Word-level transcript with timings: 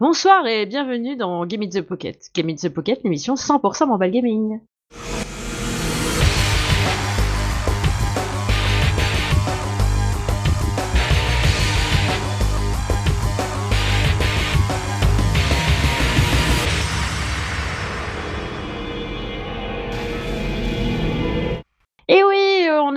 Bonsoir 0.00 0.46
et 0.46 0.64
bienvenue 0.64 1.14
dans 1.14 1.44
Game 1.44 1.62
in 1.62 1.68
the 1.68 1.82
Pocket. 1.82 2.18
Game 2.34 2.48
in 2.48 2.54
the 2.54 2.70
Pocket, 2.70 3.02
l'émission 3.04 3.34
100% 3.34 3.86
mobile 3.86 4.10
gaming. 4.10 4.60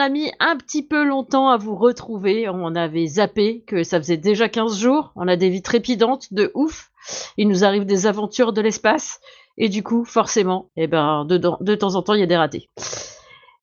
A 0.03 0.09
mis 0.09 0.31
un 0.39 0.57
petit 0.57 0.85
peu 0.85 1.05
longtemps 1.05 1.47
à 1.47 1.57
vous 1.57 1.75
retrouver. 1.75 2.49
On 2.49 2.75
avait 2.75 3.07
zappé 3.07 3.63
que 3.65 3.83
ça 3.83 3.99
faisait 3.99 4.17
déjà 4.17 4.49
15 4.49 4.77
jours. 4.77 5.13
On 5.15 5.29
a 5.29 5.37
des 5.37 5.49
vies 5.49 5.61
trépidantes 5.61 6.33
de 6.33 6.51
ouf. 6.55 6.91
Il 7.37 7.47
nous 7.47 7.63
arrive 7.63 7.85
des 7.85 8.05
aventures 8.05 8.51
de 8.51 8.61
l'espace. 8.61 9.21
Et 9.57 9.69
du 9.69 9.81
coup, 9.81 10.03
forcément, 10.03 10.69
eh 10.75 10.87
ben, 10.87 11.25
de, 11.25 11.37
de 11.37 11.75
temps 11.75 11.95
en 11.95 12.01
temps, 12.01 12.15
il 12.15 12.19
y 12.19 12.23
a 12.23 12.27
des 12.27 12.35
ratés. 12.35 12.69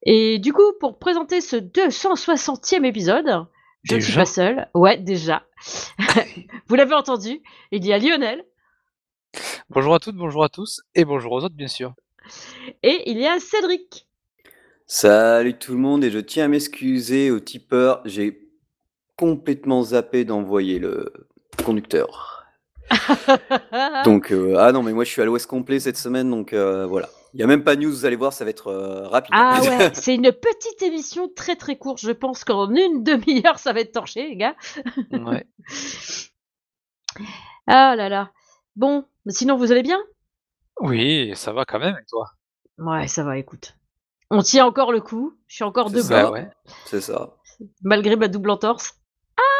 Et 0.03 0.39
du 0.39 0.51
coup, 0.51 0.73
pour 0.79 0.97
présenter 0.97 1.41
ce 1.41 1.57
260e 1.57 2.85
épisode, 2.85 3.45
je 3.83 3.95
ne 3.95 3.99
suis 3.99 4.15
pas 4.15 4.25
seule. 4.25 4.67
Ouais, 4.73 4.97
déjà. 4.97 5.43
vous 6.67 6.75
l'avez 6.75 6.95
entendu, 6.95 7.41
il 7.71 7.85
y 7.85 7.93
a 7.93 7.99
Lionel 7.99 8.43
Bonjour 9.69 9.93
à 9.93 9.99
toutes, 9.99 10.15
bonjour 10.15 10.43
à 10.43 10.49
tous, 10.49 10.81
et 10.95 11.05
bonjour 11.05 11.33
aux 11.33 11.43
autres, 11.43 11.55
bien 11.55 11.67
sûr. 11.67 11.93
et 12.83 13.09
il 13.11 13.19
y 13.19 13.27
a 13.27 13.39
Cédric. 13.39 14.07
Salut 14.93 15.57
tout 15.57 15.71
le 15.71 15.77
monde 15.77 16.03
et 16.03 16.11
je 16.11 16.19
tiens 16.19 16.43
à 16.43 16.47
m'excuser 16.49 17.31
au 17.31 17.39
tipeur, 17.39 18.01
j'ai 18.03 18.51
complètement 19.15 19.83
zappé 19.83 20.25
d'envoyer 20.25 20.79
le 20.79 21.13
conducteur. 21.63 22.45
Donc 24.03 24.33
euh, 24.33 24.57
ah 24.59 24.73
non 24.73 24.83
mais 24.83 24.91
moi 24.91 25.05
je 25.05 25.09
suis 25.09 25.21
à 25.21 25.25
l'ouest 25.25 25.47
complet 25.47 25.79
cette 25.79 25.95
semaine 25.95 26.29
donc 26.29 26.51
euh, 26.51 26.85
voilà. 26.85 27.07
Il 27.33 27.37
n'y 27.37 27.43
a 27.43 27.47
même 27.47 27.63
pas 27.63 27.77
de 27.77 27.83
news, 27.83 27.89
vous 27.89 28.03
allez 28.03 28.17
voir, 28.17 28.33
ça 28.33 28.43
va 28.43 28.49
être 28.49 28.67
euh, 28.67 29.07
rapide. 29.07 29.33
Ah 29.33 29.61
ouais, 29.63 29.91
c'est 29.93 30.13
une 30.13 30.33
petite 30.33 30.81
émission 30.81 31.29
très 31.33 31.55
très 31.55 31.77
courte. 31.77 32.01
Je 32.01 32.11
pense 32.11 32.43
qu'en 32.43 32.69
une 32.75 33.01
demi-heure, 33.01 33.59
ça 33.59 33.71
va 33.71 33.79
être 33.79 33.93
torché, 33.93 34.27
les 34.27 34.35
gars. 34.35 34.57
Ouais. 35.13 35.47
Ah 37.67 37.95
là 37.95 38.09
là. 38.09 38.31
Bon, 38.75 39.05
mais 39.25 39.31
sinon, 39.31 39.55
vous 39.55 39.71
allez 39.71 39.83
bien? 39.83 39.99
Oui, 40.81 41.31
ça 41.35 41.53
va 41.53 41.63
quand 41.63 41.79
même, 41.79 41.95
et 41.95 42.05
toi? 42.09 42.31
Ouais, 42.77 43.07
ça 43.07 43.23
va, 43.23 43.37
écoute. 43.37 43.75
On 44.31 44.41
tient 44.41 44.65
encore 44.65 44.91
le 44.91 45.01
coup. 45.01 45.37
Je 45.47 45.55
suis 45.55 45.63
encore 45.63 45.89
debout, 45.91 46.01
ça. 46.07 46.31
Ouais. 46.31 46.49
C'est 46.85 47.01
ça. 47.01 47.35
malgré 47.83 48.15
ma 48.15 48.27
double 48.27 48.49
entorse. 48.49 48.93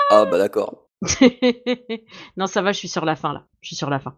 Ah 0.09 0.25
bah 0.25 0.37
d'accord. 0.37 0.87
non, 2.37 2.47
ça 2.47 2.61
va, 2.61 2.71
je 2.71 2.77
suis 2.79 2.87
sur 2.87 3.05
la 3.05 3.15
fin 3.15 3.33
là. 3.33 3.45
Je 3.61 3.67
suis 3.67 3.75
sur 3.75 3.89
la 3.89 3.99
fin. 3.99 4.17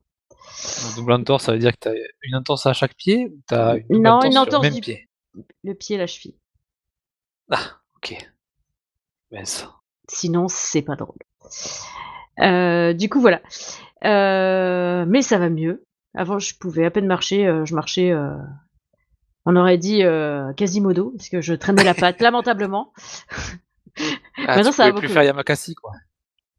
Un 0.91 0.95
double 0.95 1.13
entorse, 1.13 1.45
ça 1.45 1.53
veut 1.53 1.59
dire 1.59 1.71
que 1.73 1.77
t'as 1.79 1.93
une 2.23 2.35
entorse 2.35 2.65
à 2.65 2.73
chaque 2.73 2.95
pied 2.95 3.27
ou 3.27 3.41
t'as 3.47 3.75
une 3.77 3.87
double 3.89 4.01
Non, 4.03 4.09
entorse 4.11 4.25
une 4.25 4.31
sur 4.33 4.41
entorse 4.41 4.63
le 4.63 4.69
même 4.69 4.75
du- 4.75 4.81
pied? 4.81 5.09
Le 5.63 5.73
pied, 5.73 5.97
la 5.97 6.07
cheville. 6.07 6.37
Ah, 7.51 7.77
ok. 7.97 8.15
Mince. 9.31 9.67
Sinon, 10.09 10.47
c'est 10.47 10.81
pas 10.81 10.95
drôle. 10.95 11.17
Euh, 12.39 12.93
du 12.93 13.09
coup, 13.09 13.21
voilà. 13.21 13.41
Euh, 14.05 15.05
mais 15.07 15.21
ça 15.21 15.37
va 15.37 15.49
mieux. 15.49 15.85
Avant, 16.15 16.37
je 16.39 16.55
pouvais 16.57 16.85
à 16.85 16.91
peine 16.91 17.07
marcher. 17.07 17.47
euh, 17.47 17.65
je 17.65 17.73
marchais. 17.75 18.11
On 19.45 19.55
aurait 19.55 19.77
dit 19.77 20.03
euh, 20.03 20.53
Quasimodo, 20.53 21.13
parce 21.17 21.29
que 21.29 21.41
je 21.41 21.53
traînais 21.53 21.83
la 21.83 21.93
patte 21.93 22.21
lamentablement. 22.21 22.93
Ah, 24.37 24.55
Maintenant, 24.55 24.71
tu 24.71 24.77
ça 24.77 24.91
va 24.91 24.97
plus 24.97 25.09
faire 25.09 25.23
Yamakasi, 25.23 25.75
quoi. 25.75 25.91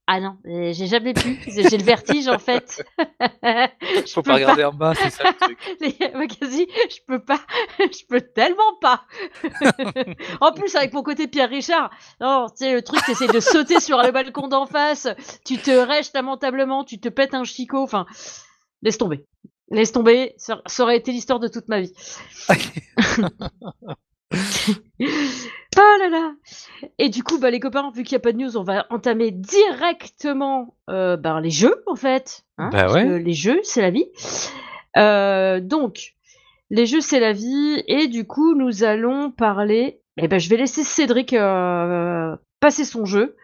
Ah 0.07 0.21
non, 0.21 0.37
euh, 0.47 0.71
j'ai 0.75 0.87
jamais 0.87 1.15
pu. 1.15 1.41
J'ai 1.47 1.79
le 1.79 1.83
vertige 1.83 2.29
en 2.29 2.39
fait. 2.39 2.85
Je 3.43 4.13
Faut 4.13 4.21
peux 4.21 4.33
pas 4.33 4.35
regarder 4.35 4.63
en 4.63 4.73
bas, 4.73 4.93
c'est 4.95 5.09
ça 5.09 5.25
le 5.31 5.35
truc. 5.35 5.59
Les 5.81 5.97
Makasi, 6.13 6.69
je 6.91 6.99
peux 7.07 7.25
pas, 7.25 7.41
je 7.79 8.05
peux 8.07 8.21
tellement 8.21 8.77
pas. 8.83 9.05
en 10.43 10.53
plus, 10.53 10.75
avec 10.75 10.93
mon 10.93 11.03
côté 11.03 11.27
Pierre 11.27 11.49
Richard, 11.49 11.91
non, 12.21 12.49
tu 12.51 12.67
sais, 12.67 12.75
le 12.75 12.83
truc, 12.83 13.03
t'essayes 13.07 13.29
de 13.29 13.41
sauter 13.41 13.81
sur 13.81 14.03
le 14.03 14.11
balcon 14.11 14.47
d'en 14.49 14.67
face, 14.67 15.09
tu 15.47 15.57
te 15.57 15.71
rèches 15.71 16.13
lamentablement, 16.13 16.85
tu 16.85 17.01
te 17.01 17.09
pètes 17.09 17.33
un 17.33 17.45
chicot, 17.45 17.83
enfin, 17.83 18.05
laisse 18.83 18.99
tomber. 18.99 19.25
Laisse 19.71 19.93
tomber, 19.93 20.35
ça, 20.37 20.61
ça 20.67 20.83
aurait 20.83 20.97
été 20.97 21.11
l'histoire 21.13 21.41
de 21.41 21.49
toute 21.49 21.69
ma 21.69 21.81
vie. 21.81 21.93
oh 25.01 25.97
là 25.99 26.09
là 26.11 26.33
Et 26.99 27.09
du 27.09 27.23
coup, 27.23 27.39
bah, 27.39 27.51
les 27.51 27.61
copains, 27.61 27.91
vu 27.95 28.03
qu'il 28.03 28.15
n'y 28.17 28.21
a 28.21 28.21
pas 28.21 28.33
de 28.33 28.39
news, 28.39 28.57
on 28.57 28.63
va 28.63 28.87
entamer 28.91 29.31
directement 29.31 30.75
euh, 30.91 31.17
bah, 31.17 31.41
les 31.41 31.51
jeux, 31.51 31.83
en 31.87 31.97
fait. 31.97 32.43
hein, 32.59 32.71
Bah 32.73 32.83
parce 32.83 32.95
ouais. 32.95 33.05
que 33.05 33.15
les 33.15 33.33
jeux, 33.33 33.61
c'est 33.63 33.83
la 33.83 33.91
vie. 33.91 34.07
Euh, 34.97 35.61
donc, 35.61 36.15
les 36.71 36.87
jeux, 36.87 37.01
c'est 37.01 37.21
la 37.21 37.33
vie. 37.33 37.83
Et 37.87 38.09
du 38.09 38.27
coup, 38.27 38.55
nous 38.55 38.85
allons 38.85 39.31
parler... 39.31 40.01
Eh 40.17 40.29
ben, 40.29 40.39
je 40.39 40.49
vais 40.49 40.57
laisser 40.57 40.85
Cédric 40.85 41.33
euh, 41.33 42.37
passer 42.61 42.85
son 42.85 43.05
jeu. 43.05 43.37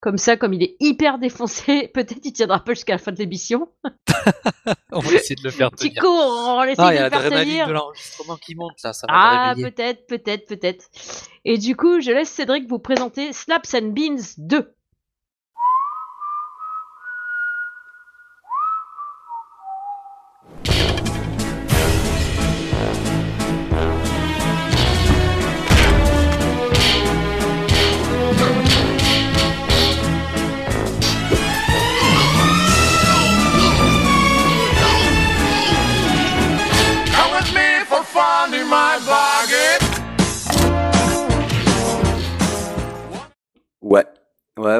Comme 0.00 0.16
ça, 0.16 0.36
comme 0.36 0.52
il 0.54 0.62
est 0.62 0.76
hyper 0.78 1.18
défoncé, 1.18 1.88
peut-être 1.94 2.20
il 2.24 2.32
tiendra 2.32 2.60
pas 2.60 2.72
jusqu'à 2.74 2.92
la 2.94 2.98
fin 2.98 3.10
de 3.12 3.18
l'émission. 3.18 3.68
On 4.92 5.00
va 5.00 5.12
essayer 5.12 5.34
de 5.34 5.42
le 5.44 5.50
faire 5.50 5.70
Petit 5.72 5.88
tenir. 5.90 6.02
cours, 6.02 6.10
on 6.48 6.62
essaie 6.64 6.74
Ah, 6.78 6.94
il 6.94 6.96
y 6.96 6.98
de 6.98 7.04
le 7.04 7.10
faire 7.10 7.30
tenir. 7.30 7.66
de 7.68 7.72
l'enregistrement 7.72 8.36
qui 8.36 8.54
monte, 8.54 8.80
là, 8.84 8.92
ça 8.92 9.06
va 9.08 9.14
Ah, 9.16 9.54
peut-être, 9.56 10.06
peut-être, 10.06 10.46
peut-être. 10.46 10.86
Et 11.44 11.58
du 11.58 11.74
coup, 11.76 12.00
je 12.00 12.10
laisse 12.10 12.28
Cédric 12.30 12.68
vous 12.68 12.78
présenter 12.78 13.32
Slaps 13.32 13.74
and 13.74 13.88
Beans 13.88 14.22
2. 14.38 14.72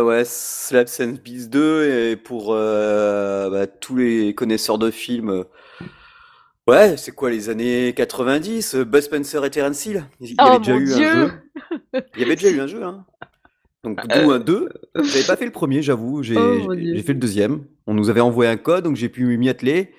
Ouais 0.00 0.19
ouais, 0.19 0.25
Slaps 0.25 1.00
and 1.00 1.14
Beats 1.25 1.48
2 1.48 2.10
et 2.10 2.16
pour 2.16 2.53
euh, 2.53 3.50
bah, 3.50 3.66
tous 3.66 3.97
les 3.97 4.34
connaisseurs 4.34 4.78
de 4.78 4.91
films 4.91 5.31
euh, 5.31 5.44
Ouais, 6.66 6.97
c'est 6.98 7.12
quoi 7.12 7.31
les 7.31 7.48
années 7.48 7.94
90 7.94 8.75
euh, 8.75 8.84
Buzz 8.84 9.04
Spencer 9.04 9.44
et 9.44 9.50
Terence 9.50 9.87
Hill? 9.87 10.04
Il 10.20 10.31
y 10.31 10.37
Oh, 10.38 10.42
avait 10.42 10.58
déjà 10.58 10.72
mon 10.75 10.81
eu 10.81 10.84
Dieu 10.84 11.06
un 11.06 11.26
jeu. 11.28 11.32
Il 12.16 12.20
y 12.20 12.25
avait 12.25 12.37
déjà 12.37 12.50
eu 12.50 12.60
un 12.60 12.66
jeu 12.66 12.82
hein. 12.82 13.06
Donc 13.84 14.06
d'où 14.06 14.31
un 14.31 14.38
2. 14.38 14.69
J'avais 14.97 15.25
pas 15.26 15.37
fait 15.37 15.47
le 15.47 15.53
premier, 15.53 15.82
j'avoue, 15.82 16.22
j'ai 16.22 16.37
Oh, 16.37 16.75
j'ai 16.76 17.03
fait 17.03 17.14
le 17.14 17.19
deuxième. 17.20 17.64
On 17.87 17.94
nous 17.94 18.10
avait 18.10 18.20
envoyé 18.20 18.50
un 18.50 18.56
code 18.56 18.84
donc 18.84 18.97
j'ai 18.97 19.08
pu 19.08 19.37
m'y 19.38 19.48
atteler. 19.48 19.94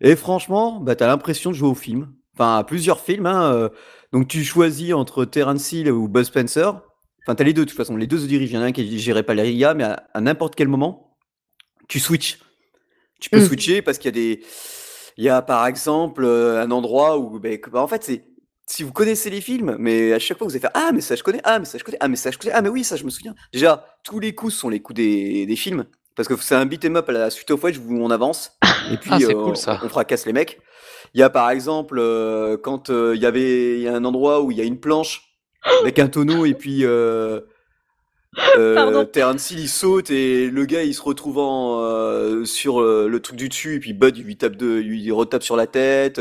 Et 0.00 0.16
franchement, 0.16 0.80
bah 0.80 0.94
t'as 0.96 1.06
l'impression 1.06 1.50
de 1.50 1.56
jouer 1.56 1.68
au 1.70 1.74
film. 1.74 2.08
Enfin, 2.34 2.58
à 2.58 2.64
plusieurs 2.64 3.00
films 3.00 3.26
hein. 3.26 3.52
euh, 3.54 3.68
Donc 4.12 4.28
tu 4.28 4.44
choisis 4.44 4.92
entre 4.92 5.24
Terence 5.24 5.72
Hill 5.72 5.90
ou 5.90 6.08
Buzz 6.08 6.26
Spencer. 6.26 6.82
Enfin, 7.26 7.34
t'as 7.34 7.44
les 7.44 7.52
deux 7.52 7.64
de 7.64 7.68
toute 7.70 7.76
façon. 7.76 7.96
Les 7.96 8.06
deux 8.06 8.18
se 8.18 8.26
dirigent. 8.26 8.52
Il 8.52 8.56
y 8.56 8.58
en 8.58 8.62
a 8.62 8.66
un 8.66 8.72
qui 8.72 8.98
gérait 8.98 9.22
pas 9.22 9.34
l'IA, 9.34 9.74
mais 9.74 9.84
à, 9.84 10.04
à 10.14 10.20
n'importe 10.20 10.54
quel 10.54 10.68
moment, 10.68 11.16
tu 11.88 12.00
switches. 12.00 12.38
Tu 13.20 13.28
peux 13.30 13.38
Mm. 13.40 13.46
switcher 13.46 13.82
parce 13.82 13.98
qu'il 13.98 14.06
y 14.06 14.08
a 14.08 14.12
des. 14.12 14.42
Il 15.16 15.24
y 15.24 15.28
a 15.28 15.42
par 15.42 15.66
exemple 15.66 16.24
euh, 16.24 16.62
un 16.62 16.70
endroit 16.70 17.18
où. 17.18 17.38
ben, 17.38 17.58
bah, 17.70 17.82
en 17.82 17.88
fait, 17.88 18.02
c'est. 18.04 18.24
Si 18.66 18.84
vous 18.84 18.92
connaissez 18.92 19.30
les 19.30 19.40
films, 19.40 19.74
mais 19.80 20.12
à 20.12 20.20
chaque 20.20 20.38
fois 20.38 20.46
vous 20.46 20.52
allez 20.52 20.60
faire 20.60 20.70
Ah, 20.74 20.90
mais 20.94 21.00
ça 21.00 21.16
je 21.16 21.24
connais, 21.24 21.40
ah, 21.42 21.58
mais 21.58 21.64
ça 21.64 21.76
je 21.76 21.82
connais, 21.82 21.96
ah, 21.98 22.06
mais 22.06 22.14
ça 22.14 22.30
je 22.30 22.38
connais, 22.38 22.52
ah, 22.54 22.62
mais 22.62 22.68
oui, 22.68 22.84
ça 22.84 22.94
je 22.94 23.04
me 23.04 23.10
souviens. 23.10 23.34
Déjà, 23.52 23.84
tous 24.04 24.20
les 24.20 24.32
coups 24.32 24.54
sont 24.54 24.68
les 24.68 24.78
coups 24.80 24.96
des, 24.96 25.44
des 25.44 25.56
films. 25.56 25.86
Parce 26.14 26.28
que 26.28 26.36
c'est 26.36 26.54
un 26.54 26.66
beat'em 26.66 26.94
up 26.96 27.08
à 27.08 27.12
la 27.12 27.30
suite 27.30 27.50
of 27.50 27.64
Wedge 27.64 27.78
où 27.78 27.96
on 28.00 28.10
avance. 28.10 28.52
Et 28.92 28.96
puis, 28.96 29.10
Ah, 29.12 29.18
c'est 29.18 29.34
euh, 29.34 29.42
cool, 29.44 29.56
ça. 29.56 29.80
on, 29.82 29.88
fracasse 29.88 30.24
les 30.24 30.32
mecs. 30.32 30.60
Il 31.14 31.20
y 31.20 31.22
a 31.24 31.30
par 31.30 31.50
exemple, 31.50 31.98
euh, 31.98 32.56
quand 32.62 32.90
euh, 32.90 33.16
il 33.16 33.20
y 33.22 33.26
avait 33.26 33.74
il 33.78 33.82
y 33.82 33.88
a 33.88 33.94
un 33.94 34.04
endroit 34.04 34.40
où 34.42 34.52
il 34.52 34.56
y 34.56 34.60
a 34.60 34.64
une 34.64 34.78
planche 34.78 35.29
avec 35.80 35.98
un 35.98 36.08
tonneau 36.08 36.44
et 36.46 36.54
puis 36.54 36.84
euh, 36.84 37.40
euh. 38.56 39.04
Terence 39.04 39.50
il 39.50 39.68
saute 39.68 40.10
et 40.10 40.48
le 40.50 40.64
gars 40.64 40.82
il 40.82 40.94
se 40.94 41.02
retrouve 41.02 41.38
en, 41.38 41.80
euh, 41.80 42.44
sur 42.44 42.80
euh, 42.80 43.08
le 43.08 43.20
truc 43.20 43.36
du 43.36 43.48
dessus 43.48 43.74
et 43.76 43.80
puis 43.80 43.92
Bud 43.92 44.16
il 44.16 44.24
lui 44.24 44.36
tape 44.36 44.56
de, 44.56 44.80
il 44.80 45.12
retape 45.12 45.42
sur 45.42 45.56
la 45.56 45.66
tête. 45.66 46.20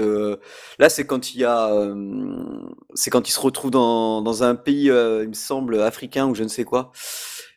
là 0.79 0.89
c'est 0.89 1.05
quand 1.05 1.33
il 1.33 1.41
y 1.41 1.45
a, 1.45 1.71
c'est 2.95 3.09
quand 3.09 3.27
il 3.27 3.31
se 3.31 3.39
retrouve 3.39 3.71
dans, 3.71 4.21
dans 4.21 4.43
un 4.43 4.55
pays 4.55 4.85
il 4.85 5.27
me 5.29 5.33
semble 5.33 5.81
africain 5.81 6.27
ou 6.27 6.35
je 6.35 6.43
ne 6.43 6.49
sais 6.49 6.63
quoi. 6.63 6.91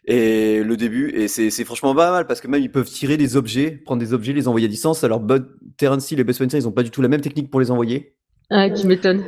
Et 0.04 0.64
le 0.64 0.76
début, 0.76 1.10
et 1.14 1.28
c'est 1.28 1.50
c'est 1.50 1.64
franchement 1.64 1.94
pas 1.94 2.10
mal 2.10 2.26
parce 2.26 2.40
que 2.40 2.48
même 2.48 2.60
ils 2.60 2.72
peuvent 2.72 2.90
tirer 2.90 3.16
des 3.16 3.36
objets, 3.36 3.70
prendre 3.70 4.00
des 4.00 4.12
objets, 4.12 4.32
les 4.32 4.48
envoyer 4.48 4.66
à 4.66 4.68
distance. 4.68 5.04
Alors 5.04 5.20
Bud, 5.20 5.46
Terence 5.76 6.10
Hill 6.10 6.18
et 6.18 6.24
Bud 6.24 6.34
Spencer, 6.34 6.56
ils 6.58 6.66
ont 6.66 6.72
pas 6.72 6.82
du 6.82 6.90
tout 6.90 7.02
la 7.02 7.08
même 7.08 7.20
technique 7.20 7.52
pour 7.52 7.60
les 7.60 7.70
envoyer. 7.70 8.16
Ah, 8.50 8.68
tu 8.68 8.88
m'étonnes. 8.88 9.22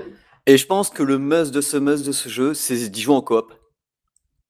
Et 0.46 0.58
je 0.58 0.67
pense 0.67 0.91
que 0.91 1.02
le 1.02 1.19
must 1.19 1.52
de 1.52 1.61
ce 1.61 1.76
must 1.79 2.05
de 2.06 2.12
ce 2.12 2.29
jeu, 2.29 2.55
c'est 2.55 2.91
d'y 2.91 3.00
jouer 3.02 3.14
en 3.14 3.23
coop. 3.23 3.52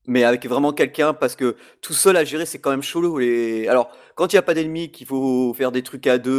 mais 0.06 0.24
avec 0.24 0.46
vraiment 0.46 0.72
quelqu'un 0.72 1.14
parce 1.14 1.36
que 1.36 1.56
tout 1.80 1.94
seul 1.94 2.16
à 2.16 2.24
gérer 2.24 2.46
c'est 2.46 2.58
quand 2.58 2.70
même 2.70 2.82
chelou. 2.82 3.18
Les... 3.18 3.68
Alors 3.68 3.90
quand 4.16 4.32
il 4.32 4.36
y 4.36 4.38
a 4.38 4.42
pas 4.42 4.54
d'ennemis, 4.54 4.90
qu'il 4.90 5.06
faut 5.06 5.54
faire 5.54 5.72
des 5.72 5.82
trucs 5.82 6.06
à 6.06 6.18
deux, 6.18 6.32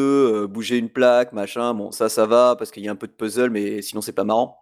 euh, 0.43 0.47
bouger 0.47 0.77
une 0.77 0.89
plaque, 0.89 1.33
machin, 1.33 1.73
bon 1.73 1.91
ça 1.91 2.09
ça 2.09 2.25
va 2.25 2.55
parce 2.57 2.71
qu'il 2.71 2.83
y 2.83 2.89
a 2.89 2.91
un 2.91 2.95
peu 2.95 3.07
de 3.07 3.13
puzzle, 3.13 3.49
mais 3.49 3.81
sinon 3.81 4.01
c'est 4.01 4.13
pas 4.13 4.23
marrant. 4.25 4.59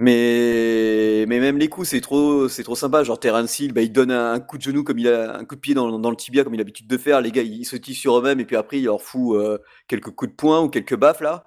Mais, 0.00 1.26
mais 1.28 1.40
même 1.40 1.58
les 1.58 1.68
coups, 1.68 1.88
c'est 1.88 2.00
trop, 2.00 2.48
c'est 2.48 2.62
trop 2.62 2.74
sympa. 2.74 3.04
Genre 3.04 3.20
Terence 3.20 3.58
Hill, 3.60 3.74
bah, 3.74 3.82
il 3.82 3.92
donne 3.92 4.10
un, 4.10 4.40
coup 4.40 4.56
de 4.56 4.62
genou 4.62 4.82
comme 4.82 4.98
il 4.98 5.08
a 5.08 5.36
un 5.36 5.44
coup 5.44 5.56
de 5.56 5.60
pied 5.60 5.74
dans, 5.74 5.98
dans 5.98 6.10
le 6.10 6.16
tibia 6.16 6.42
comme 6.42 6.54
il 6.54 6.58
a 6.58 6.62
l'habitude 6.62 6.86
de 6.86 6.96
faire. 6.96 7.20
Les 7.20 7.30
gars, 7.30 7.42
ils 7.42 7.66
se 7.66 7.76
tirent 7.76 7.96
sur 7.96 8.18
eux-mêmes 8.18 8.40
et 8.40 8.46
puis 8.46 8.56
après 8.56 8.78
il 8.78 8.84
leur 8.84 9.02
fout 9.02 9.36
euh, 9.36 9.58
quelques 9.88 10.10
coups 10.10 10.30
de 10.30 10.36
poing 10.36 10.62
ou 10.62 10.70
quelques 10.70 10.96
baffes 10.96 11.20
là. 11.20 11.44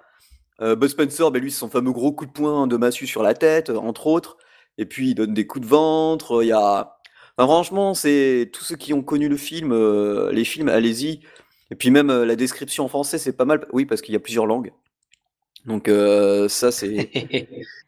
Euh, 0.62 0.76
Buzz 0.76 0.92
Spencer, 0.92 1.32
bah, 1.32 1.40
lui, 1.40 1.52
c'est 1.52 1.60
son 1.60 1.70
fameux 1.70 1.92
gros 1.92 2.12
coup 2.12 2.26
de 2.26 2.32
poing 2.32 2.68
de 2.68 2.78
massue 2.78 3.08
sur 3.08 3.24
la 3.24 3.34
tête, 3.34 3.70
entre 3.70 4.08
autres. 4.08 4.38
Et 4.78 4.86
puis 4.86 5.10
il 5.10 5.16
donne 5.16 5.34
des 5.34 5.46
coups 5.48 5.66
de 5.66 5.70
ventre. 5.70 6.44
Il 6.44 6.48
y 6.48 6.52
a, 6.52 6.96
enfin, 7.38 7.48
franchement, 7.48 7.94
c'est 7.94 8.50
tous 8.54 8.64
ceux 8.64 8.76
qui 8.76 8.94
ont 8.94 9.04
connu 9.04 9.28
le 9.30 9.38
film, 9.38 9.72
euh, 9.72 10.32
les 10.32 10.44
films, 10.46 10.70
allez-y. 10.70 11.22
Et 11.72 11.76
puis 11.76 11.92
même 11.92 12.10
euh, 12.10 12.26
la 12.26 12.36
description 12.36 12.86
en 12.86 12.88
français, 12.88 13.18
c'est 13.18 13.34
pas 13.34 13.46
mal. 13.46 13.66
Oui, 13.72 13.86
parce 13.86 14.02
qu'il 14.02 14.14
y 14.14 14.18
a 14.18 14.20
plusieurs 14.20 14.46
langues. 14.46 14.72
Donc 15.66 15.88
euh, 15.88 16.50
ça 16.50 16.72
c'est 16.74 17.10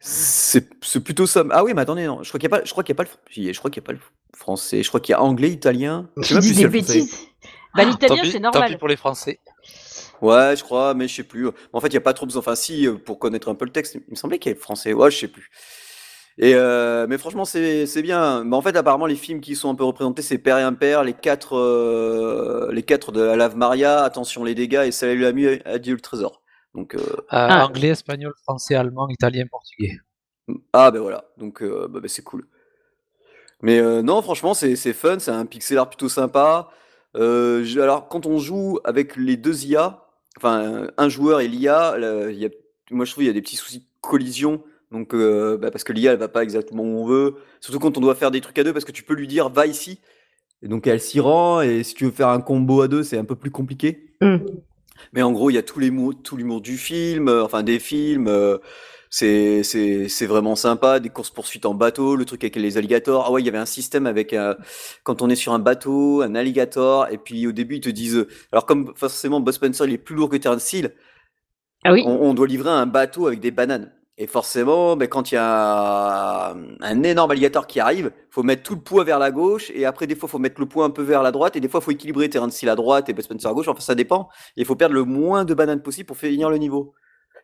c'est 0.00 1.00
plutôt 1.04 1.26
ça. 1.26 1.44
Ah 1.50 1.62
oui, 1.62 1.72
mais 1.74 1.82
attendez, 1.82 2.06
non, 2.06 2.22
je 2.22 2.28
crois 2.28 2.40
qu'il 2.40 2.48
y 2.50 2.52
a 2.54 2.58
pas 2.58 2.64
je 2.64 2.70
crois 2.70 2.82
qu'il 2.82 2.94
y 2.94 2.96
a 2.96 3.02
pas 3.02 3.02
le 3.04 3.08
je 3.52 3.58
crois 3.58 3.70
qu'il 3.70 3.82
y 3.82 3.84
a 3.84 3.86
pas 3.86 3.92
le 3.92 3.98
français, 4.34 4.82
je 4.82 4.88
crois 4.88 5.00
qu'il 5.00 5.12
y 5.12 5.14
a 5.14 5.20
anglais, 5.22 5.50
italien. 5.50 6.08
Je 6.16 6.34
sais 6.34 6.40
dis 6.40 6.48
plus 6.52 6.56
des 6.56 6.68
bêtises. 6.68 7.18
Bah, 7.74 7.84
l'italien, 7.84 8.16
Tant 8.16 8.22
pis- 8.22 8.30
c'est 8.32 8.40
Tant 8.40 8.50
pis 8.50 8.58
normal. 8.58 8.78
pour 8.78 8.88
les 8.88 8.96
Français. 8.96 9.40
Ouais, 10.22 10.56
je 10.56 10.62
crois, 10.64 10.94
mais 10.94 11.08
je 11.08 11.14
sais 11.16 11.22
plus. 11.24 11.48
En 11.72 11.80
fait, 11.80 11.88
il 11.88 11.94
y 11.94 11.96
a 11.98 12.00
pas 12.00 12.14
trop 12.14 12.26
besoin. 12.26 12.40
Enfin, 12.40 12.54
si, 12.54 12.86
euh, 12.86 12.94
pour 12.96 13.18
connaître 13.18 13.48
un 13.48 13.54
peu 13.54 13.64
le 13.64 13.72
texte, 13.72 13.94
il 13.94 14.02
me 14.10 14.16
semblait 14.16 14.38
qu'il 14.38 14.50
y 14.50 14.52
avait 14.52 14.58
le 14.58 14.62
français. 14.62 14.92
Ouais, 14.92 15.10
je 15.10 15.18
sais 15.18 15.28
plus. 15.28 15.50
Et 16.38 16.54
euh, 16.54 17.06
mais 17.08 17.18
franchement, 17.18 17.44
c'est 17.46 17.86
c'est 17.86 18.02
bien. 18.02 18.44
Mais 18.44 18.56
en 18.56 18.62
fait, 18.62 18.76
apparemment, 18.76 19.06
les 19.06 19.16
films 19.16 19.40
qui 19.40 19.56
sont 19.56 19.70
un 19.70 19.74
peu 19.74 19.84
représentés, 19.84 20.22
c'est 20.22 20.38
Père 20.38 20.58
et 20.58 20.62
Impair, 20.62 21.02
les 21.04 21.14
quatre, 21.14 21.56
euh, 21.56 22.70
les 22.72 22.82
quatre 22.82 23.12
de 23.12 23.20
la 23.22 23.36
Lave 23.36 23.56
Maria, 23.56 24.02
Attention 24.04 24.44
les 24.44 24.54
dégâts 24.54 24.84
et 24.86 24.92
Salut 24.92 25.20
l'ami, 25.20 25.46
Adieu 25.64 25.94
le 25.94 26.00
trésor. 26.00 26.42
Donc 26.74 26.94
euh, 26.94 27.00
Euh, 27.48 27.48
Ah. 27.48 27.62
Anglais, 27.62 27.88
espagnol, 27.90 28.32
français, 28.42 28.74
allemand, 28.74 29.08
italien, 29.08 29.46
portugais. 29.46 29.98
ah 30.72 30.90
ben 30.90 31.00
voilà. 31.00 31.24
Donc 31.38 31.62
euh, 31.62 31.88
bah, 31.88 32.00
bah, 32.00 32.08
c'est 32.08 32.22
cool. 32.22 32.46
Mais 33.62 33.78
euh, 33.78 34.02
non, 34.02 34.20
franchement, 34.22 34.54
c'est 34.54 34.76
c'est 34.76 34.92
fun, 34.92 35.18
c'est 35.18 35.30
un 35.30 35.46
pixel 35.46 35.78
art 35.78 35.88
plutôt 35.88 36.08
sympa. 36.08 36.68
Euh, 37.16 37.64
je- 37.64 37.80
alors, 37.80 38.08
quand 38.08 38.26
on 38.26 38.38
joue 38.38 38.78
avec 38.84 39.16
les 39.16 39.36
deux 39.36 39.64
IA, 39.64 40.05
enfin 40.36 40.88
un 40.96 41.08
joueur 41.08 41.40
et 41.40 41.48
l'IA, 41.48 41.96
moi 42.90 43.04
je 43.04 43.10
trouve 43.10 43.24
il 43.24 43.26
y 43.26 43.30
a 43.30 43.32
des 43.32 43.42
petits 43.42 43.56
soucis 43.56 43.80
de 43.80 43.84
collision. 44.00 44.62
Donc, 44.92 45.14
euh, 45.14 45.56
bah, 45.58 45.70
parce 45.70 45.84
que 45.84 45.92
l'IA 45.92 46.12
elle 46.12 46.18
va 46.18 46.28
pas 46.28 46.42
exactement 46.42 46.82
où 46.82 47.02
on 47.02 47.06
veut. 47.06 47.36
Surtout 47.60 47.80
quand 47.80 47.98
on 47.98 48.00
doit 48.00 48.14
faire 48.14 48.30
des 48.30 48.40
trucs 48.40 48.58
à 48.58 48.64
deux, 48.64 48.72
parce 48.72 48.84
que 48.84 48.92
tu 48.92 49.02
peux 49.02 49.14
lui 49.14 49.26
dire 49.26 49.48
va 49.48 49.66
ici. 49.66 49.98
Et 50.62 50.68
donc 50.68 50.86
elle 50.86 51.00
s'y 51.00 51.20
rend. 51.20 51.60
Et 51.60 51.82
si 51.82 51.94
tu 51.94 52.04
veux 52.04 52.10
faire 52.10 52.28
un 52.28 52.40
combo 52.40 52.82
à 52.82 52.88
deux, 52.88 53.02
c'est 53.02 53.18
un 53.18 53.24
peu 53.24 53.34
plus 53.34 53.50
compliqué. 53.50 54.14
Mm. 54.20 54.36
Mais 55.12 55.22
en 55.22 55.32
gros, 55.32 55.50
il 55.50 55.54
y 55.54 55.58
a 55.58 55.62
tous 55.62 55.80
les 55.80 55.90
mots, 55.90 56.14
tout 56.14 56.36
l'humour 56.36 56.60
du 56.60 56.78
film, 56.78 57.28
euh, 57.28 57.44
enfin 57.44 57.62
des 57.62 57.78
films. 57.78 58.28
euh, 58.28 58.58
c'est 59.16 59.62
c'est 59.62 60.08
c'est 60.08 60.26
vraiment 60.26 60.56
sympa, 60.56 61.00
des 61.00 61.08
courses 61.10 61.30
poursuites 61.30 61.66
en 61.66 61.74
bateau, 61.74 62.16
le 62.16 62.24
truc 62.24 62.44
avec 62.44 62.56
les 62.56 62.76
alligators. 62.78 63.24
Ah 63.26 63.30
ouais, 63.32 63.40
il 63.42 63.46
y 63.46 63.48
avait 63.48 63.58
un 63.58 63.66
système 63.78 64.06
avec 64.06 64.32
euh, 64.32 64.54
quand 65.04 65.22
on 65.22 65.28
est 65.30 65.36
sur 65.36 65.52
un 65.54 65.58
bateau, 65.58 66.22
un 66.22 66.34
alligator, 66.34 67.08
et 67.10 67.18
puis 67.18 67.46
au 67.46 67.52
début 67.52 67.76
ils 67.76 67.80
te 67.80 67.88
disent, 67.90 68.16
euh, 68.16 68.28
alors 68.52 68.66
comme 68.66 68.92
forcément 68.96 69.40
Buzz 69.40 69.54
Spencer 69.56 69.84
il 69.86 69.94
est 69.94 69.98
plus 69.98 70.14
lourd 70.16 70.28
que 70.28 70.36
Terence 70.36 70.70
Hill, 70.72 70.92
Ah 71.84 71.92
oui. 71.92 72.02
on, 72.06 72.12
on 72.28 72.34
doit 72.34 72.46
livrer 72.46 72.70
un 72.70 72.86
bateau 72.86 73.26
avec 73.26 73.40
des 73.40 73.50
bananes. 73.50 73.92
Et 74.18 74.26
forcément, 74.26 74.96
ben, 74.96 75.08
quand 75.08 75.30
il 75.30 75.34
y 75.34 75.38
a 75.38 76.54
un 76.80 77.02
énorme 77.02 77.30
alligator 77.32 77.66
qui 77.66 77.80
arrive, 77.80 78.10
faut 78.30 78.42
mettre 78.42 78.62
tout 78.62 78.74
le 78.74 78.80
poids 78.82 79.04
vers 79.04 79.18
la 79.18 79.30
gauche, 79.30 79.70
et 79.74 79.84
après 79.84 80.06
des 80.06 80.14
fois 80.16 80.28
faut 80.28 80.38
mettre 80.38 80.58
le 80.60 80.66
poids 80.66 80.86
un 80.86 80.90
peu 80.90 81.02
vers 81.02 81.22
la 81.22 81.32
droite, 81.32 81.56
et 81.56 81.60
des 81.60 81.68
fois 81.68 81.80
faut 81.82 81.90
équilibrer 81.90 82.28
Terence 82.30 82.62
Hill 82.62 82.70
à 82.70 82.76
droite 82.76 83.08
et 83.10 83.12
Buzz 83.14 83.24
Spencer 83.26 83.48
à 83.50 83.54
gauche. 83.54 83.68
Enfin 83.68 83.80
ça 83.80 83.94
dépend. 83.94 84.28
Il 84.56 84.64
faut 84.64 84.76
perdre 84.76 84.94
le 84.94 85.04
moins 85.04 85.44
de 85.44 85.54
bananes 85.54 85.82
possible 85.82 86.06
pour 86.06 86.16
finir 86.16 86.48
le 86.50 86.58
niveau. 86.58 86.94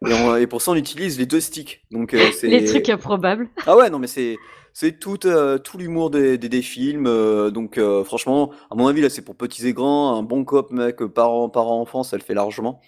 Et, 0.06 0.12
on- 0.12 0.36
et 0.36 0.46
pour 0.46 0.62
ça 0.62 0.72
on 0.72 0.74
utilise 0.76 1.18
les 1.18 1.26
deux 1.26 1.40
sticks. 1.40 1.84
Donc 1.90 2.14
euh, 2.14 2.30
c'est 2.32 2.48
Les 2.48 2.62
trucs 2.64 2.88
improbables. 2.88 3.48
ah 3.66 3.76
ouais, 3.76 3.90
non, 3.90 3.98
mais 3.98 4.06
c'est 4.08 4.40
c'est 4.74 4.98
tout 4.98 5.26
euh, 5.26 5.58
tout 5.58 5.78
l'humour 5.78 6.10
des, 6.10 6.38
des, 6.38 6.48
des 6.48 6.62
films. 6.62 7.06
euh, 7.06 7.50
donc 7.50 7.78
euh, 7.78 8.04
franchement, 8.04 8.52
à 8.70 8.74
mon 8.76 8.86
avis 8.88 9.00
là, 9.02 9.10
c'est 9.10 9.22
pour 9.22 9.36
petits 9.36 9.66
et 9.68 9.72
grands, 9.74 10.16
un 10.18 10.22
bon 10.22 10.44
cop 10.44 10.70
mec, 10.72 10.98
parents 11.06 11.48
parents 11.50 11.80
enfants, 11.80 12.02
ça 12.04 12.16
le 12.16 12.22
fait 12.24 12.34
largement. 12.34 12.80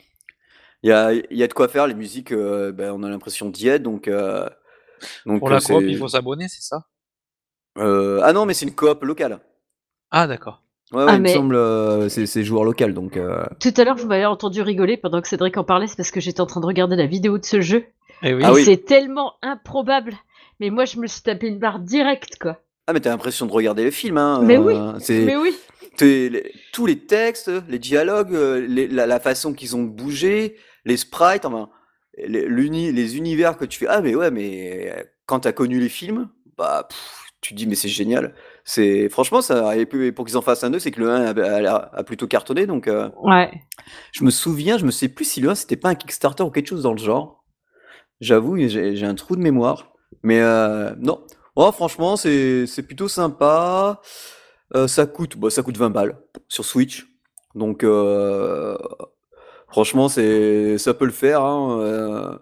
Il 0.84 0.90
y 0.90 0.92
a 0.92 1.12
il 1.14 1.24
y 1.38 1.42
a 1.44 1.48
de 1.48 1.54
quoi 1.54 1.68
faire. 1.68 1.86
Les 1.88 1.94
musiques, 1.94 2.32
euh, 2.32 2.72
ben, 2.72 2.92
on 2.92 3.02
a 3.04 3.10
l'impression 3.10 3.50
d'y 3.50 3.68
être. 3.68 3.82
Donc 3.84 4.08
euh, 4.08 4.48
donc 5.26 5.38
Pour 5.38 5.50
la 5.50 5.60
coop, 5.60 5.86
il 5.86 5.96
faut 5.96 6.08
s'abonner, 6.08 6.48
c'est 6.48 6.62
ça? 6.62 6.88
Euh, 7.78 8.20
ah 8.24 8.32
non, 8.32 8.46
mais 8.46 8.54
c'est 8.54 8.66
une 8.66 8.74
coop 8.74 9.02
locale. 9.04 9.40
Ah, 10.10 10.26
d'accord. 10.26 10.63
Ouais, 10.94 11.00
ouais, 11.04 11.06
Ah, 11.08 11.14
il 11.16 11.22
mais- 11.22 11.30
me 11.30 11.34
semble, 11.34 11.54
euh, 11.56 12.08
c'est 12.08 12.44
joueur 12.44 12.64
local, 12.64 12.94
donc. 12.94 13.16
euh, 13.16 13.44
Tout 13.60 13.72
à 13.76 13.84
l'heure, 13.84 13.96
vous 13.96 14.06
m'avez 14.06 14.26
entendu 14.26 14.62
rigoler 14.62 14.96
pendant 14.96 15.20
que 15.20 15.28
Cédric 15.28 15.56
en 15.56 15.64
parlait, 15.64 15.86
c'est 15.86 15.96
parce 15.96 16.10
que 16.10 16.20
j'étais 16.20 16.40
en 16.40 16.46
train 16.46 16.60
de 16.60 16.66
regarder 16.66 16.96
la 16.96 17.06
vidéo 17.06 17.38
de 17.38 17.44
ce 17.44 17.60
jeu. 17.60 17.84
Eh 18.22 18.32
oui. 18.34 18.42
Ah 18.44 18.50
et 18.50 18.52
oui. 18.52 18.64
c'est 18.64 18.84
tellement 18.84 19.34
improbable. 19.42 20.14
Mais 20.60 20.70
moi, 20.70 20.84
je 20.84 20.98
me 20.98 21.06
suis 21.06 21.22
tapé 21.22 21.48
une 21.48 21.58
barre 21.58 21.80
directe, 21.80 22.36
quoi. 22.40 22.60
Ah 22.86 22.92
mais 22.92 23.00
t'as 23.00 23.10
l'impression 23.10 23.46
de 23.46 23.52
regarder 23.52 23.82
le 23.82 23.90
film, 23.90 24.18
hein. 24.18 24.40
Mais 24.42 24.56
euh, 24.58 24.60
oui, 24.60 24.74
Mais 25.26 25.36
oui. 25.36 25.54
Les- 26.00 26.52
tous 26.72 26.86
les 26.86 26.98
textes, 26.98 27.50
les 27.68 27.78
dialogues, 27.78 28.34
euh, 28.34 28.64
les- 28.66 28.88
la, 28.88 29.06
la 29.06 29.20
façon 29.20 29.52
qu'ils 29.54 29.74
ont 29.76 29.82
de 29.84 29.88
bouger, 29.90 30.56
les 30.84 30.96
sprites, 30.96 31.44
enfin, 31.44 31.70
les, 32.18 33.16
univers 33.16 33.56
que 33.56 33.64
tu 33.64 33.78
fais. 33.80 33.86
Ah, 33.88 34.00
mais 34.00 34.14
ouais, 34.14 34.30
mais 34.30 34.92
quand 35.26 35.40
t'as 35.40 35.52
connu 35.52 35.80
les 35.80 35.88
films, 35.88 36.28
bah, 36.58 36.86
pff, 36.88 37.24
tu 37.40 37.54
te 37.54 37.58
dis, 37.58 37.66
mais 37.66 37.74
c'est 37.74 37.88
génial. 37.88 38.34
C'est, 38.66 39.10
franchement, 39.10 39.42
ça, 39.42 39.76
et 39.76 39.84
pour 40.12 40.24
qu'ils 40.24 40.36
en 40.38 40.42
fassent 40.42 40.64
un 40.64 40.70
2, 40.70 40.78
c'est 40.78 40.90
que 40.90 41.00
le 41.00 41.10
1 41.10 41.24
a, 41.26 41.28
a 41.30 41.60
l'air- 41.60 41.88
a 41.92 42.02
plutôt 42.04 42.26
cartonné. 42.26 42.66
Donc, 42.66 42.88
euh, 42.88 43.10
Ouais. 43.22 43.50
je 44.12 44.24
me 44.24 44.30
souviens, 44.30 44.78
je 44.78 44.86
me 44.86 44.90
sais 44.90 45.08
plus 45.08 45.26
si 45.26 45.40
le 45.42 45.50
1 45.50 45.54
c'était 45.54 45.76
pas 45.76 45.90
un 45.90 45.94
Kickstarter 45.94 46.42
ou 46.44 46.50
quelque 46.50 46.68
chose 46.68 46.82
dans 46.82 46.92
le 46.92 46.98
genre. 46.98 47.44
J'avoue, 48.20 48.56
j'ai 48.68 49.04
un 49.04 49.14
trou 49.14 49.36
de 49.36 49.42
mémoire. 49.42 49.92
Mais 50.22 50.40
euh, 50.40 50.94
non. 50.98 51.26
Oh, 51.56 51.70
franchement, 51.72 52.16
c'est 52.16 52.66
c'est 52.66 52.82
plutôt 52.84 53.08
sympa. 53.08 54.00
Euh, 54.74 54.88
ça 54.88 55.06
coûte, 55.06 55.36
bah, 55.36 55.50
ça 55.50 55.62
coûte 55.62 55.76
20 55.76 55.90
balles 55.90 56.16
sur 56.48 56.64
Switch. 56.64 57.06
Donc, 57.54 57.84
euh, 57.84 58.78
franchement, 59.68 60.08
c'est 60.08 60.78
ça 60.78 60.94
peut 60.94 61.04
le 61.04 61.10
faire. 61.12 61.42
Hein. 61.44 62.38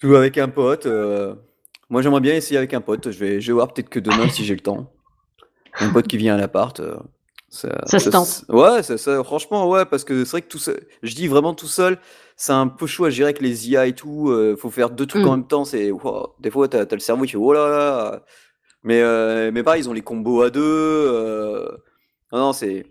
Tout 0.00 0.16
avec 0.16 0.38
un 0.38 0.48
pote. 0.48 0.86
Moi, 1.94 2.02
j'aimerais 2.02 2.20
bien 2.20 2.34
essayer 2.34 2.58
avec 2.58 2.74
un 2.74 2.80
pote. 2.80 3.12
Je 3.12 3.18
vais, 3.20 3.40
je 3.40 3.46
vais 3.46 3.52
voir 3.52 3.72
peut-être 3.72 3.88
que 3.88 4.00
demain 4.00 4.28
si 4.28 4.44
j'ai 4.44 4.54
le 4.56 4.60
temps. 4.60 4.92
Un 5.78 5.90
pote 5.90 6.08
qui 6.08 6.16
vient 6.16 6.34
à 6.34 6.36
l'appart. 6.36 6.80
euh, 6.80 6.96
ça, 7.48 7.68
Ça 7.86 8.00
se 8.00 8.10
tente. 8.10 8.44
Ouais, 8.48 8.82
ça, 8.82 8.98
ça- 8.98 9.22
franchement, 9.22 9.70
ouais, 9.70 9.84
parce 9.84 10.02
que 10.02 10.24
c'est 10.24 10.30
vrai 10.32 10.42
que 10.42 10.48
tout 10.48 10.58
seul, 10.58 10.80
je 11.04 11.14
dis 11.14 11.28
vraiment 11.28 11.54
tout 11.54 11.68
seul, 11.68 12.00
c'est 12.34 12.50
un 12.50 12.66
peu 12.66 12.88
chaud 12.88 13.04
à 13.04 13.10
gérer 13.10 13.28
avec 13.28 13.40
les 13.40 13.70
IA 13.70 13.86
et 13.86 13.92
tout. 13.94 14.30
euh, 14.30 14.56
faut 14.56 14.70
faire 14.70 14.90
deux 14.90 15.06
trucs 15.06 15.24
en 15.24 15.36
Mm. 15.36 15.36
même 15.38 15.46
temps. 15.46 15.64
C'est, 15.64 15.92
wow, 15.92 16.34
des 16.40 16.50
fois, 16.50 16.66
t'as, 16.66 16.80
as 16.82 16.92
le 16.94 16.98
cerveau 16.98 17.22
qui 17.26 17.30
fait 17.30 17.36
oh 17.38 17.52
là 17.52 17.68
là. 17.68 18.24
Mais, 18.82 19.00
euh, 19.00 19.52
mais 19.52 19.62
pareil, 19.62 19.82
ils 19.82 19.88
ont 19.88 19.92
les 19.92 20.02
combos 20.02 20.42
à 20.42 20.50
deux. 20.50 20.60
euh, 20.64 21.68
Non, 22.32 22.38
non, 22.40 22.52
c'est, 22.52 22.86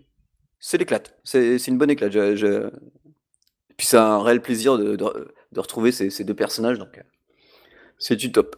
c'est 0.60 0.78
l'éclate. 0.78 1.14
C'est, 1.24 1.58
c'est 1.58 1.70
une 1.70 1.76
bonne 1.76 1.90
éclate. 1.90 2.10
Je- 2.12 2.70
puis, 3.76 3.86
c'est 3.86 3.98
un 3.98 4.22
réel 4.22 4.40
plaisir 4.40 4.78
de, 4.78 4.96
de, 4.96 5.28
de 5.52 5.60
retrouver 5.60 5.92
ces, 5.92 6.08
ces 6.08 6.24
deux 6.24 6.32
personnages. 6.32 6.78
Donc, 6.78 6.96
euh, 6.96 7.02
c'est 7.98 8.16
du 8.16 8.32
top. 8.32 8.56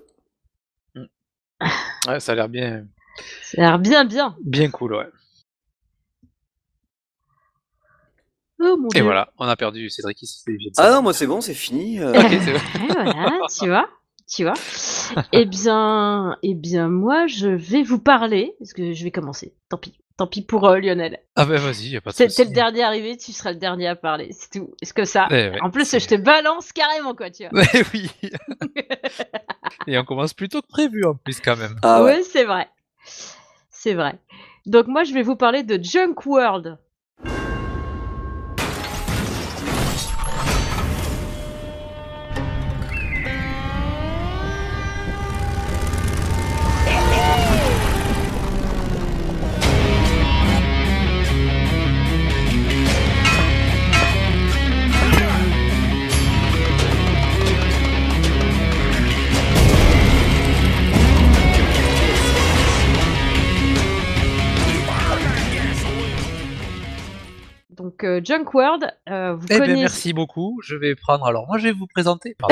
Ouais, 2.09 2.21
ça 2.21 2.33
a 2.33 2.35
l'air 2.35 2.49
bien, 2.49 2.87
Ça 3.43 3.59
a 3.59 3.61
l'air 3.63 3.79
bien, 3.79 4.05
bien. 4.05 4.37
bien 4.45 4.71
cool, 4.71 4.95
ouais. 4.95 5.09
Oh 8.61 8.77
mon 8.79 8.89
Et 8.89 8.93
dieu. 8.93 9.03
voilà, 9.03 9.33
on 9.39 9.47
a 9.47 9.57
perdu 9.57 9.91
Cédric. 9.91 10.21
de 10.47 10.57
Ah 10.79 10.91
non, 10.91 11.03
moi, 11.03 11.13
c'est 11.13 11.27
bon, 11.27 11.41
c'est 11.41 11.55
fini. 11.55 12.01
euh. 12.01 12.13
Ok, 12.21 12.29
c'est 12.31 12.53
bon. 12.53 12.59
Et 12.85 12.93
voilà, 12.93 13.39
tu 13.59 13.67
vois, 13.69 13.89
tu 14.29 14.43
vois. 14.45 14.55
Eh 15.33 15.45
bien, 15.45 16.37
eh 16.43 16.55
bien, 16.55 16.89
moi, 16.89 17.27
je 17.27 17.49
vais 17.49 17.83
vous 17.83 17.99
parler, 17.99 18.55
parce 18.59 18.73
que 18.73 18.93
je 18.93 19.05
vais 19.05 19.11
commencer. 19.11 19.55
Tant 19.69 19.79
pis, 19.79 19.99
tant 20.17 20.27
pis 20.27 20.43
pour 20.43 20.67
euh, 20.69 20.79
Lionel. 20.79 21.21
Ah 21.37 21.45
ben 21.45 21.59
vas-y, 21.59 21.89
y 21.89 21.97
a 21.97 22.01
pas 22.01 22.11
de 22.11 22.17
t'es 22.17 22.45
le 22.45 22.51
dernier 22.51 22.83
arrivé, 22.83 23.17
tu 23.17 23.33
seras 23.33 23.53
le 23.53 23.59
dernier 23.59 23.89
à 23.89 23.97
parler, 23.97 24.31
c'est 24.33 24.59
tout. 24.59 24.75
Est-ce 24.81 24.95
que 24.95 25.05
ça 25.05 25.29
Eh 25.31 25.51
ouais, 25.51 25.61
En 25.63 25.71
plus, 25.71 25.91
je 25.99 26.07
te 26.07 26.15
balance 26.15 26.73
carrément, 26.73 27.15
quoi, 27.15 27.31
tu 27.31 27.47
vois. 27.49 27.63
Eh 27.75 27.83
oui. 27.95 28.11
Et 29.87 29.99
on 29.99 30.05
commence 30.05 30.35
plus 30.35 30.49
tôt 30.49 30.63
que 30.63 30.69
prévu 30.69 31.05
en 31.05 31.15
plus 31.15 31.41
quand 31.41 31.57
même. 31.57 31.77
Ah 31.83 32.03
ouais. 32.03 32.17
ouais, 32.17 32.23
c'est 32.23 32.45
vrai. 32.45 32.69
C'est 33.71 33.95
vrai. 33.95 34.19
Donc 34.65 34.87
moi, 34.89 35.05
je 35.05 35.13
vais 35.13 35.23
vous 35.23 35.37
parler 35.37 35.63
de 35.63 35.83
Junk 35.83 36.15
World. 36.27 36.79
Junk 68.25 68.53
World, 68.55 68.93
euh, 69.09 69.35
vous 69.35 69.47
Eh 69.51 69.55
ben, 69.55 69.61
connaissez. 69.61 69.81
merci 69.81 70.13
beaucoup. 70.13 70.61
Je 70.63 70.75
vais 70.77 70.95
prendre. 70.95 71.27
Alors, 71.27 71.47
moi, 71.47 71.59
je 71.59 71.65
vais 71.65 71.73
vous 71.73 71.87
présenter. 71.87 72.37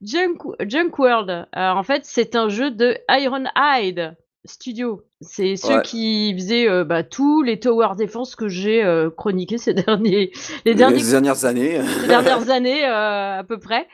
Junk, 0.00 0.38
Junk 0.60 0.96
World, 0.98 1.30
euh, 1.30 1.44
en 1.70 1.82
fait, 1.82 2.02
c'est 2.04 2.36
un 2.36 2.48
jeu 2.48 2.70
de 2.70 2.96
Ironhide 3.08 4.16
Studio. 4.44 5.02
C'est 5.20 5.56
ceux 5.56 5.78
Ouais. 5.78 5.82
qui 5.82 6.32
faisaient 6.34 6.68
euh, 6.68 6.84
bah, 6.84 7.02
tous 7.02 7.42
les 7.42 7.58
Tower 7.58 7.88
Defense 7.98 8.36
que 8.36 8.46
j'ai 8.48 8.84
euh, 8.84 9.10
chroniqués 9.10 9.58
ces 9.58 9.74
derniers, 9.86 10.30
les 10.64 10.74
derniers 10.76 10.98
Les 11.00 11.10
dernières 11.10 11.44
années. 11.44 11.80
ces 12.00 12.06
dernières 12.06 12.48
années 12.50 12.84
euh, 12.86 13.40
à 13.40 13.44
peu 13.44 13.58
près. 13.58 13.88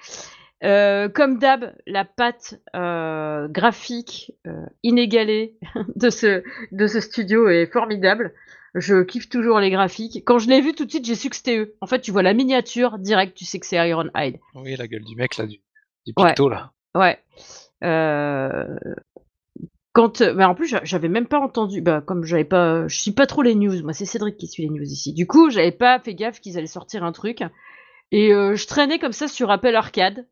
Euh, 0.65 1.09
comme 1.11 1.39
d'hab, 1.39 1.75
la 1.87 2.05
patte 2.07 2.59
euh, 2.75 3.49
graphique 3.49 4.33
euh, 4.47 4.65
inégalée 4.83 5.59
de 5.97 6.09
ce, 6.11 6.43
de 6.73 6.87
ce 6.87 7.01
studio 7.01 7.49
est 7.49 7.67
formidable. 7.67 8.33
Je 8.75 9.03
kiffe 9.03 9.29
toujours 9.29 9.61
les 9.61 9.71
graphiques. 9.71 10.25
Quand 10.25 10.39
je 10.39 10.49
l'ai 10.49 10.61
vu 10.61 10.73
tout 10.75 10.85
de 10.85 10.91
suite, 10.91 11.05
j'ai 11.05 11.15
su 11.15 11.29
que 11.31 11.37
c'était 11.37 11.59
eux. 11.59 11.75
En 11.81 11.87
fait, 11.87 12.01
tu 12.01 12.11
vois 12.11 12.23
la 12.23 12.35
miniature 12.35 12.99
direct, 12.99 13.37
tu 13.37 13.45
sais 13.45 13.61
que 13.61 13.67
c'est 13.67 13.77
Ironhide. 13.89 14.39
oui, 14.55 14.75
la 14.77 14.89
gueule 14.89 15.05
du 15.05 15.15
mec, 15.17 15.37
là, 15.37 15.47
du, 15.47 15.59
du 16.07 16.13
Ouais. 16.17 16.35
là. 16.51 16.73
Ouais. 16.97 17.19
Quand, 19.93 20.23
bah 20.35 20.49
en 20.49 20.57
plus, 20.57 20.67
j'a- 20.67 20.83
j'avais 20.85 21.09
même 21.09 21.27
pas 21.29 21.39
entendu. 21.39 21.81
Bah, 21.81 22.01
comme 22.05 22.25
j'avais 22.25 22.45
pas, 22.45 22.89
je 22.89 22.99
suis 23.01 23.13
pas 23.13 23.27
trop 23.27 23.43
les 23.43 23.55
news. 23.55 23.81
Moi, 23.85 23.93
c'est 23.93 24.07
Cédric 24.07 24.37
qui 24.37 24.49
suit 24.49 24.65
les 24.65 24.71
news 24.71 24.83
ici. 24.83 25.13
Du 25.13 25.27
coup, 25.29 25.51
j'avais 25.51 25.71
pas 25.71 26.01
fait 26.01 26.15
gaffe 26.15 26.41
qu'ils 26.41 26.59
allaient 26.59 26.67
sortir 26.67 27.05
un 27.05 27.13
truc. 27.13 27.43
Et 28.11 28.33
euh, 28.33 28.57
je 28.57 28.67
traînais 28.67 28.99
comme 28.99 29.13
ça 29.13 29.29
sur 29.29 29.51
Apple 29.53 29.75
Arcade. 29.77 30.27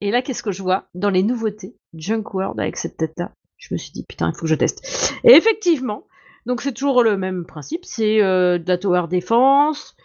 Et 0.00 0.10
là, 0.10 0.22
qu'est-ce 0.22 0.42
que 0.42 0.52
je 0.52 0.62
vois 0.62 0.88
Dans 0.94 1.10
les 1.10 1.22
nouveautés, 1.22 1.76
Junk 1.94 2.24
World 2.32 2.58
avec 2.58 2.76
cette 2.76 2.96
tête-là. 2.96 3.32
Je 3.58 3.74
me 3.74 3.78
suis 3.78 3.92
dit, 3.92 4.04
putain, 4.04 4.30
il 4.30 4.34
faut 4.34 4.42
que 4.42 4.46
je 4.46 4.54
teste. 4.54 5.12
Et 5.24 5.32
effectivement, 5.32 6.06
donc 6.46 6.62
c'est 6.62 6.72
toujours 6.72 7.02
le 7.02 7.16
même 7.16 7.44
principe. 7.44 7.84
C'est 7.84 8.22
euh, 8.22 8.58
de 8.58 8.88
la 8.88 9.06
défense. 9.06 9.96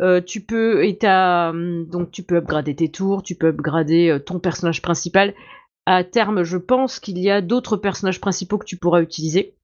Euh, 0.00 0.20
tu 0.20 0.40
peux 0.40 0.84
et 0.84 0.98
hum, 1.04 1.86
donc 1.86 2.10
tu 2.10 2.24
peux 2.24 2.36
upgrader 2.36 2.74
tes 2.74 2.90
tours, 2.90 3.22
tu 3.22 3.36
peux 3.36 3.48
upgrader 3.48 4.10
euh, 4.10 4.18
ton 4.18 4.40
personnage 4.40 4.82
principal. 4.82 5.34
À 5.86 6.02
terme, 6.02 6.42
je 6.42 6.56
pense 6.56 6.98
qu'il 6.98 7.18
y 7.18 7.30
a 7.30 7.40
d'autres 7.40 7.76
personnages 7.76 8.20
principaux 8.20 8.58
que 8.58 8.64
tu 8.64 8.76
pourras 8.76 9.02
utiliser. 9.02 9.54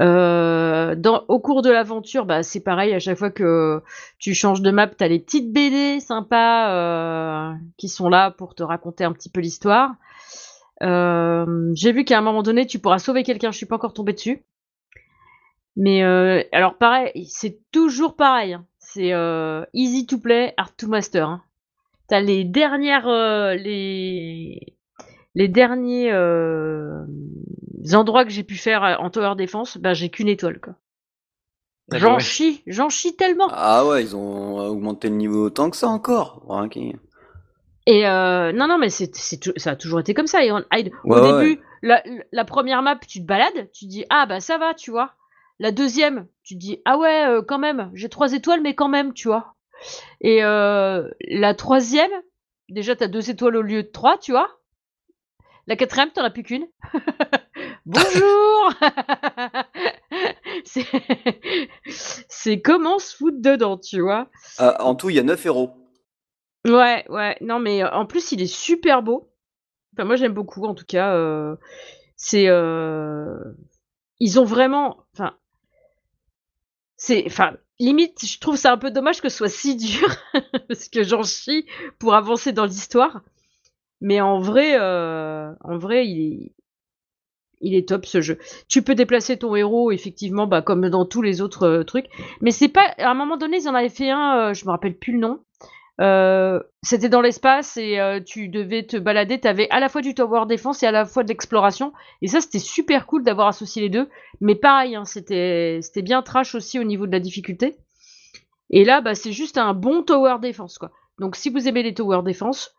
Euh, 0.00 0.94
dans, 0.94 1.24
au 1.28 1.38
cours 1.40 1.62
de 1.62 1.70
l'aventure, 1.70 2.26
bah, 2.26 2.42
c'est 2.42 2.60
pareil, 2.60 2.92
à 2.94 2.98
chaque 2.98 3.18
fois 3.18 3.30
que 3.30 3.82
tu 4.18 4.34
changes 4.34 4.60
de 4.62 4.70
map, 4.70 4.88
t'as 4.88 5.08
les 5.08 5.18
petites 5.18 5.52
BD 5.52 6.00
sympas 6.00 6.70
euh, 6.72 7.54
qui 7.78 7.88
sont 7.88 8.08
là 8.08 8.30
pour 8.30 8.54
te 8.54 8.62
raconter 8.62 9.04
un 9.04 9.12
petit 9.12 9.30
peu 9.30 9.40
l'histoire. 9.40 9.92
Euh, 10.82 11.70
J'ai 11.74 11.92
vu 11.92 12.04
qu'à 12.04 12.18
un 12.18 12.22
moment 12.22 12.42
donné, 12.42 12.66
tu 12.66 12.78
pourras 12.78 12.98
sauver 12.98 13.22
quelqu'un, 13.22 13.50
je 13.52 13.56
suis 13.56 13.66
pas 13.66 13.76
encore 13.76 13.94
tombée 13.94 14.12
dessus. 14.12 14.44
Mais 15.76 16.02
euh, 16.02 16.42
alors 16.52 16.76
pareil, 16.78 17.26
c'est 17.26 17.60
toujours 17.70 18.16
pareil. 18.16 18.54
hein. 18.54 18.66
C'est 18.78 19.12
euh, 19.12 19.64
easy 19.74 20.06
to 20.06 20.18
play, 20.18 20.54
hard 20.56 20.72
to 20.76 20.88
master. 20.88 21.28
hein. 21.28 21.42
T'as 22.08 22.20
les 22.20 22.44
dernières, 22.44 23.08
euh, 23.08 23.54
les 23.54 24.74
les 25.34 25.48
derniers 25.48 26.10
endroits 27.94 28.24
que 28.24 28.30
j'ai 28.30 28.44
pu 28.44 28.56
faire 28.56 28.84
euh, 28.84 28.94
en 28.96 29.10
tower 29.10 29.34
défense, 29.36 29.78
bah 29.78 29.94
j'ai 29.94 30.08
qu'une 30.08 30.28
étoile 30.28 30.60
quoi. 30.60 30.74
Ah 30.76 31.92
bah 31.92 31.98
J'en 31.98 32.14
ouais. 32.14 32.20
chie, 32.20 32.62
j'en 32.66 32.88
chie 32.88 33.16
tellement. 33.16 33.48
Ah 33.50 33.86
ouais, 33.86 34.02
ils 34.02 34.16
ont 34.16 34.58
augmenté 34.58 35.08
le 35.08 35.14
niveau 35.16 35.44
autant 35.46 35.70
que 35.70 35.76
ça 35.76 35.88
encore. 35.88 36.42
Et 37.86 38.06
euh, 38.08 38.52
non, 38.52 38.66
non, 38.66 38.78
mais 38.78 38.90
c'est, 38.90 39.14
ça 39.56 39.70
a 39.70 39.76
toujours 39.76 40.00
été 40.00 40.12
comme 40.12 40.26
ça. 40.26 40.44
Iron 40.44 40.64
Hide. 40.72 40.90
Au 41.04 41.14
Ouais, 41.14 41.20
ouais. 41.20 41.42
début, 41.44 41.60
la, 41.82 42.02
la 42.32 42.44
première 42.44 42.82
map, 42.82 42.96
tu 43.06 43.20
te 43.20 43.26
balades, 43.26 43.70
tu 43.72 43.84
te 43.84 43.90
dis 43.90 44.04
ah 44.10 44.26
bah 44.26 44.40
ça 44.40 44.58
va, 44.58 44.74
tu 44.74 44.90
vois. 44.90 45.12
La 45.60 45.70
deuxième, 45.70 46.26
tu 46.42 46.54
te 46.54 46.58
dis 46.58 46.82
ah 46.84 46.98
ouais, 46.98 47.26
euh, 47.28 47.42
quand 47.42 47.58
même, 47.58 47.90
j'ai 47.94 48.08
trois 48.08 48.32
étoiles, 48.32 48.60
mais 48.62 48.74
quand 48.74 48.88
même, 48.88 49.12
tu 49.14 49.28
vois. 49.28 49.54
Et 50.20 50.42
euh, 50.42 51.08
la 51.28 51.54
troisième, 51.54 52.10
déjà 52.68 52.96
t'as 52.96 53.06
deux 53.06 53.30
étoiles 53.30 53.56
au 53.56 53.62
lieu 53.62 53.84
de 53.84 53.88
trois, 53.88 54.18
tu 54.18 54.32
vois. 54.32 54.50
La 55.68 55.76
quatrième, 55.76 56.10
t'en 56.10 56.24
as 56.24 56.30
plus 56.30 56.42
qu'une. 56.42 56.66
Bonjour. 57.86 58.72
c'est, 61.88 62.60
comment 62.60 62.98
se 62.98 63.16
foutre 63.16 63.40
dedans, 63.40 63.78
tu 63.78 64.00
vois. 64.00 64.28
Ah, 64.58 64.82
en 64.84 64.94
tout, 64.94 65.08
il 65.10 65.16
y 65.16 65.18
a 65.18 65.22
9 65.22 65.46
héros. 65.46 65.70
Ouais, 66.66 67.04
ouais. 67.08 67.36
Non, 67.40 67.60
mais 67.60 67.84
euh, 67.84 67.90
en 67.92 68.06
plus, 68.06 68.32
il 68.32 68.42
est 68.42 68.52
super 68.52 69.02
beau. 69.02 69.30
Enfin, 69.94 70.04
moi, 70.04 70.16
j'aime 70.16 70.32
beaucoup, 70.34 70.64
en 70.64 70.74
tout 70.74 70.84
cas. 70.84 71.14
euh, 71.14 71.56
c'est. 72.16 72.48
euh, 72.48 73.38
Ils 74.18 74.40
ont 74.40 74.44
vraiment. 74.44 75.04
Enfin. 75.14 75.36
C'est. 76.96 77.24
Enfin, 77.26 77.56
limite, 77.78 78.24
je 78.26 78.38
trouve 78.40 78.56
ça 78.56 78.72
un 78.72 78.78
peu 78.78 78.90
dommage 78.90 79.20
que 79.20 79.28
ce 79.28 79.36
soit 79.36 79.48
si 79.48 79.76
dur. 79.76 80.08
parce 80.68 80.88
que 80.88 81.04
j'en 81.04 81.22
chie 81.22 81.66
pour 82.00 82.14
avancer 82.14 82.52
dans 82.52 82.64
l'histoire. 82.64 83.22
Mais 84.00 84.20
en 84.20 84.40
vrai, 84.40 84.76
euh, 84.80 85.52
en 85.62 85.78
vrai, 85.78 86.06
il 86.08 86.42
est. 86.46 86.52
Il 87.60 87.74
est 87.74 87.88
top 87.88 88.04
ce 88.04 88.20
jeu. 88.20 88.38
Tu 88.68 88.82
peux 88.82 88.94
déplacer 88.94 89.38
ton 89.38 89.56
héros, 89.56 89.90
effectivement, 89.90 90.46
bah, 90.46 90.62
comme 90.62 90.88
dans 90.88 91.06
tous 91.06 91.22
les 91.22 91.40
autres 91.40 91.66
euh, 91.66 91.84
trucs. 91.84 92.06
Mais 92.40 92.50
c'est 92.50 92.68
pas. 92.68 92.94
À 92.98 93.10
un 93.10 93.14
moment 93.14 93.36
donné, 93.36 93.58
ils 93.58 93.68
en 93.68 93.74
avaient 93.74 93.88
fait 93.88 94.10
un, 94.10 94.38
euh, 94.38 94.54
je 94.54 94.64
me 94.66 94.70
rappelle 94.70 94.96
plus 94.96 95.12
le 95.12 95.20
nom. 95.20 95.40
Euh, 95.98 96.60
c'était 96.82 97.08
dans 97.08 97.22
l'espace 97.22 97.78
et 97.78 97.98
euh, 97.98 98.20
tu 98.20 98.48
devais 98.48 98.84
te 98.84 98.96
balader. 98.96 99.40
Tu 99.40 99.48
avais 99.48 99.68
à 99.70 99.80
la 99.80 99.88
fois 99.88 100.02
du 100.02 100.14
tower 100.14 100.44
défense 100.46 100.82
et 100.82 100.86
à 100.86 100.90
la 100.90 101.06
fois 101.06 101.22
de 101.22 101.28
l'exploration. 101.28 101.92
Et 102.22 102.28
ça, 102.28 102.40
c'était 102.40 102.58
super 102.58 103.06
cool 103.06 103.22
d'avoir 103.24 103.48
associé 103.48 103.82
les 103.82 103.88
deux. 103.88 104.08
Mais 104.40 104.54
pareil, 104.54 104.94
hein, 104.94 105.04
c'était 105.04 105.80
bien 106.02 106.22
trash 106.22 106.54
aussi 106.54 106.78
au 106.78 106.84
niveau 106.84 107.06
de 107.06 107.12
la 107.12 107.20
difficulté. 107.20 107.76
Et 108.70 108.84
là, 108.84 109.00
bah, 109.00 109.14
c'est 109.14 109.32
juste 109.32 109.58
un 109.58 109.74
bon 109.74 110.02
tower 110.02 110.36
défense, 110.40 110.78
quoi. 110.78 110.90
Donc, 111.18 111.36
si 111.36 111.48
vous 111.48 111.66
aimez 111.66 111.82
les 111.82 111.94
tower 111.94 112.20
défense, 112.22 112.75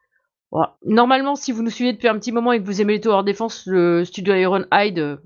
voilà. 0.51 0.77
normalement, 0.85 1.35
si 1.35 1.51
vous 1.51 1.61
nous 1.63 1.69
suivez 1.69 1.93
depuis 1.93 2.07
un 2.07 2.17
petit 2.17 2.31
moment 2.31 2.51
et 2.53 2.59
que 2.59 2.65
vous 2.65 2.81
aimez 2.81 2.93
les 2.93 3.01
tower 3.01 3.23
défense, 3.23 3.63
le 3.65 4.05
studio 4.05 4.33
Iron 4.35 4.65
Hide, 4.71 4.99
euh, 4.99 5.17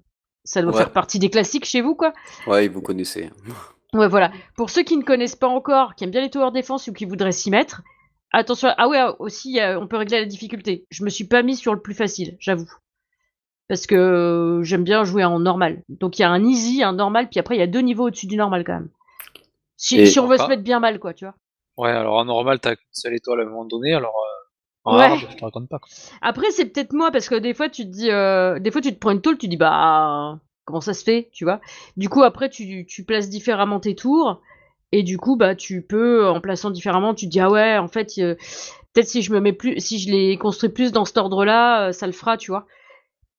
ça 0.44 0.62
doit 0.62 0.72
Ouais. 0.72 0.78
faire 0.80 0.92
partie 0.92 1.20
des 1.20 1.30
classiques 1.30 1.66
chez 1.66 1.82
vous, 1.82 1.96
quoi. 1.96 2.14
Ouais, 2.48 2.68
vous 2.68 2.82
connaissez. 2.82 3.30
Ouais, 3.94 4.08
voilà. 4.08 4.32
Pour 4.56 4.70
ceux 4.70 4.84
qui 4.84 4.96
ne 4.96 5.04
connaissent 5.04 5.36
pas 5.36 5.50
encore, 5.50 5.96
qui 5.96 6.06
aiment 6.06 6.12
bien 6.12 6.22
les 6.22 6.30
tower 6.30 6.52
défense 6.54 6.88
ou 6.88 6.94
qui 6.94 7.04
voudraient 7.04 7.34
s'y 7.34 7.52
mettre, 7.52 7.82
attention. 8.32 8.70
Ah 8.78 8.88
ouais, 8.88 9.04
aussi, 9.20 9.50
il 9.50 9.56
y 9.56 9.60
a- 9.60 9.78
on 9.78 9.86
peut 9.86 9.98
régler 9.98 10.22
la 10.22 10.26
difficulté. 10.26 10.86
Je 10.90 11.04
me 11.04 11.10
suis 11.10 11.26
pas 11.26 11.44
mis 11.44 11.58
sur 11.58 11.74
le 11.74 11.82
plus 11.82 11.94
facile, 11.94 12.38
j'avoue. 12.40 12.72
Parce 13.68 13.88
que 13.88 13.96
euh, 13.96 14.64
j'aime 14.64 14.86
bien 14.86 15.04
jouer 15.04 15.26
en 15.26 15.40
normal. 15.40 15.84
Donc 15.90 16.18
il 16.18 16.22
y 16.22 16.26
a 16.26 16.30
un 16.32 16.42
easy, 16.42 16.84
un 16.84 16.94
normal, 16.94 17.28
puis 17.30 17.42
après 17.42 17.58
il 17.58 17.60
y 17.60 17.62
a 17.64 17.68
deux 17.68 17.82
niveaux 17.82 18.06
au-dessus 18.08 18.28
du 18.28 18.38
normal 18.38 18.64
quand 18.64 18.76
même. 18.76 18.90
Si, 19.76 20.18
on 20.20 20.28
veut 20.28 20.38
se 20.38 20.48
mettre 20.48 20.64
bien 20.64 20.80
mal, 20.80 20.98
quoi, 20.98 21.14
tu 21.14 21.26
vois. 21.26 21.36
Ouais, 21.76 21.92
alors 21.92 22.16
en 22.16 22.24
normal, 22.24 22.62
t'as 22.62 22.78
qu'une 22.78 22.86
seule 22.94 23.16
étoile 23.16 23.42
à 23.42 23.44
un 23.44 23.48
moment 23.48 23.66
donné, 23.66 23.94
alors. 23.94 24.16
Euh, 24.16 24.41
en 24.84 24.98
Ouais. 24.98 25.06
hard, 25.06 25.20
je 25.30 25.36
te 25.38 25.46
raconte 25.46 25.70
pas. 25.70 25.80
Quoi. 25.80 25.90
Après, 26.22 26.52
c'est 26.52 26.66
peut-être 26.66 26.94
moi, 26.94 27.12
parce 27.12 27.30
que 27.30 27.36
des 27.36 27.54
fois, 27.54 27.70
tu 27.70 27.84
te 27.84 27.90
dis, 27.90 28.12
euh, 28.12 28.60
des 28.60 28.72
fois, 28.72 28.82
tu 28.82 28.94
te 28.94 29.00
prends 29.00 29.12
une 29.12 29.22
tôle, 29.22 29.38
tu 29.38 29.48
dis, 29.48 29.58
bah, 29.58 30.40
comment 30.66 30.82
ça 30.82 30.94
se 30.94 31.04
fait, 31.04 31.30
tu 31.32 31.44
vois. 31.44 31.62
Du 31.98 32.10
coup, 32.10 32.24
après, 32.24 32.50
tu, 32.50 32.86
tu 32.86 33.04
places 33.04 33.30
différemment 33.30 33.80
tes 33.80 33.96
tours, 33.96 34.42
et 34.92 35.04
du 35.04 35.18
coup, 35.18 35.36
bah, 35.38 35.56
tu 35.56 35.82
peux, 35.82 36.28
en 36.28 36.42
plaçant 36.42 36.70
différemment, 36.72 37.14
tu 37.14 37.26
te 37.26 37.32
dis, 37.32 37.40
ah 37.40 37.50
ouais, 37.50 37.78
en 37.78 37.88
fait, 37.88 38.12
euh, 38.18 38.36
peut-être 38.94 39.08
si 39.08 39.22
je 39.22 39.32
me 39.34 39.40
mets 39.40 39.54
plus, 39.54 39.80
si 39.80 40.00
je 40.00 40.12
les 40.12 40.38
construis 40.38 40.70
plus 40.70 40.92
dans 40.92 41.06
cet 41.06 41.18
ordre-là, 41.18 41.88
euh, 41.88 41.92
ça 41.92 42.08
le 42.08 42.14
fera, 42.14 42.38
tu 42.38 42.52
vois. 42.52 42.66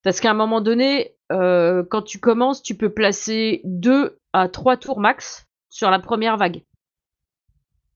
Parce 0.03 0.19
qu'à 0.19 0.31
un 0.31 0.35
moment 0.35 0.61
donné, 0.61 1.15
euh, 1.31 1.83
quand 1.89 2.01
tu 2.01 2.19
commences, 2.19 2.61
tu 2.63 2.75
peux 2.75 2.89
placer 2.89 3.61
deux 3.63 4.17
à 4.33 4.47
trois 4.49 4.77
tours 4.77 4.99
max 4.99 5.47
sur 5.69 5.89
la 5.89 5.99
première 5.99 6.37
vague. 6.37 6.61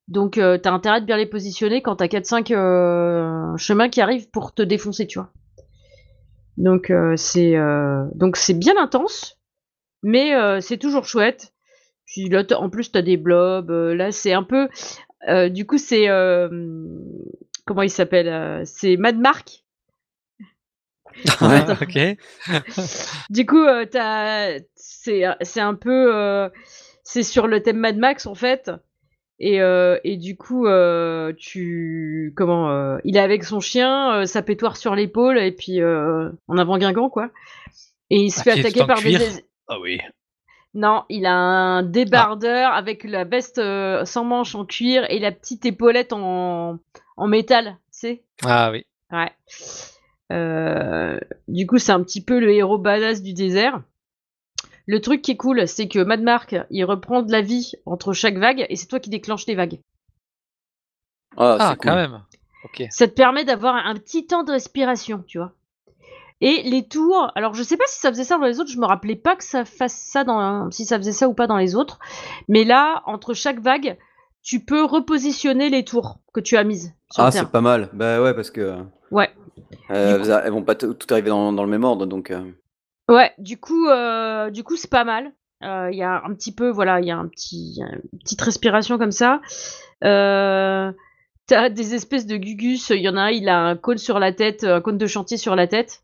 Donc, 0.08 0.38
euh, 0.38 0.58
t'as 0.58 0.72
intérêt 0.72 1.02
de 1.02 1.06
bien 1.06 1.18
les 1.18 1.26
positionner 1.26 1.82
quand 1.82 1.98
t'as 1.98 2.08
4-5 2.08 2.52
euh, 2.52 3.56
chemins 3.58 3.90
qui 3.90 4.02
arrivent 4.02 4.30
pour 4.30 4.54
te 4.54 4.62
défoncer, 4.62 5.06
tu 5.08 5.20
vois. 5.20 5.32
Donc, 6.58 6.90
euh, 6.90 7.16
c'est 7.18 7.56
euh, 7.56 8.06
donc 8.16 8.36
c'est 8.38 8.54
bien 8.56 8.76
intense, 8.82 9.38
mais 10.04 10.36
euh, 10.36 10.62
c'est 10.62 10.78
toujours 10.78 11.06
chouette. 11.06 11.54
Puis 12.06 12.30
là, 12.30 12.44
en 12.58 12.70
plus, 12.70 12.92
t'as 12.92 13.02
des 13.04 13.18
blobs. 13.18 13.70
là, 13.72 14.12
c'est 14.12 14.34
un 14.34 14.44
peu. 14.44 14.70
euh, 15.30 15.50
du 15.50 15.66
coup, 15.68 15.78
c'est. 15.78 16.10
euh, 16.10 16.50
comment 17.66 17.84
il 17.84 17.90
s'appelle 17.92 18.66
C'est 18.66 18.98
Mad 18.98 19.18
Mark. 19.20 19.64
Ouais. 21.42 21.66
ok. 21.82 22.18
Du 23.30 23.46
coup, 23.46 23.64
euh, 23.64 23.86
t'as- 23.86 24.60
c'est 24.76 25.24
c'est 25.42 25.62
un 25.62 25.74
peu 25.76 26.16
euh, 26.16 26.50
c'est 27.04 27.24
sur 27.24 27.48
le 27.48 27.62
thème 27.64 27.78
Mad 27.78 27.98
Max 27.98 28.26
en 28.26 28.36
fait. 28.36 28.72
Et, 29.40 29.62
euh, 29.62 30.00
et 30.04 30.18
du 30.18 30.36
coup, 30.36 30.66
euh, 30.66 31.32
tu 31.38 32.34
comment 32.36 32.72
euh, 32.72 32.98
il 33.04 33.18
est 33.18 33.22
avec 33.22 33.44
son 33.44 33.60
chien, 33.60 34.26
sa 34.26 34.42
pétoire 34.42 34.78
sur 34.78 34.96
l'épaule 34.96 35.38
et 35.38 35.52
puis 35.52 35.80
en 35.84 36.58
avant 36.58 36.78
Guingamp 36.78 37.10
quoi. 37.10 37.30
Et 38.10 38.18
il 38.18 38.32
se 38.32 38.40
Ah, 38.40 38.44
fait 38.44 38.60
attaquer 38.60 38.86
par 38.86 39.02
des 39.02 39.18
Ah 39.68 39.80
oui. 39.80 40.00
non, 40.74 41.04
il 41.10 41.26
a 41.26 41.36
un 41.36 41.84
débardeur 41.84 42.72
avec 42.74 43.04
la 43.04 43.26
veste 43.26 43.62
sans 44.06 44.24
manches 44.24 44.56
en 44.56 44.66
cuir 44.66 45.06
et 45.10 45.20
la 45.20 45.32
petite 45.32 45.66
épaulette 45.66 46.14
en 46.14 46.80
en 47.16 47.28
métal, 47.28 47.78
tu 47.92 48.00
sais. 48.00 48.24
Ah 48.44 48.72
oui. 48.72 48.86
Ouais. 49.12 49.32
Du 51.48 51.68
coup, 51.68 51.78
c'est 51.78 51.92
un 51.92 52.02
petit 52.04 52.24
peu 52.24 52.40
le 52.40 52.52
héros 52.52 52.78
badass 52.78 53.22
du 53.22 53.34
désert. 53.34 53.82
Le 54.88 55.02
truc 55.02 55.22
qui 55.22 55.32
est 55.32 55.38
cool, 55.38 55.68
c'est 55.68 55.88
que 55.90 56.00
Mad 56.00 56.22
Mark, 56.22 56.56
il 56.72 56.84
reprend 56.86 57.22
de 57.22 57.32
la 57.32 57.42
vie 57.42 57.74
entre 57.86 58.14
chaque 58.14 58.38
vague 58.38 58.66
et 58.70 58.76
c'est 58.78 58.88
toi 58.88 59.00
qui 59.00 59.10
déclenches 59.10 59.46
les 59.46 59.56
vagues. 59.56 59.80
Ah, 61.36 61.58
Ah, 61.60 61.76
cool. 61.76 61.90
quand 61.92 61.96
même. 61.96 62.22
Ok. 62.66 62.84
Ça 62.90 63.08
te 63.08 63.14
permet 63.14 63.44
d'avoir 63.46 63.76
un 63.76 63.94
petit 63.96 64.26
temps 64.26 64.44
de 64.44 64.52
respiration, 64.52 65.24
tu 65.28 65.38
vois. 65.38 65.52
Et 66.40 66.62
les 66.64 66.88
tours, 66.88 67.32
alors 67.36 67.54
je 67.54 67.64
sais 67.64 67.78
pas 67.78 67.86
si 67.88 68.00
ça 68.00 68.10
faisait 68.10 68.24
ça 68.24 68.38
dans 68.38 68.46
les 68.46 68.60
autres, 68.60 68.72
je 68.72 68.80
me 68.80 68.86
rappelais 68.86 69.16
pas 69.16 69.36
que 69.36 69.44
ça 69.44 69.66
fasse 69.66 69.96
ça 69.96 70.24
dans 70.24 70.70
si 70.72 70.86
ça 70.86 70.98
faisait 70.98 71.12
ça 71.12 71.28
ou 71.28 71.34
pas 71.34 71.48
dans 71.48 71.58
les 71.58 71.76
autres. 71.76 72.00
Mais 72.48 72.64
là, 72.64 73.02
entre 73.08 73.34
chaque 73.34 73.60
vague, 73.60 73.98
tu 74.44 74.64
peux 74.64 74.84
repositionner 74.84 75.70
les 75.70 75.84
tours 75.84 76.20
que 76.34 76.40
tu 76.40 76.56
as 76.56 76.64
mises 76.64 76.94
sur 77.12 77.24
Ah, 77.24 77.32
c'est 77.32 77.50
pas 77.50 77.62
mal. 77.62 77.90
Bah 77.94 78.22
ouais, 78.22 78.34
parce 78.36 78.52
que 78.52 78.78
Ouais. 79.12 79.30
euh, 79.90 80.20
coup- 80.20 80.30
elles 80.46 80.52
vont 80.52 80.62
pas 80.64 80.76
tout 80.76 80.96
arriver 81.10 81.30
dans, 81.30 81.52
dans 81.52 81.64
le 81.64 81.70
même 81.70 81.84
ordre, 81.84 82.06
donc. 82.06 82.32
euh, 82.32 82.44
Ouais, 83.10 83.32
du 83.38 83.58
coup, 83.60 83.88
euh, 83.88 84.50
du 84.50 84.64
coup, 84.64 84.76
c'est 84.76 84.90
pas 84.90 85.06
mal. 85.06 85.32
Euh, 85.64 85.90
Il 85.92 85.98
y 85.98 86.04
a 86.04 86.22
un 86.26 86.34
petit 86.34 86.54
peu, 86.54 86.70
voilà, 86.70 87.00
il 87.00 87.08
y 87.08 87.12
a 87.12 87.18
un 87.18 87.28
petit, 87.28 87.80
une 88.12 88.20
petite 88.20 88.42
respiration 88.42 88.98
comme 88.98 89.12
ça. 89.12 89.42
Euh, 90.04 90.92
T'as 91.48 91.70
des 91.70 91.96
espèces 91.96 92.26
de 92.28 92.36
gugus. 92.36 92.90
Il 92.90 93.02
y 93.02 93.08
en 93.08 93.16
a 93.16 93.22
un, 93.22 93.30
il 93.30 93.48
a 93.48 93.58
un 93.58 93.78
cône 93.78 93.98
sur 93.98 94.20
la 94.20 94.34
tête, 94.34 94.66
un 94.66 94.82
cône 94.82 94.98
de 94.98 95.08
chantier 95.08 95.38
sur 95.38 95.56
la 95.56 95.66
tête. 95.68 96.02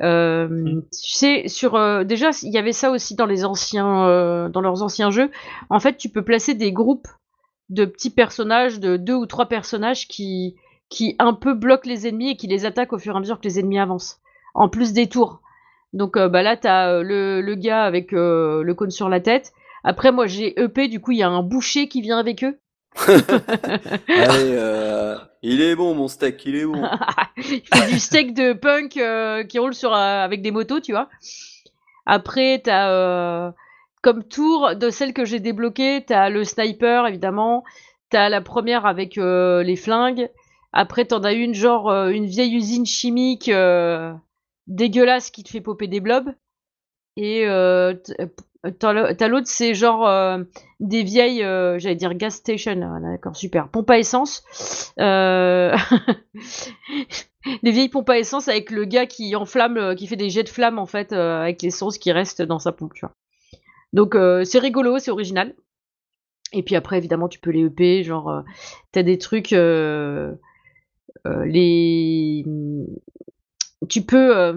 Euh, 0.00 0.80
Tu 0.92 1.12
sais, 1.18 1.48
sur 1.48 1.74
euh, 1.74 2.04
déjà, 2.04 2.30
il 2.44 2.52
y 2.52 2.58
avait 2.58 2.72
ça 2.72 2.92
aussi 2.92 3.16
dans 3.16 3.26
les 3.26 3.44
anciens, 3.44 4.06
euh, 4.06 4.48
dans 4.48 4.60
leurs 4.60 4.84
anciens 4.84 5.10
jeux. 5.10 5.32
En 5.68 5.80
fait, 5.80 5.96
tu 5.96 6.08
peux 6.08 6.22
placer 6.24 6.54
des 6.54 6.70
groupes 6.72 7.08
de 7.70 7.84
petits 7.84 8.10
personnages, 8.10 8.78
de 8.78 8.96
deux 8.96 9.14
ou 9.14 9.26
trois 9.26 9.46
personnages 9.46 10.06
qui, 10.06 10.54
qui 10.88 11.16
un 11.18 11.34
peu 11.34 11.54
bloquent 11.54 11.88
les 11.88 12.06
ennemis 12.06 12.30
et 12.30 12.36
qui 12.36 12.46
les 12.46 12.64
attaquent 12.64 12.92
au 12.92 12.98
fur 12.98 13.14
et 13.14 13.16
à 13.16 13.20
mesure 13.20 13.40
que 13.40 13.48
les 13.48 13.58
ennemis 13.58 13.80
avancent. 13.80 14.20
En 14.54 14.68
plus 14.68 14.92
des 14.92 15.08
tours. 15.08 15.40
Donc 15.92 16.16
euh, 16.16 16.28
bah 16.28 16.42
là, 16.42 16.56
t'as 16.56 16.90
euh, 16.90 17.02
le, 17.02 17.40
le 17.40 17.54
gars 17.54 17.84
avec 17.84 18.12
euh, 18.12 18.62
le 18.62 18.74
cône 18.74 18.90
sur 18.90 19.08
la 19.08 19.20
tête. 19.20 19.52
Après, 19.84 20.12
moi, 20.12 20.26
j'ai 20.26 20.60
EP, 20.60 20.88
du 20.88 21.00
coup, 21.00 21.12
il 21.12 21.18
y 21.18 21.22
a 21.22 21.28
un 21.28 21.42
boucher 21.42 21.88
qui 21.88 22.02
vient 22.02 22.18
avec 22.18 22.44
eux. 22.44 22.58
Allez, 24.08 25.16
il 25.42 25.62
est 25.62 25.76
bon, 25.76 25.94
mon 25.94 26.08
steak, 26.08 26.44
il 26.46 26.56
est 26.56 26.66
bon. 26.66 26.82
il 27.36 27.62
fait 27.62 27.86
du 27.90 27.98
steak 27.98 28.34
de 28.34 28.52
punk 28.52 29.00
qui 29.48 29.58
roule 29.58 29.74
sur, 29.74 29.94
avec 29.94 30.42
des 30.42 30.50
motos, 30.50 30.80
tu 30.80 30.92
vois. 30.92 31.08
Après, 32.06 32.60
t'as 32.62 32.90
euh, 32.90 33.50
comme 34.02 34.24
tour 34.24 34.74
de 34.74 34.90
celle 34.90 35.12
que 35.12 35.24
j'ai 35.24 35.40
débloquée, 35.40 36.04
t'as 36.06 36.28
le 36.28 36.44
sniper, 36.44 37.06
évidemment. 37.06 37.64
T'as 38.10 38.28
la 38.28 38.40
première 38.40 38.84
avec 38.84 39.16
les 39.16 39.76
flingues. 39.76 40.28
Après, 40.72 41.04
t'en 41.04 41.22
as 41.22 41.32
une, 41.32 41.54
genre 41.54 41.90
une 42.08 42.26
vieille 42.26 42.56
usine 42.56 42.86
chimique 42.86 43.50
dégueulasse 44.68 45.30
qui 45.30 45.42
te 45.42 45.50
fait 45.50 45.60
popper 45.60 45.88
des 45.88 46.00
blobs. 46.00 46.32
Et 47.16 47.46
euh, 47.48 47.94
t- 47.94 48.14
euh, 48.66 48.70
t'as 48.70 49.28
l'autre, 49.28 49.46
c'est 49.46 49.74
genre 49.74 50.06
euh, 50.08 50.42
des 50.80 51.02
vieilles, 51.02 51.42
euh, 51.42 51.78
j'allais 51.78 51.96
dire 51.96 52.14
gas 52.14 52.30
station, 52.30 52.80
ah, 52.82 53.00
d'accord, 53.00 53.36
super, 53.36 53.68
pompe 53.68 53.90
à 53.90 53.98
essence. 53.98 54.44
Euh... 55.00 55.76
des 57.62 57.70
vieilles 57.70 57.88
pompes 57.88 58.10
à 58.10 58.18
essence 58.18 58.48
avec 58.48 58.70
le 58.70 58.84
gars 58.84 59.06
qui 59.06 59.34
enflamme, 59.36 59.76
euh, 59.78 59.94
qui 59.94 60.06
fait 60.06 60.16
des 60.16 60.30
jets 60.30 60.44
de 60.44 60.48
flammes 60.48 60.78
en 60.78 60.86
fait, 60.86 61.12
euh, 61.12 61.40
avec 61.40 61.62
l'essence 61.62 61.98
qui 61.98 62.12
reste 62.12 62.42
dans 62.42 62.58
sa 62.58 62.72
pompe. 62.72 62.94
Donc 63.92 64.14
euh, 64.14 64.44
c'est 64.44 64.58
rigolo, 64.58 64.98
c'est 64.98 65.10
original. 65.10 65.54
Et 66.52 66.62
puis 66.62 66.76
après, 66.76 66.98
évidemment, 66.98 67.28
tu 67.28 67.38
peux 67.38 67.50
les 67.50 67.64
EP, 67.64 68.02
genre, 68.04 68.30
euh, 68.30 68.40
t'as 68.92 69.02
des 69.02 69.18
trucs, 69.18 69.52
euh, 69.52 70.32
euh, 71.26 71.44
les... 71.44 72.44
Tu 73.88 74.02
peux, 74.02 74.36
euh, 74.36 74.54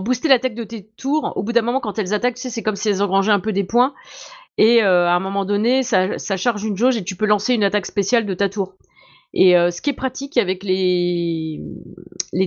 booster 0.00 0.28
l'attaque 0.28 0.54
de 0.54 0.64
tes 0.64 0.86
tours. 0.96 1.32
Au 1.36 1.42
bout 1.42 1.52
d'un 1.52 1.62
moment, 1.62 1.80
quand 1.80 1.98
elles 1.98 2.14
attaquent, 2.14 2.38
c'est 2.38 2.62
comme 2.62 2.76
si 2.76 2.88
elles 2.88 3.02
engrangeaient 3.02 3.32
un 3.32 3.40
peu 3.40 3.52
des 3.52 3.64
points. 3.64 3.94
Et 4.58 4.82
euh, 4.82 5.06
à 5.06 5.12
un 5.12 5.20
moment 5.20 5.44
donné, 5.44 5.82
ça, 5.82 6.16
charge 6.18 6.64
une 6.64 6.76
jauge 6.76 6.96
et 6.96 7.04
tu 7.04 7.16
peux 7.16 7.26
lancer 7.26 7.54
une 7.54 7.64
attaque 7.64 7.86
spéciale 7.86 8.26
de 8.26 8.34
ta 8.34 8.48
tour. 8.48 8.74
Et 9.34 9.56
euh, 9.56 9.70
ce 9.70 9.80
qui 9.80 9.90
est 9.90 9.94
pratique 9.94 10.36
avec 10.36 10.62
les, 10.62 11.60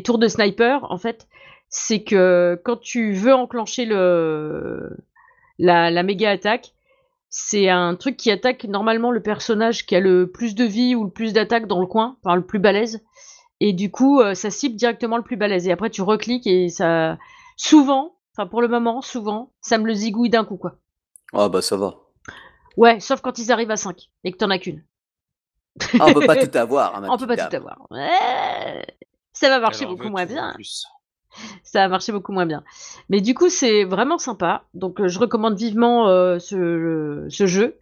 tours 0.04 0.18
de 0.18 0.28
sniper, 0.28 0.86
en 0.90 0.98
fait, 0.98 1.28
c'est 1.70 2.04
que 2.04 2.60
quand 2.64 2.78
tu 2.78 3.14
veux 3.14 3.34
enclencher 3.34 3.86
le, 3.86 4.98
la, 5.58 5.90
la 5.90 6.04
méga 6.04 6.32
attaque, 6.32 6.74
c'est 7.30 7.70
un 7.70 7.96
truc 7.96 8.18
qui 8.18 8.32
attaque 8.32 8.64
normalement 8.64 9.12
le 9.12 9.22
personnage 9.22 9.86
qui 9.86 9.96
a 9.96 10.00
le 10.00 10.32
plus 10.32 10.56
de 10.56 10.64
vie 10.64 10.96
ou 10.96 11.04
le 11.04 11.10
plus 11.10 11.34
d'attaque 11.34 11.68
dans 11.68 11.82
le 11.82 11.88
coin, 11.88 12.18
enfin 12.24 12.36
le 12.36 12.46
plus 12.46 12.60
balèze. 12.60 13.04
Et 13.60 13.74
du 13.74 13.90
coup, 13.92 14.20
euh, 14.22 14.34
ça 14.36 14.50
cible 14.50 14.76
directement 14.76 15.18
le 15.18 15.24
plus 15.24 15.38
balèze. 15.38 15.68
Et 15.68 15.72
après, 15.72 15.90
tu 15.90 16.02
recliques 16.02 16.48
et 16.48 16.70
ça. 16.70 17.18
Souvent, 17.58 18.16
enfin 18.36 18.48
pour 18.48 18.62
le 18.62 18.68
moment, 18.68 19.02
souvent, 19.02 19.54
ça 19.62 19.78
me 19.78 19.86
le 19.86 19.94
zigouille 19.94 20.30
d'un 20.30 20.44
coup, 20.46 20.58
quoi. 20.58 20.76
Ah 21.34 21.48
bah 21.50 21.62
ça 21.62 21.78
va. 21.78 21.96
Ouais, 22.78 23.00
sauf 23.00 23.22
quand 23.22 23.38
ils 23.40 23.52
arrivent 23.52 23.72
à 23.72 23.78
5 23.78 24.10
et 24.26 24.32
que 24.32 24.38
t'en 24.38 24.50
as 24.50 24.60
qu'une. 24.60 24.84
Ah, 26.00 26.08
on 26.08 26.14
peut 26.14 26.26
pas 26.26 26.36
tout 26.36 26.58
avoir. 26.58 26.96
hein, 26.96 27.02
ma 27.02 27.12
On 27.12 27.18
peut 27.18 27.28
pas 27.28 27.38
tout 27.38 27.56
avoir. 27.56 27.88
Ouais. 27.92 28.86
Ça 29.34 29.50
va 29.50 29.60
marcher 29.60 29.86
Alors, 29.86 29.96
beaucoup 29.96 30.10
moins 30.10 30.26
bien. 30.26 30.52
plus. 30.54 30.86
Ça 31.64 31.84
a 31.84 31.88
marché 31.90 32.12
beaucoup 32.14 32.32
moins 32.32 32.46
bien. 32.46 32.64
Mais 33.10 33.20
du 33.22 33.34
coup, 33.34 33.50
c'est 33.50 33.84
vraiment 33.84 34.18
sympa. 34.18 34.64
Donc, 34.74 35.02
euh, 35.02 35.08
je 35.10 35.20
recommande 35.20 35.58
vivement 35.58 36.08
euh, 36.08 36.40
ce, 36.40 37.26
ce 37.30 37.46
jeu, 37.46 37.78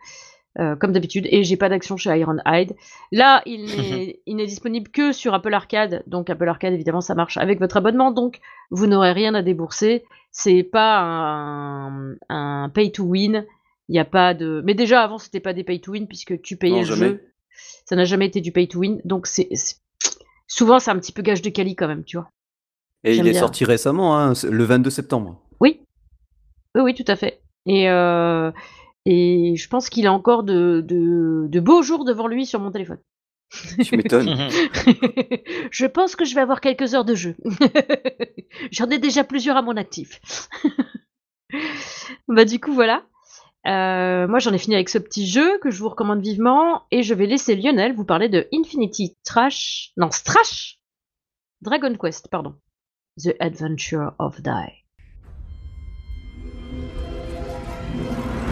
euh, 0.60 0.76
comme 0.76 0.92
d'habitude. 0.92 1.28
Et 1.32 1.44
j'ai 1.44 1.58
pas 1.58 1.68
d'action 1.70 1.98
chez 1.98 2.16
Ironhide. 2.16 2.76
Là, 3.12 3.42
il 3.46 3.66
n'est 3.66 4.20
il 4.26 4.38
disponible 4.46 4.90
que 4.92 5.12
sur 5.12 5.34
Apple 5.34 5.54
Arcade. 5.54 6.04
Donc, 6.06 6.30
Apple 6.30 6.48
Arcade, 6.48 6.74
évidemment, 6.74 7.02
ça 7.02 7.16
marche 7.16 7.38
avec 7.38 7.60
votre 7.60 7.78
abonnement. 7.78 8.12
Donc, 8.12 8.40
vous 8.70 8.86
n'aurez 8.86 9.14
rien 9.14 9.34
à 9.34 9.42
débourser. 9.42 10.04
C'est 10.32 10.64
pas 10.64 11.00
un, 11.00 12.16
un 12.30 12.70
pay 12.70 12.92
to 12.92 13.04
win. 13.04 13.46
Il 13.90 13.96
y 13.96 14.00
a 14.00 14.06
pas 14.06 14.34
de. 14.34 14.62
Mais 14.64 14.76
déjà, 14.76 15.02
avant, 15.02 15.18
c'était 15.18 15.40
pas 15.40 15.54
des 15.54 15.64
pay 15.64 15.82
to 15.82 15.92
win 15.92 16.08
puisque 16.08 16.42
tu 16.42 16.56
payais 16.56 16.74
Non, 16.74 16.80
le 16.82 16.86
jamais. 16.86 17.08
jeu. 17.08 17.24
Ça 17.86 17.96
n'a 17.96 18.06
jamais 18.06 18.28
été 18.28 18.40
du 18.40 18.52
pay 18.52 18.68
to 18.68 18.80
win. 18.80 19.02
Donc, 19.06 19.28
c'est. 19.28 19.50
Souvent, 20.48 20.80
c'est 20.80 20.92
un 20.92 21.00
petit 21.00 21.12
peu 21.12 21.24
gage 21.24 21.42
de 21.42 21.50
quali 21.50 21.76
quand 21.76 21.88
même, 21.88 22.04
tu 22.04 22.18
vois. 22.18 22.30
Et 23.04 23.16
il 23.16 23.28
est 23.28 23.32
bien. 23.32 23.40
sorti 23.40 23.66
récemment, 23.66 24.18
hein, 24.18 24.34
le 24.50 24.64
22 24.64 24.90
septembre. 24.90 25.42
Oui. 25.60 25.82
Oui, 26.76 26.82
oui, 26.82 26.94
tout 26.94 27.04
à 27.08 27.16
fait. 27.16 27.42
Et, 27.66 27.90
euh, 27.90 28.52
et 29.06 29.56
je 29.56 29.68
pense 29.68 29.90
qu'il 29.90 30.08
a 30.08 30.14
encore 30.14 30.44
de, 30.44 30.82
de, 30.86 31.48
de 31.48 31.60
beaux 31.60 31.82
jours 31.82 32.06
devant 32.06 32.28
lui 32.28 32.46
sur 32.46 32.60
mon 32.60 32.72
téléphone. 32.72 33.00
Tu 33.84 33.98
m'étonnes. 33.98 34.36
je 35.72 35.86
pense 35.86 36.16
que 36.16 36.26
je 36.26 36.34
vais 36.34 36.42
avoir 36.42 36.62
quelques 36.62 36.96
heures 36.96 37.06
de 37.06 37.16
jeu. 37.16 37.36
J'en 38.72 38.90
ai 38.90 38.98
déjà 38.98 39.24
plusieurs 39.24 39.58
à 39.58 39.62
mon 39.62 39.78
actif. 39.78 40.50
bah 42.28 42.46
du 42.46 42.60
coup 42.60 42.74
voilà. 42.74 43.06
Euh, 43.66 44.28
moi 44.28 44.40
j'en 44.40 44.52
ai 44.52 44.58
fini 44.58 44.76
avec 44.76 44.90
ce 44.90 44.98
petit 44.98 45.26
jeu 45.26 45.58
que 45.60 45.72
je 45.72 45.80
vous 45.80 45.88
recommande 45.88 46.22
vivement 46.22 46.84
et 46.92 47.02
je 47.02 47.14
vais 47.14 47.28
laisser 47.28 47.56
Lionel 47.56 47.94
vous 47.96 48.04
parler 48.04 48.28
de 48.28 48.46
Infinity 48.54 49.16
Trash, 49.24 49.94
non 49.96 50.12
Strash, 50.12 50.80
Dragon 51.62 51.96
Quest, 51.96 52.28
pardon, 52.28 52.56
The 53.24 53.36
Adventure 53.40 54.16
of 54.20 54.42
Die. 54.42 54.83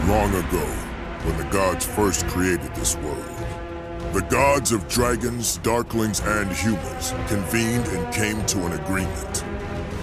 Long 0.07 0.33
ago, 0.33 0.65
when 1.25 1.37
the 1.37 1.47
gods 1.51 1.85
first 1.85 2.25
created 2.27 2.73
this 2.73 2.95
world, 2.97 3.37
the 4.13 4.25
gods 4.29 4.71
of 4.71 4.87
dragons, 4.87 5.59
darklings, 5.59 6.25
and 6.25 6.51
humans 6.51 7.13
convened 7.27 7.85
and 7.87 8.11
came 8.13 8.43
to 8.47 8.65
an 8.65 8.73
agreement 8.73 9.43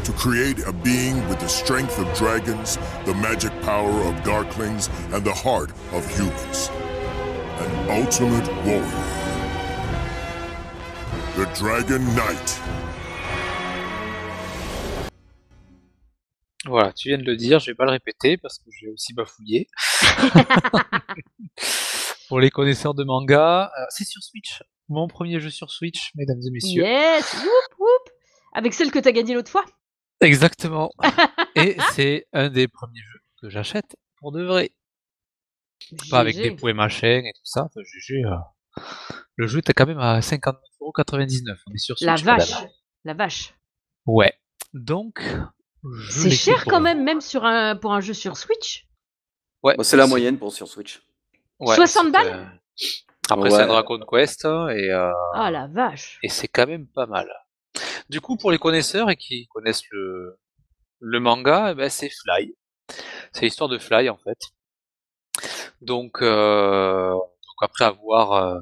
to 0.04 0.12
create 0.12 0.60
a 0.66 0.72
being 0.72 1.16
with 1.28 1.40
the 1.40 1.48
strength 1.48 1.98
of 1.98 2.16
dragons, 2.16 2.78
the 3.04 3.14
magic 3.16 3.50
power 3.60 3.90
of 4.04 4.14
darklings, 4.22 4.88
and 5.12 5.24
the 5.24 5.34
heart 5.34 5.70
of 5.92 6.08
humans. 6.16 6.70
An 7.58 7.90
ultimate 7.90 8.48
warrior. 8.64 9.04
The 11.36 11.44
Dragon 11.54 12.04
Knight. 12.14 12.67
Voilà, 16.68 16.92
tu 16.92 17.08
viens 17.08 17.18
de 17.18 17.24
le 17.24 17.36
dire, 17.36 17.58
je 17.58 17.70
vais 17.70 17.74
pas 17.74 17.84
le 17.84 17.92
répéter 17.92 18.36
parce 18.36 18.58
que 18.58 18.70
j'ai 18.70 18.88
aussi 18.88 19.14
bafouillé. 19.14 19.68
Pour 22.28 22.40
les 22.40 22.50
connaisseurs 22.50 22.94
de 22.94 23.04
manga, 23.04 23.70
euh, 23.78 23.84
c'est 23.88 24.04
sur 24.04 24.22
Switch. 24.22 24.62
Mon 24.88 25.08
premier 25.08 25.40
jeu 25.40 25.50
sur 25.50 25.70
Switch, 25.70 26.12
mesdames 26.14 26.40
et 26.46 26.50
messieurs. 26.50 26.82
Yes, 26.82 27.34
whoop 27.34 27.78
whoop, 27.78 28.10
avec 28.52 28.74
celle 28.74 28.90
que 28.90 28.98
t'as 28.98 29.12
gagnée 29.12 29.34
l'autre 29.34 29.50
fois. 29.50 29.64
Exactement. 30.20 30.90
et 31.56 31.76
c'est 31.92 32.26
un 32.32 32.50
des 32.50 32.68
premiers 32.68 33.00
jeux 33.00 33.20
que 33.40 33.48
j'achète 33.48 33.96
pour 34.16 34.32
de 34.32 34.44
vrai. 34.44 34.72
Pas 36.10 36.20
avec 36.20 36.36
des 36.36 36.50
points 36.50 36.74
machin 36.74 37.22
et 37.24 37.32
tout 37.34 37.44
ça. 37.44 37.64
Enfin, 37.64 37.80
euh, 37.80 38.36
Le 39.36 39.46
jeu 39.46 39.60
était 39.60 39.72
quand 39.72 39.86
même 39.86 40.00
à 40.00 40.20
59,99€. 40.20 41.56
On 41.66 41.72
est 41.72 41.78
sur 41.78 41.96
Switch. 41.96 42.06
La 42.06 42.16
vache, 42.16 42.52
la 43.04 43.14
vache. 43.14 43.54
Ouais. 44.04 44.34
Donc, 44.74 45.22
C'est 46.10 46.30
cher 46.30 46.64
quand 46.64 46.80
même, 46.80 47.04
même 47.04 47.20
sur 47.20 47.44
un, 47.44 47.76
pour 47.76 47.92
un 47.92 48.00
jeu 48.00 48.14
sur 48.14 48.36
Switch. 48.36 48.86
Ouais, 49.62 49.76
Bon, 49.76 49.82
c'est 49.82 49.96
la 49.96 50.06
moyenne 50.06 50.38
pour 50.38 50.52
sur 50.52 50.68
Switch. 50.68 51.02
ouais, 51.58 51.74
60 51.74 52.04
c'est, 52.06 52.10
balles? 52.12 52.26
Euh, 52.26 52.44
Après, 53.30 53.50
c'est 53.50 53.56
Ouais. 53.56 53.66
Dragon 53.66 54.00
Quest 54.10 54.44
et, 54.44 54.48
euh, 54.48 55.10
Ah 55.34 55.50
la 55.50 55.66
vache. 55.66 56.18
et 56.22 56.28
c'est 56.28 56.48
quand 56.48 56.66
même 56.66 56.86
pas 56.86 57.06
mal. 57.06 57.28
Du 58.08 58.20
coup, 58.20 58.36
pour 58.36 58.50
les 58.50 58.58
connaisseurs 58.58 59.10
et 59.10 59.16
qui 59.16 59.46
connaissent 59.48 59.82
le, 59.90 60.38
le 61.00 61.20
manga, 61.20 61.72
eh 61.72 61.74
ben, 61.74 61.90
c'est 61.90 62.08
Fly. 62.10 62.54
C'est 63.32 63.42
l'histoire 63.42 63.68
de 63.68 63.78
Fly 63.78 64.08
en 64.08 64.16
fait. 64.16 64.38
Donc, 65.80 66.22
euh, 66.22 67.10
donc 67.12 67.56
après 67.62 67.84
avoir 67.84 68.60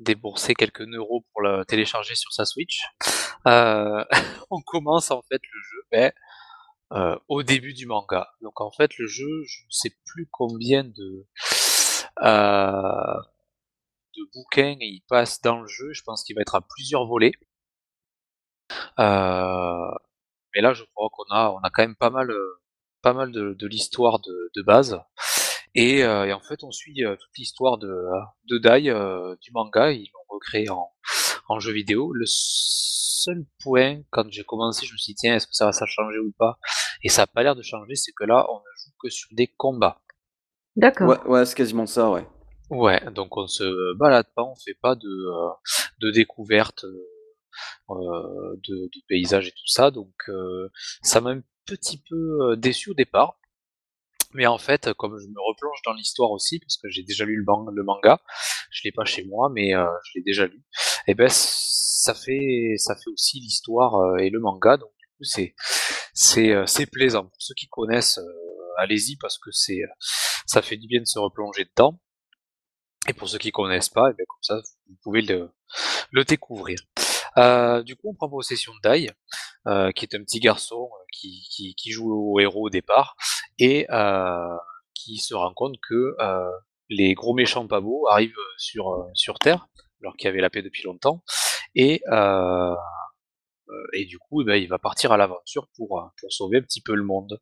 déboursé 0.00 0.54
quelques 0.54 0.80
neuros 0.80 1.24
pour 1.32 1.42
le 1.42 1.64
télécharger 1.64 2.14
sur 2.14 2.32
sa 2.32 2.44
Switch, 2.44 2.82
euh, 3.46 4.04
on 4.50 4.60
commence 4.62 5.10
en 5.10 5.22
fait 5.22 5.40
le 5.52 5.60
jeu 5.70 5.82
ben, 5.92 6.12
euh, 6.92 7.18
au 7.28 7.42
début 7.42 7.74
du 7.74 7.86
manga. 7.86 8.28
Donc 8.42 8.60
en 8.60 8.70
fait 8.70 8.96
le 8.98 9.06
jeu, 9.06 9.44
je 9.46 9.64
ne 9.64 9.70
sais 9.70 9.92
plus 10.06 10.28
combien 10.30 10.84
de 10.84 11.26
euh, 12.22 13.20
de 14.16 14.22
bouquins 14.34 14.76
il 14.80 15.02
passe 15.08 15.40
dans 15.40 15.60
le 15.60 15.68
jeu. 15.68 15.92
Je 15.92 16.02
pense 16.02 16.24
qu'il 16.24 16.34
va 16.36 16.42
être 16.42 16.54
à 16.54 16.60
plusieurs 16.62 17.06
volets. 17.06 17.32
Euh, 18.98 19.90
mais 20.54 20.62
là, 20.62 20.72
je 20.74 20.84
crois 20.94 21.08
qu'on 21.12 21.34
a, 21.34 21.50
on 21.50 21.58
a 21.58 21.70
quand 21.70 21.82
même 21.82 21.96
pas 21.96 22.10
mal, 22.10 22.32
pas 23.02 23.12
mal 23.12 23.32
de, 23.32 23.54
de 23.54 23.66
l'histoire 23.66 24.20
de, 24.20 24.50
de 24.56 24.62
base. 24.62 25.00
Et, 25.74 26.02
euh, 26.02 26.26
et, 26.26 26.32
en 26.32 26.40
fait, 26.40 26.64
on 26.64 26.70
suit 26.70 27.04
euh, 27.04 27.16
toute 27.16 27.36
l'histoire 27.38 27.78
de, 27.78 28.04
de 28.48 28.58
Dai 28.58 28.90
euh, 28.90 29.36
du 29.40 29.50
manga. 29.52 29.92
Ils 29.92 30.10
l'ont 30.12 30.34
recréé 30.34 30.68
en, 30.70 30.90
en 31.48 31.60
jeu 31.60 31.72
vidéo. 31.72 32.12
Le 32.12 32.24
seul 32.26 33.44
point, 33.62 34.02
quand 34.10 34.24
j'ai 34.30 34.44
commencé, 34.44 34.86
je 34.86 34.92
me 34.92 34.98
suis 34.98 35.12
dit, 35.12 35.20
tiens, 35.20 35.36
est-ce 35.36 35.46
que 35.46 35.54
ça 35.54 35.66
va 35.66 35.72
ça 35.72 35.86
changer 35.86 36.18
ou 36.18 36.32
pas? 36.38 36.58
Et 37.02 37.08
ça 37.08 37.22
n'a 37.22 37.26
pas 37.26 37.42
l'air 37.42 37.56
de 37.56 37.62
changer, 37.62 37.94
c'est 37.94 38.12
que 38.12 38.24
là, 38.24 38.46
on 38.50 38.56
ne 38.56 38.76
joue 38.76 38.92
que 39.02 39.10
sur 39.10 39.28
des 39.32 39.46
combats. 39.46 40.00
D'accord. 40.76 41.08
Ouais, 41.08 41.22
ouais 41.26 41.44
c'est 41.46 41.56
quasiment 41.56 41.86
ça, 41.86 42.10
ouais. 42.10 42.26
Ouais, 42.70 43.00
donc 43.10 43.36
on 43.36 43.48
se 43.48 43.96
balade 43.96 44.28
pas, 44.36 44.44
on 44.44 44.54
fait 44.54 44.78
pas 44.80 44.94
de, 44.94 45.08
euh, 45.08 45.50
de 46.00 46.10
découverte 46.12 46.84
euh, 47.90 48.56
de, 48.68 48.84
de 48.84 49.02
paysages 49.08 49.48
et 49.48 49.50
tout 49.50 49.66
ça, 49.66 49.90
donc 49.90 50.14
euh, 50.28 50.70
ça 51.02 51.20
m'a 51.20 51.30
un 51.30 51.42
petit 51.66 52.00
peu 52.08 52.56
déçu 52.56 52.90
au 52.90 52.94
départ. 52.94 53.39
Mais 54.32 54.46
en 54.46 54.58
fait, 54.58 54.92
comme 54.94 55.18
je 55.18 55.26
me 55.26 55.40
replonge 55.48 55.80
dans 55.84 55.92
l'histoire 55.92 56.30
aussi, 56.30 56.60
parce 56.60 56.76
que 56.76 56.88
j'ai 56.88 57.02
déjà 57.02 57.24
lu 57.24 57.36
le, 57.36 57.44
bang, 57.44 57.68
le 57.72 57.82
manga, 57.82 58.20
je 58.70 58.82
l'ai 58.84 58.92
pas 58.92 59.04
chez 59.04 59.24
moi, 59.24 59.50
mais 59.52 59.74
euh, 59.74 59.86
je 60.04 60.18
l'ai 60.18 60.22
déjà 60.22 60.46
lu. 60.46 60.62
Et 61.06 61.14
ben 61.14 61.28
ça 61.28 62.14
fait 62.14 62.74
ça 62.76 62.94
fait 62.94 63.10
aussi 63.10 63.40
l'histoire 63.40 63.96
euh, 63.96 64.16
et 64.18 64.30
le 64.30 64.40
manga, 64.40 64.76
donc 64.76 64.90
du 64.98 65.06
coup 65.06 65.24
c'est 65.24 65.54
c'est 66.14 66.54
c'est 66.66 66.86
plaisant 66.86 67.24
pour 67.24 67.40
ceux 67.42 67.54
qui 67.54 67.68
connaissent. 67.68 68.18
Euh, 68.18 68.78
allez-y 68.78 69.16
parce 69.16 69.38
que 69.38 69.50
c'est 69.50 69.80
ça 70.46 70.62
fait 70.62 70.76
du 70.76 70.86
bien 70.86 71.00
de 71.00 71.06
se 71.06 71.18
replonger 71.18 71.64
dedans. 71.64 72.00
Et 73.08 73.14
pour 73.14 73.28
ceux 73.28 73.38
qui 73.38 73.50
connaissent 73.50 73.88
pas, 73.88 74.10
et 74.10 74.14
bien 74.14 74.24
comme 74.28 74.42
ça 74.42 74.60
vous 74.88 74.96
pouvez 75.02 75.22
le, 75.22 75.50
le 76.12 76.24
découvrir. 76.24 76.78
Euh, 77.36 77.82
du 77.82 77.96
coup, 77.96 78.10
on 78.10 78.14
prend 78.14 78.28
possession 78.28 78.72
Dai, 78.82 79.10
euh, 79.66 79.92
qui 79.92 80.04
est 80.04 80.14
un 80.14 80.22
petit 80.22 80.40
garçon 80.40 80.90
qui, 81.12 81.46
qui, 81.50 81.74
qui, 81.74 81.90
joue 81.90 82.12
au 82.12 82.40
héros 82.40 82.66
au 82.66 82.70
départ, 82.70 83.16
et 83.60 83.86
euh, 83.90 84.56
qui 84.94 85.18
se 85.18 85.34
rend 85.34 85.54
compte 85.54 85.76
que 85.88 86.16
les 86.88 87.14
gros 87.14 87.34
méchants 87.34 87.68
pas 87.68 87.80
beaux 87.80 88.08
arrivent 88.08 88.34
sur, 88.58 89.08
sur 89.14 89.38
Terre, 89.38 89.68
alors 90.02 90.16
qu'il 90.16 90.26
y 90.26 90.28
avait 90.28 90.40
la 90.40 90.50
paix 90.50 90.62
depuis 90.62 90.82
longtemps, 90.82 91.22
et, 91.76 92.02
et 93.92 94.04
du 94.06 94.18
coup, 94.18 94.42
ben, 94.44 94.56
il 94.56 94.68
va 94.68 94.78
partir 94.78 95.12
à 95.12 95.16
l'aventure 95.16 95.68
pour, 95.76 96.10
pour 96.20 96.32
sauver 96.32 96.58
un 96.58 96.62
petit 96.62 96.82
peu 96.82 96.94
le 96.94 97.04
monde. 97.04 97.40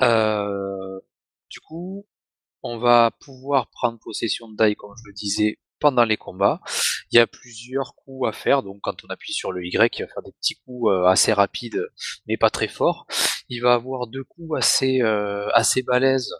du 0.00 1.60
coup, 1.60 2.06
on 2.62 2.78
va 2.78 3.10
pouvoir 3.20 3.68
prendre 3.70 3.98
possession 3.98 4.48
de 4.48 4.56
Dai, 4.56 4.74
comme 4.74 4.94
je 4.96 5.08
le 5.08 5.12
disais, 5.12 5.58
pendant 5.80 6.04
les 6.04 6.16
combats. 6.16 6.60
Il 7.10 7.16
y 7.16 7.18
a 7.18 7.26
plusieurs 7.26 7.94
coups 7.96 8.28
à 8.28 8.32
faire, 8.32 8.62
donc 8.62 8.80
quand 8.82 9.04
on 9.04 9.08
appuie 9.08 9.32
sur 9.32 9.52
le 9.52 9.66
Y, 9.66 9.98
il 9.98 10.02
va 10.02 10.08
faire 10.08 10.22
des 10.22 10.32
petits 10.32 10.54
coups 10.64 10.90
euh, 10.90 11.04
assez 11.04 11.32
rapides, 11.32 11.88
mais 12.26 12.36
pas 12.36 12.50
très 12.50 12.68
forts. 12.68 13.06
Il 13.52 13.60
va 13.60 13.74
avoir 13.74 14.06
deux 14.06 14.24
coups 14.24 14.56
assez 14.56 15.02
euh, 15.02 15.46
balèzes 15.86 16.34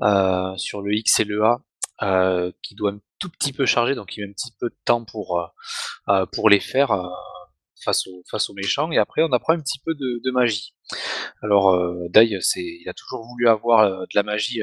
euh, 0.00 0.56
sur 0.56 0.80
le 0.80 0.94
X 0.94 1.20
et 1.20 1.24
le 1.24 1.44
A, 1.44 1.60
euh, 2.00 2.50
qui 2.62 2.74
doit 2.74 2.92
un 2.92 3.00
tout 3.18 3.28
petit 3.28 3.52
peu 3.52 3.66
charger, 3.66 3.94
donc 3.94 4.16
il 4.16 4.22
met 4.22 4.30
un 4.30 4.32
petit 4.32 4.52
peu 4.58 4.70
de 4.70 4.76
temps 4.86 5.04
pour 5.04 6.48
les 6.48 6.60
faire 6.60 6.98
face 7.84 8.06
aux 8.06 8.22
face 8.30 8.48
aux 8.48 8.54
méchants. 8.54 8.90
Et 8.90 8.96
après, 8.96 9.22
on 9.22 9.32
apprend 9.32 9.52
un 9.52 9.60
petit 9.60 9.80
peu 9.84 9.94
de, 9.94 10.30
magie. 10.30 10.74
Alors, 11.42 11.78
Dai, 12.08 12.38
c'est, 12.40 12.64
il 12.64 12.88
a 12.88 12.94
toujours 12.94 13.26
voulu 13.26 13.48
avoir 13.48 13.90
de 13.90 14.14
la 14.14 14.22
magie 14.22 14.62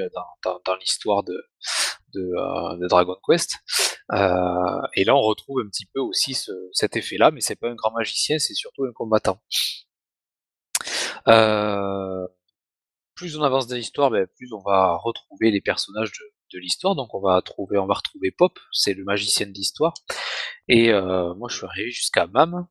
dans, 0.66 0.76
l'histoire 0.78 1.24
de, 1.24 2.88
Dragon 2.88 3.18
Quest. 3.28 3.54
Et 4.96 5.04
là, 5.04 5.16
on 5.16 5.22
retrouve 5.22 5.62
un 5.64 5.68
petit 5.68 5.86
peu 5.94 6.00
aussi 6.00 6.34
ce, 6.34 6.52
cet 6.72 6.96
effet-là, 6.96 7.30
mais 7.30 7.42
c'est 7.42 7.56
pas 7.56 7.70
un 7.70 7.76
grand 7.76 7.92
magicien, 7.92 8.40
c'est 8.40 8.56
surtout 8.56 8.86
un 8.86 8.94
combattant. 8.94 9.40
Euh, 11.28 12.28
plus 13.16 13.38
on 13.38 13.44
avance 13.44 13.68
dans 13.68 13.76
l'histoire, 13.76 14.10
ben, 14.10 14.28
plus 14.36 14.54
on 14.54 14.62
va 14.62 14.98
retrouver 14.98 15.52
les 15.52 15.62
personnages 15.62 16.12
de, 16.12 16.60
l'histoire. 16.60 16.96
Donc 16.96 17.16
on 17.16 17.22
va 17.22 17.42
trouver, 17.42 17.80
on 17.80 17.88
va 17.88 17.96
retrouver 17.96 18.30
Pop, 18.30 18.60
c'est 18.72 18.94
le 18.94 19.04
magicien 19.04 19.48
de 19.48 19.54
l'histoire. 19.54 19.94
Et 20.68 20.92
euh, 20.92 21.34
moi, 21.34 21.50
je 21.50 21.58
suis 21.58 21.66
arrivé 21.66 21.90
jusqu'à 21.90 22.28
Mam, 22.28 22.68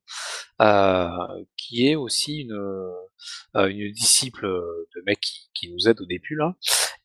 euh, 0.60 1.08
qui 1.56 1.88
est 1.88 1.96
aussi 1.96 2.42
une, 2.42 2.52
euh, 2.52 3.66
une 3.66 3.92
disciple 3.92 4.46
de 4.46 5.02
mec 5.04 5.20
qui, 5.54 5.72
nous 5.72 5.88
aide 5.88 6.00
au 6.00 6.06
début 6.06 6.36
là, 6.36 6.54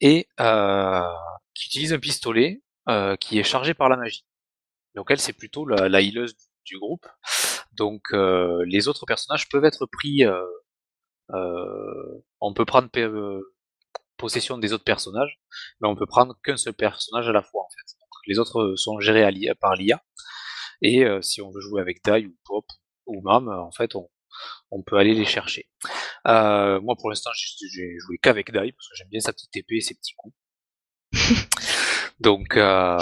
et 0.01 0.27
euh, 0.39 1.01
qui 1.55 1.67
utilise 1.67 1.93
un 1.93 1.99
pistolet 1.99 2.61
qui 3.19 3.39
est 3.39 3.43
chargé 3.43 3.73
par 3.73 3.89
la 3.89 3.97
magie. 3.97 4.25
Donc 4.95 5.11
elle, 5.11 5.19
c'est 5.19 5.33
plutôt 5.33 5.65
la, 5.65 5.89
la 5.89 6.01
healeuse 6.01 6.35
du 6.65 6.77
groupe. 6.79 7.05
Donc 7.73 8.13
euh, 8.13 8.63
les 8.67 8.87
autres 8.87 9.05
personnages 9.05 9.49
peuvent 9.49 9.65
être 9.65 9.85
pris. 9.85 10.25
Euh 10.25 10.43
on 11.29 12.53
peut 12.53 12.65
prendre 12.65 12.89
possession 14.17 14.57
des 14.57 14.73
autres 14.73 14.83
personnages, 14.83 15.39
mais 15.79 15.87
on 15.87 15.95
peut 15.95 16.05
prendre 16.05 16.35
qu'un 16.43 16.57
seul 16.57 16.73
personnage 16.73 17.29
à 17.29 17.31
la 17.31 17.41
fois 17.41 17.63
en 17.63 17.69
fait. 17.69 17.93
Donc, 17.99 18.09
les 18.27 18.39
autres 18.39 18.75
sont 18.75 18.99
gérés 18.99 19.53
par 19.59 19.75
l'IA. 19.75 20.01
Et 20.81 21.05
euh, 21.05 21.21
si 21.21 21.41
on 21.41 21.51
veut 21.51 21.61
jouer 21.61 21.81
avec 21.81 22.03
Dai 22.03 22.25
ou 22.25 22.35
Pop 22.45 22.65
ou 23.05 23.21
Mam, 23.21 23.47
en 23.49 23.71
fait, 23.71 23.95
on, 23.95 24.09
on 24.71 24.83
peut 24.83 24.97
aller 24.97 25.13
les 25.13 25.25
chercher. 25.25 25.69
Euh, 26.27 26.79
moi, 26.81 26.95
pour 26.99 27.09
l'instant, 27.09 27.31
j'ai 27.33 27.97
joué 27.99 28.17
qu'avec 28.21 28.51
Dai 28.51 28.71
parce 28.71 28.89
que 28.89 28.95
j'aime 28.95 29.09
bien 29.09 29.19
sa 29.19 29.33
petite 29.33 29.55
épée 29.55 29.77
et 29.77 29.81
ses 29.81 29.95
petits 29.95 30.13
coups. 30.15 30.35
donc, 32.19 32.57
euh, 32.57 32.99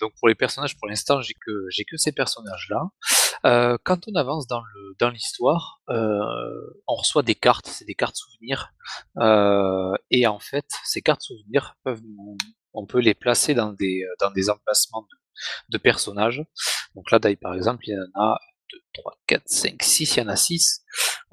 donc 0.00 0.12
pour 0.18 0.28
les 0.28 0.34
personnages, 0.34 0.76
pour 0.76 0.88
l'instant, 0.88 1.20
j'ai 1.20 1.34
que 1.34 1.66
j'ai 1.68 1.84
que 1.84 1.96
ces 1.96 2.12
personnages-là. 2.12 2.82
Euh, 3.44 3.76
quand 3.84 4.08
on 4.08 4.14
avance 4.14 4.46
dans 4.46 4.62
le 4.62 4.96
dans 4.98 5.10
l'histoire, 5.10 5.80
euh, 5.90 6.20
on 6.86 6.94
reçoit 6.94 7.22
des 7.22 7.34
cartes, 7.34 7.66
c'est 7.66 7.84
des 7.84 7.94
cartes 7.94 8.16
souvenirs, 8.16 8.72
euh, 9.18 9.92
et 10.10 10.26
en 10.26 10.38
fait, 10.38 10.66
ces 10.84 11.02
cartes 11.02 11.22
souvenirs 11.22 11.76
peuvent 11.84 12.00
on 12.72 12.86
peut 12.86 13.00
les 13.00 13.14
placer 13.14 13.54
dans 13.54 13.72
des 13.72 14.02
dans 14.20 14.30
des 14.30 14.50
emplacements 14.50 15.06
de, 15.68 15.78
personnages. 15.78 16.44
Donc 16.94 17.10
là, 17.10 17.18
par 17.40 17.54
exemple, 17.54 17.84
il 17.86 17.94
y 17.94 17.98
en 17.98 18.20
a 18.22 18.38
2, 18.72 18.78
3, 18.94 19.12
4, 19.26 19.42
5, 19.46 19.82
6, 19.82 20.16
il 20.16 20.20
y 20.20 20.22
en 20.22 20.28
a 20.28 20.36
6. 20.36 20.84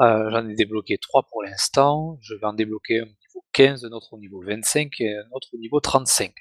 Euh, 0.02 0.30
J'en 0.32 0.47
ai 0.47 0.56
débloqué 0.56 0.97
3 0.97 1.24
pour 1.30 1.43
l'instant. 1.43 2.17
Je 2.21 2.36
vais 2.36 2.45
en 2.45 2.54
débloquer 2.54 3.00
un 3.00 3.04
au 3.04 3.06
niveau 3.06 3.45
15, 3.54 3.86
un 3.86 3.91
autre 3.91 4.13
au 4.13 4.17
niveau 4.17 4.41
25 4.43 4.91
et 5.00 5.15
un 5.15 5.30
autre 5.34 5.50
au 5.54 5.58
niveau 5.58 5.80
35. 5.80 6.34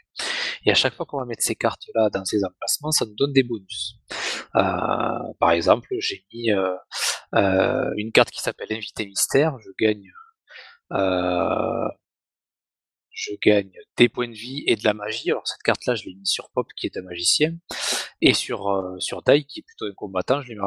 Et 0.65 0.71
à 0.71 0.75
chaque 0.75 0.95
fois 0.95 1.07
qu'on 1.07 1.19
va 1.19 1.25
mettre 1.25 1.43
ces 1.43 1.55
cartes-là 1.55 2.11
dans 2.11 2.25
ces 2.25 2.45
emplacements, 2.45 2.91
ça 2.91 3.07
nous 3.07 3.15
donne 3.15 3.33
des 3.33 3.43
bonus. 3.43 3.97
Euh, 4.57 5.33
par 5.39 5.53
exemple, 5.53 5.89
j'ai 5.99 6.25
mis 6.33 6.51
euh, 6.51 6.75
euh, 7.35 7.91
une 7.97 8.13
carte 8.13 8.31
qui 8.31 8.41
s'appelle 8.41 8.69
Invité 8.71 9.07
Mystère. 9.07 9.59
Je 9.61 9.71
gagne 9.79 10.11
je 13.21 13.33
gagne 13.43 13.73
des 13.97 14.09
points 14.09 14.29
de 14.29 14.35
vie 14.35 14.65
et 14.67 14.77
de 14.77 14.85
la 14.85 14.95
magie. 14.95 15.31
Alors 15.31 15.47
cette 15.47 15.63
carte-là, 15.63 15.95
je 15.95 16.05
l'ai 16.05 16.15
mis 16.15 16.27
sur 16.27 16.51
Pop, 16.51 16.67
qui 16.77 16.87
est 16.87 16.97
un 16.97 17.03
magicien, 17.03 17.55
et 18.21 18.35
sur, 18.35 18.69
euh, 18.69 18.99
sur 18.99 19.23
Dai, 19.23 19.45
qui 19.45 19.61
est 19.61 19.63
plutôt 19.63 19.87
un 19.87 19.95
combattant, 19.95 20.43
je 20.43 20.53
lui, 20.53 20.59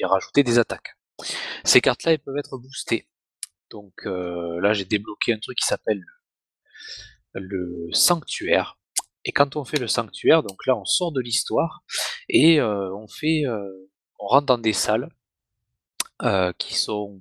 ai 0.00 0.06
rajouté 0.06 0.42
des 0.42 0.58
attaques. 0.58 0.96
Ces 1.64 1.80
cartes-là, 1.80 2.12
elles 2.12 2.20
peuvent 2.20 2.38
être 2.38 2.58
boostées. 2.58 3.08
Donc 3.70 4.06
euh, 4.06 4.60
là, 4.60 4.72
j'ai 4.72 4.84
débloqué 4.84 5.32
un 5.32 5.38
truc 5.38 5.58
qui 5.58 5.66
s'appelle 5.66 6.04
le, 7.34 7.88
sanctuaire. 7.92 8.78
Et 9.26 9.32
quand 9.32 9.56
on 9.56 9.64
fait 9.64 9.78
le 9.78 9.88
sanctuaire, 9.88 10.42
donc 10.44 10.64
là, 10.66 10.76
on 10.76 10.84
sort 10.84 11.12
de 11.12 11.20
l'histoire 11.20 11.82
et 12.28 12.60
euh, 12.60 12.94
on 12.94 13.08
fait, 13.08 13.44
euh, 13.44 13.90
on 14.20 14.28
rentre 14.28 14.46
dans 14.46 14.58
des 14.58 14.72
salles 14.72 15.10
euh, 16.22 16.52
qui 16.58 16.74
sont 16.74 17.20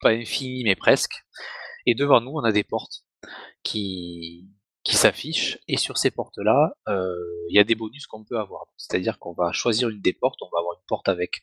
pas 0.00 0.10
infinies 0.10 0.64
mais 0.64 0.74
presque. 0.74 1.24
Et 1.84 1.94
devant 1.94 2.20
nous, 2.20 2.32
on 2.32 2.44
a 2.44 2.50
des 2.50 2.64
portes 2.64 3.04
qui, 3.62 4.48
qui 4.84 4.96
s'affichent, 4.96 5.58
et 5.68 5.76
sur 5.76 5.98
ces 5.98 6.10
portes-là, 6.10 6.72
euh, 6.88 7.14
il 7.50 7.56
y 7.56 7.58
a 7.58 7.64
des 7.64 7.74
bonus 7.74 8.06
qu'on 8.06 8.24
peut 8.24 8.38
avoir. 8.38 8.66
C'est-à-dire 8.76 9.18
qu'on 9.18 9.34
va 9.34 9.52
choisir 9.52 9.90
une 9.90 10.00
des 10.00 10.14
portes, 10.14 10.40
on 10.42 10.48
va 10.52 10.60
avoir 10.60 10.76
une 10.78 10.86
porte 10.86 11.08
avec 11.08 11.42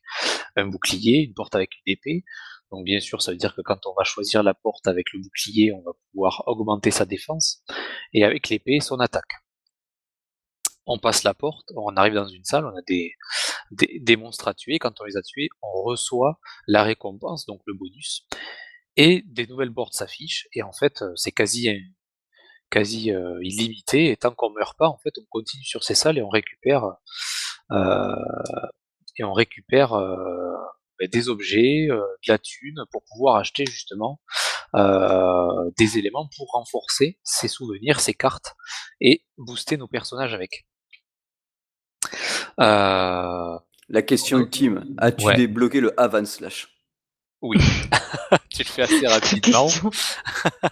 un 0.56 0.66
bouclier, 0.66 1.20
une 1.20 1.34
porte 1.34 1.54
avec 1.54 1.72
une 1.86 1.94
épée. 1.94 2.24
Donc 2.72 2.86
bien 2.86 3.00
sûr, 3.00 3.22
ça 3.22 3.32
veut 3.32 3.38
dire 3.38 3.56
que 3.56 3.62
quand 3.62 3.86
on 3.86 3.94
va 3.94 4.04
choisir 4.04 4.42
la 4.42 4.54
porte 4.54 4.88
avec 4.88 5.14
le 5.14 5.22
bouclier, 5.22 5.74
on 5.74 5.82
va 5.84 5.92
pouvoir 6.12 6.44
augmenter 6.48 6.90
sa 6.90 7.06
défense, 7.06 7.64
et 8.14 8.24
avec 8.24 8.50
l'épée, 8.50 8.80
son 8.80 9.00
attaque. 9.00 9.43
On 10.86 11.00
passe 11.00 11.24
la 11.24 11.34
porte, 11.34 11.70
on 11.76 11.96
arrive 11.96 12.14
dans 12.14 12.28
une 12.28 12.44
salle, 12.44 12.66
on 12.66 12.76
a 12.76 12.82
des, 12.88 13.14
des, 13.72 14.18
monstres 14.18 14.48
à 14.48 14.54
tuer, 14.54 14.80
quand 14.80 15.00
on 15.00 15.06
les 15.06 15.18
a 15.18 15.22
tués, 15.22 15.50
on 15.62 15.84
reçoit 15.84 16.40
la 16.68 16.84
récompense, 16.84 17.46
donc 17.46 17.62
le 17.66 17.74
bonus, 17.74 18.28
et 18.98 19.24
des 19.26 19.48
nouvelles 19.48 19.70
boards 19.70 19.94
s'affichent, 19.94 20.48
et 20.54 20.62
en 20.62 20.74
fait, 20.74 21.04
c'est 21.16 21.32
quasi 21.32 21.70
quasi 22.70 23.12
illimité, 23.42 24.10
et 24.10 24.18
tant 24.18 24.32
qu'on 24.32 24.50
meurt 24.50 24.78
pas, 24.78 24.88
en 24.88 24.98
fait, 24.98 25.14
on 25.20 25.26
continue 25.30 25.64
sur 25.64 25.84
ces 25.84 25.96
salles 25.96 26.18
et 26.18 26.22
on 26.24 26.30
récupère 26.30 26.98
et 29.18 29.24
on 29.24 29.34
récupère 29.34 29.92
bah, 29.92 31.08
des 31.12 31.30
objets, 31.30 31.88
de 31.88 32.28
la 32.28 32.40
thune 32.40 32.84
pour 32.92 33.04
pouvoir 33.12 33.36
acheter 33.38 33.66
justement 33.66 34.20
des 35.78 35.98
éléments 35.98 36.30
pour 36.36 36.48
renforcer 36.52 37.20
ses 37.24 37.48
souvenirs, 37.48 38.00
ses 38.00 38.14
cartes 38.14 38.56
et 39.00 39.24
booster 39.38 39.78
nos 39.78 39.88
personnages 39.88 40.34
avec. 40.34 40.66
La 42.58 44.02
question 44.02 44.40
ultime, 44.40 44.86
as-tu 44.98 45.34
débloqué 45.36 45.80
le 45.80 46.00
Havan 46.00 46.26
Slash? 46.26 46.70
Oui, 47.42 47.58
tu 48.50 48.64
le 48.64 48.70
fais 48.70 48.84
assez 48.84 49.06
rapidement. 49.06 49.68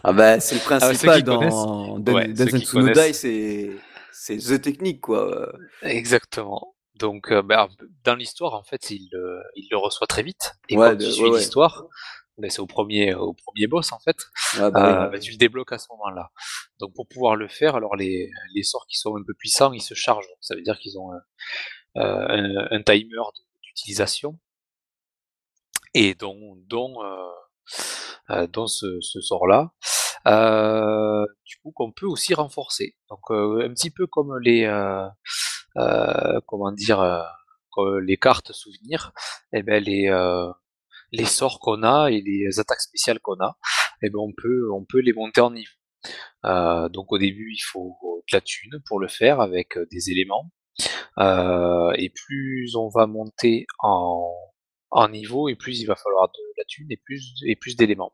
ah 0.03 0.13
bah 0.13 0.39
c'est 0.39 0.55
le 0.55 0.61
ah, 0.69 0.77
principal 0.79 1.21
dans 1.21 1.99
Dance 1.99 2.73
no 2.73 2.89
Die, 2.89 3.13
c'est 3.13 3.71
c'est 4.13 4.37
the 4.37 4.61
technique 4.61 5.01
quoi. 5.01 5.51
Exactement. 5.81 6.75
Donc 6.95 7.33
bah, 7.33 7.67
dans 8.05 8.15
l'histoire 8.15 8.53
en 8.53 8.63
fait 8.63 8.89
il, 8.89 9.09
il 9.55 9.67
le 9.69 9.77
reçoit 9.77 10.07
très 10.07 10.23
vite. 10.23 10.53
Et 10.69 10.75
quand 10.75 10.95
tu 10.95 11.11
suis 11.11 11.29
l'histoire 11.29 11.87
c'est 12.49 12.59
au 12.59 12.67
premier 12.67 13.13
au 13.13 13.33
premier 13.33 13.67
boss 13.67 13.91
en 13.91 13.99
fait. 13.99 14.17
Ah, 14.57 14.71
bah, 14.71 15.09
bah, 15.11 15.19
tu 15.19 15.31
le 15.31 15.37
débloques 15.37 15.71
à 15.71 15.77
ce 15.77 15.87
moment-là. 15.91 16.31
Donc 16.79 16.93
pour 16.95 17.07
pouvoir 17.07 17.35
le 17.35 17.47
faire, 17.47 17.75
alors 17.75 17.95
les, 17.95 18.29
les 18.53 18.63
sorts 18.63 18.85
qui 18.87 18.97
sont 18.97 19.15
un 19.15 19.23
peu 19.25 19.33
puissants, 19.37 19.73
ils 19.73 19.81
se 19.81 19.93
chargent. 19.93 20.27
Ça 20.39 20.55
veut 20.55 20.61
dire 20.61 20.79
qu'ils 20.79 20.97
ont 20.97 21.11
un, 21.95 22.67
un, 22.71 22.81
timer 22.83 23.21
d'utilisation 23.63 24.39
et 25.93 26.13
dont 26.15 26.55
dont 26.67 26.95
euh, 28.31 28.47
dans 28.47 28.67
ce, 28.67 28.99
ce 29.01 29.19
sort-là. 29.19 29.71
Euh, 30.27 31.25
du 31.45 31.57
coup, 31.57 31.71
qu'on 31.71 31.91
peut 31.91 32.05
aussi 32.05 32.33
renforcer. 32.33 32.95
Donc, 33.09 33.19
euh, 33.31 33.65
un 33.67 33.73
petit 33.73 33.89
peu 33.91 34.07
comme 34.07 34.37
les, 34.39 34.67
comment 36.47 36.71
dire, 36.71 37.25
les 38.01 38.17
cartes 38.17 38.51
souvenirs, 38.51 39.11
et 39.53 39.59
eh 39.59 39.63
ben 39.63 39.83
les, 39.83 40.09
les 41.11 41.25
sorts 41.25 41.59
qu'on 41.59 41.83
a 41.83 42.09
et 42.09 42.21
les 42.21 42.59
attaques 42.59 42.81
spéciales 42.81 43.19
qu'on 43.19 43.39
a, 43.39 43.57
et 44.01 44.07
eh 44.07 44.09
ben 44.09 44.19
on 44.19 44.33
peut, 44.35 44.71
on 44.71 44.85
peut 44.85 44.99
les 44.99 45.13
monter 45.13 45.41
en 45.41 45.51
niveau. 45.51 45.71
Euh, 46.45 46.89
donc 46.89 47.11
au 47.11 47.17
début, 47.17 47.51
il 47.53 47.61
faut 47.61 47.97
de 48.31 48.35
la 48.35 48.41
thune 48.41 48.81
pour 48.85 48.99
le 48.99 49.07
faire 49.07 49.41
avec 49.41 49.77
des 49.91 50.09
éléments. 50.09 50.51
Euh, 51.19 51.91
et 51.97 52.09
plus 52.09 52.75
on 52.75 52.89
va 52.89 53.05
monter 53.07 53.65
en, 53.79 54.33
niveau 55.09 55.49
et 55.49 55.55
plus 55.55 55.79
il 55.79 55.85
va 55.85 55.95
falloir 55.95 56.27
de 56.29 56.53
la 56.57 56.63
thune 56.65 56.87
et 56.91 56.97
plus 56.97 57.33
et 57.45 57.55
plus 57.55 57.75
d'éléments. 57.75 58.13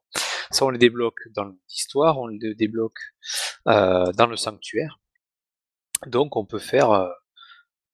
Ça 0.51 0.65
on 0.65 0.69
les 0.69 0.77
débloque 0.77 1.19
dans 1.35 1.45
l'histoire, 1.69 2.17
on 2.19 2.27
les 2.27 2.55
débloque 2.55 2.99
euh, 3.67 4.11
dans 4.13 4.27
le 4.27 4.37
sanctuaire. 4.37 4.99
Donc 6.05 6.35
on 6.35 6.45
peut 6.45 6.59
faire 6.59 6.91
euh, 6.91 7.09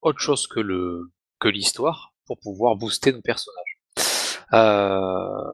autre 0.02 0.20
chose 0.20 0.46
que 0.46 0.60
le 0.60 1.12
que 1.40 1.48
l'histoire 1.48 2.14
pour 2.26 2.38
pouvoir 2.40 2.76
booster 2.76 3.12
nos 3.12 3.22
personnages. 3.22 3.73
Euh, 4.54 5.52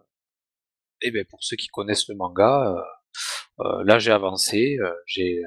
et 1.02 1.10
ben 1.10 1.24
pour 1.28 1.42
ceux 1.42 1.56
qui 1.56 1.68
connaissent 1.68 2.08
le 2.08 2.14
manga, 2.14 2.74
euh, 2.76 3.64
euh, 3.66 3.84
là 3.84 3.98
j'ai 3.98 4.12
avancé, 4.12 4.78
j'ai 5.06 5.42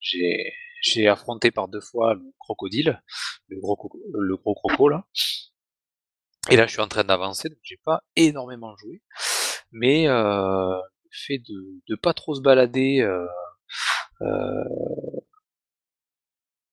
j'ai 0.00 0.52
j'ai 0.82 1.08
affronté 1.08 1.50
par 1.50 1.68
deux 1.68 1.80
fois 1.80 2.14
le 2.14 2.22
crocodile, 2.40 3.02
le 3.48 3.60
gros 3.60 3.78
le 4.14 4.36
gros 4.36 4.54
croco 4.54 4.88
là. 4.88 5.06
Et 6.50 6.56
là, 6.56 6.66
je 6.66 6.72
suis 6.72 6.80
en 6.80 6.88
train 6.88 7.04
d'avancer, 7.04 7.48
donc 7.48 7.58
j'ai 7.62 7.78
pas 7.84 8.02
énormément 8.14 8.76
joué, 8.76 9.02
mais 9.72 10.08
euh, 10.08 10.76
le 10.76 11.10
fait 11.12 11.38
de 11.38 11.80
de 11.88 11.96
pas 11.96 12.14
trop 12.14 12.34
se 12.34 12.40
balader 12.40 13.00
euh, 13.00 13.26
euh, 14.22 14.64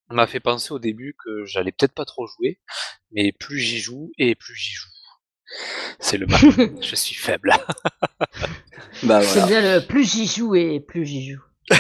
m'a 0.09 0.27
fait 0.27 0.39
penser 0.39 0.71
au 0.73 0.79
début 0.79 1.13
que 1.25 1.43
j'allais 1.43 1.73
peut-être 1.73 1.93
pas 1.93 2.05
trop 2.05 2.25
jouer, 2.25 2.61
mais 3.11 3.33
plus 3.33 3.59
j'y 3.59 3.79
joue 3.79 4.13
et 4.17 4.33
plus 4.35 4.55
j'y 4.55 4.71
joue. 4.73 4.92
C'est 5.99 6.17
le 6.17 6.27
mal. 6.27 6.39
je 6.81 6.95
suis 6.95 7.15
faible. 7.15 7.53
bah, 8.29 8.39
voilà. 9.03 9.23
C'est 9.23 9.45
bien 9.45 9.61
le 9.61 9.85
plus 9.85 10.11
j'y 10.11 10.27
joue 10.27 10.55
et 10.55 10.79
plus 10.79 11.05
j'y 11.05 11.31
joue. 11.31 11.41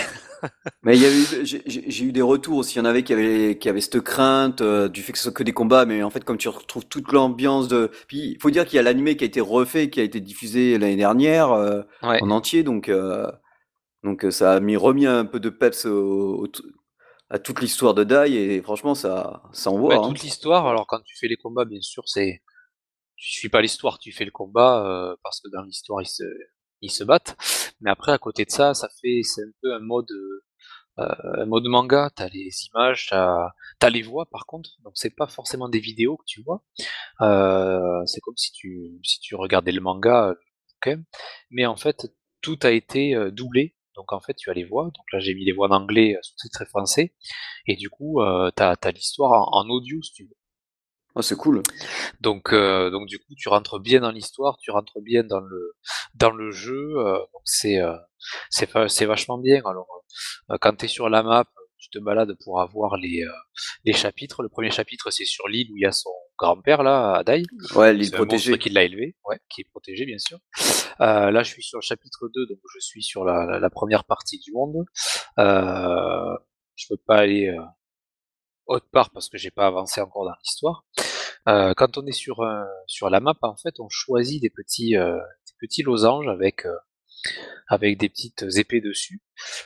Mais 0.83 0.95
j'ai 0.95 2.03
eu 2.03 2.11
des 2.11 2.21
retours 2.21 2.57
aussi. 2.57 2.75
Il 2.75 2.79
y 2.79 2.81
en 2.81 2.85
avait 2.85 3.03
qui 3.03 3.13
avaient, 3.13 3.57
qui 3.57 3.69
avaient 3.69 3.81
cette 3.81 4.01
crainte 4.01 4.59
euh, 4.59 4.89
du 4.89 5.01
fait 5.01 5.13
que 5.13 5.17
ce 5.17 5.23
soit 5.23 5.31
que 5.31 5.43
des 5.43 5.53
combats, 5.53 5.85
mais 5.85 6.03
en 6.03 6.09
fait, 6.09 6.25
comme 6.25 6.37
tu 6.37 6.49
retrouves 6.49 6.85
toute 6.85 7.13
l'ambiance 7.13 7.69
de. 7.69 7.91
Puis, 8.07 8.31
il 8.31 8.41
faut 8.41 8.49
dire 8.49 8.65
qu'il 8.65 8.75
y 8.75 8.79
a 8.79 8.81
l'animé 8.81 9.15
qui 9.15 9.23
a 9.23 9.27
été 9.27 9.39
refait, 9.39 9.89
qui 9.89 10.01
a 10.01 10.03
été 10.03 10.19
diffusé 10.19 10.77
l'année 10.77 10.97
dernière 10.97 11.53
euh, 11.53 11.83
en 12.01 12.29
entier, 12.29 12.63
donc 12.63 12.89
euh, 12.89 13.31
donc 14.03 14.25
ça 14.31 14.55
a 14.55 14.59
mis 14.59 14.75
remis 14.75 15.05
un 15.05 15.23
peu 15.23 15.39
de 15.39 15.49
peps 15.49 15.87
à 17.29 17.39
toute 17.39 17.61
l'histoire 17.61 17.93
de 17.93 18.03
Dai 18.03 18.33
et 18.33 18.61
franchement, 18.61 18.95
ça 18.95 19.43
ça 19.53 19.71
envoie. 19.71 19.95
Hein. 19.95 20.07
Toute 20.09 20.21
l'histoire. 20.21 20.67
Alors 20.67 20.85
quand 20.87 20.99
tu 21.05 21.17
fais 21.17 21.27
les 21.27 21.37
combats, 21.37 21.65
bien 21.65 21.81
sûr, 21.81 22.03
c'est 22.05 22.42
tu 23.23 23.39
suis 23.39 23.49
pas 23.49 23.61
l'histoire, 23.61 23.99
tu 23.99 24.11
fais 24.11 24.25
le 24.25 24.31
combat 24.31 25.15
parce 25.23 25.39
que 25.41 25.49
dans 25.49 25.63
l'histoire, 25.63 26.01
ils 26.81 26.91
se 26.91 27.03
battent. 27.03 27.37
Mais 27.81 27.91
après, 27.91 28.11
à 28.11 28.17
côté 28.17 28.45
de 28.45 28.51
ça, 28.51 28.73
ça 28.73 28.89
fait, 29.01 29.21
c'est 29.23 29.41
un 29.41 29.51
peu 29.61 29.73
un 29.73 29.79
mode, 29.79 30.11
euh, 30.99 31.07
un 31.41 31.45
mode 31.45 31.65
manga. 31.67 32.09
T'as 32.15 32.29
les 32.29 32.49
images, 32.67 33.07
t'as, 33.09 33.51
as 33.81 33.89
les 33.89 34.01
voix 34.01 34.25
par 34.25 34.45
contre. 34.45 34.69
Donc 34.83 34.93
c'est 34.95 35.15
pas 35.15 35.27
forcément 35.27 35.69
des 35.69 35.79
vidéos 35.79 36.17
que 36.17 36.25
tu 36.25 36.41
vois. 36.43 36.63
Euh, 37.21 38.05
c'est 38.05 38.21
comme 38.21 38.37
si 38.37 38.51
tu, 38.53 38.99
si 39.03 39.19
tu 39.19 39.35
regardais 39.35 39.71
le 39.71 39.81
manga, 39.81 40.33
okay. 40.77 40.97
mais 41.51 41.65
en 41.65 41.75
fait, 41.75 42.13
tout 42.41 42.59
a 42.63 42.71
été 42.71 43.15
euh, 43.15 43.31
doublé. 43.31 43.75
Donc 43.95 44.11
en 44.13 44.19
fait, 44.21 44.33
tu 44.35 44.49
as 44.49 44.53
les 44.53 44.63
voix. 44.63 44.85
Donc 44.85 45.05
là, 45.11 45.19
j'ai 45.19 45.35
mis 45.35 45.45
les 45.45 45.51
voix 45.51 45.67
en 45.69 45.81
anglais, 45.81 46.17
sous-titré 46.21 46.65
français. 46.65 47.15
Et 47.67 47.75
du 47.75 47.89
coup, 47.89 48.21
euh, 48.21 48.51
t'as, 48.55 48.75
as 48.81 48.91
l'histoire 48.91 49.49
en, 49.51 49.69
audio, 49.69 50.01
si 50.01 50.13
tu 50.13 50.23
veux. 50.25 50.35
Oh, 51.15 51.21
c'est 51.21 51.35
cool. 51.35 51.61
Donc, 52.21 52.53
euh, 52.53 52.89
donc 52.89 53.07
du 53.07 53.19
coup, 53.19 53.35
tu 53.37 53.47
rentres 53.47 53.79
bien 53.79 53.99
dans 53.99 54.09
l'histoire, 54.09 54.57
tu 54.57 54.71
rentres 54.71 54.99
bien 54.99 55.23
dans 55.23 55.41
le 55.41 55.75
dans 56.15 56.31
le 56.31 56.49
jeu. 56.49 56.93
Euh, 56.97 57.19
donc 57.19 57.41
c'est 57.45 57.79
euh, 57.79 57.95
c'est 58.49 58.69
c'est 58.87 59.05
vachement 59.05 59.37
bien. 59.37 59.61
Alors, 59.65 59.87
quand 60.59 60.75
tu 60.75 60.85
es 60.85 60.87
sur 60.87 61.09
la 61.09 61.21
map, 61.21 61.45
tu 61.77 61.89
te 61.89 61.99
balades 61.99 62.35
pour 62.43 62.61
avoir 62.61 62.97
les 62.97 63.23
les 63.85 63.93
chapitres. 63.93 64.41
Le 64.41 64.49
premier 64.49 64.71
chapitre, 64.71 65.11
c'est 65.11 65.25
sur 65.25 65.47
l'île 65.47 65.71
où 65.71 65.77
il 65.77 65.81
y 65.81 65.85
a 65.85 65.91
son 65.91 66.09
grand-père 66.39 66.81
là, 66.81 67.13
Adai. 67.13 67.43
Ouais, 67.75 67.93
l'île 67.93 68.11
protégée. 68.11 68.57
qui 68.57 68.69
l'a 68.69 68.83
élevé, 68.83 69.15
ouais, 69.29 69.39
qui 69.49 69.61
est 69.61 69.69
protégé 69.69 70.05
bien 70.05 70.17
sûr. 70.17 70.39
là, 70.99 71.43
je 71.43 71.49
suis 71.51 71.63
sur 71.63 71.77
le 71.77 71.83
chapitre 71.83 72.27
2, 72.33 72.47
donc 72.47 72.59
je 72.73 72.79
suis 72.79 73.03
sur 73.03 73.23
la, 73.23 73.59
la, 73.59 73.69
première 73.69 74.03
partie 74.05 74.39
du 74.39 74.51
monde. 74.51 74.83
je 75.37 76.85
peux 76.89 76.97
pas 77.05 77.17
aller 77.17 77.55
autre 78.67 78.87
part 78.91 79.11
parce 79.11 79.29
que 79.29 79.37
j'ai 79.37 79.51
pas 79.51 79.67
avancé 79.67 80.01
encore 80.01 80.25
dans 80.25 80.35
l'histoire. 80.43 80.85
Euh, 81.47 81.73
quand 81.75 81.97
on 81.97 82.05
est 82.05 82.13
sur 82.13 82.41
sur 82.87 83.09
la 83.09 83.19
map, 83.19 83.35
en 83.41 83.55
fait, 83.57 83.79
on 83.79 83.89
choisit 83.89 84.41
des 84.41 84.49
petits 84.49 84.95
euh, 84.97 85.17
des 85.17 85.53
petits 85.59 85.83
losanges 85.83 86.27
avec 86.27 86.65
euh, 86.65 86.75
avec 87.67 87.97
des 87.97 88.09
petites 88.09 88.45
épées 88.57 88.81
dessus 88.81 89.21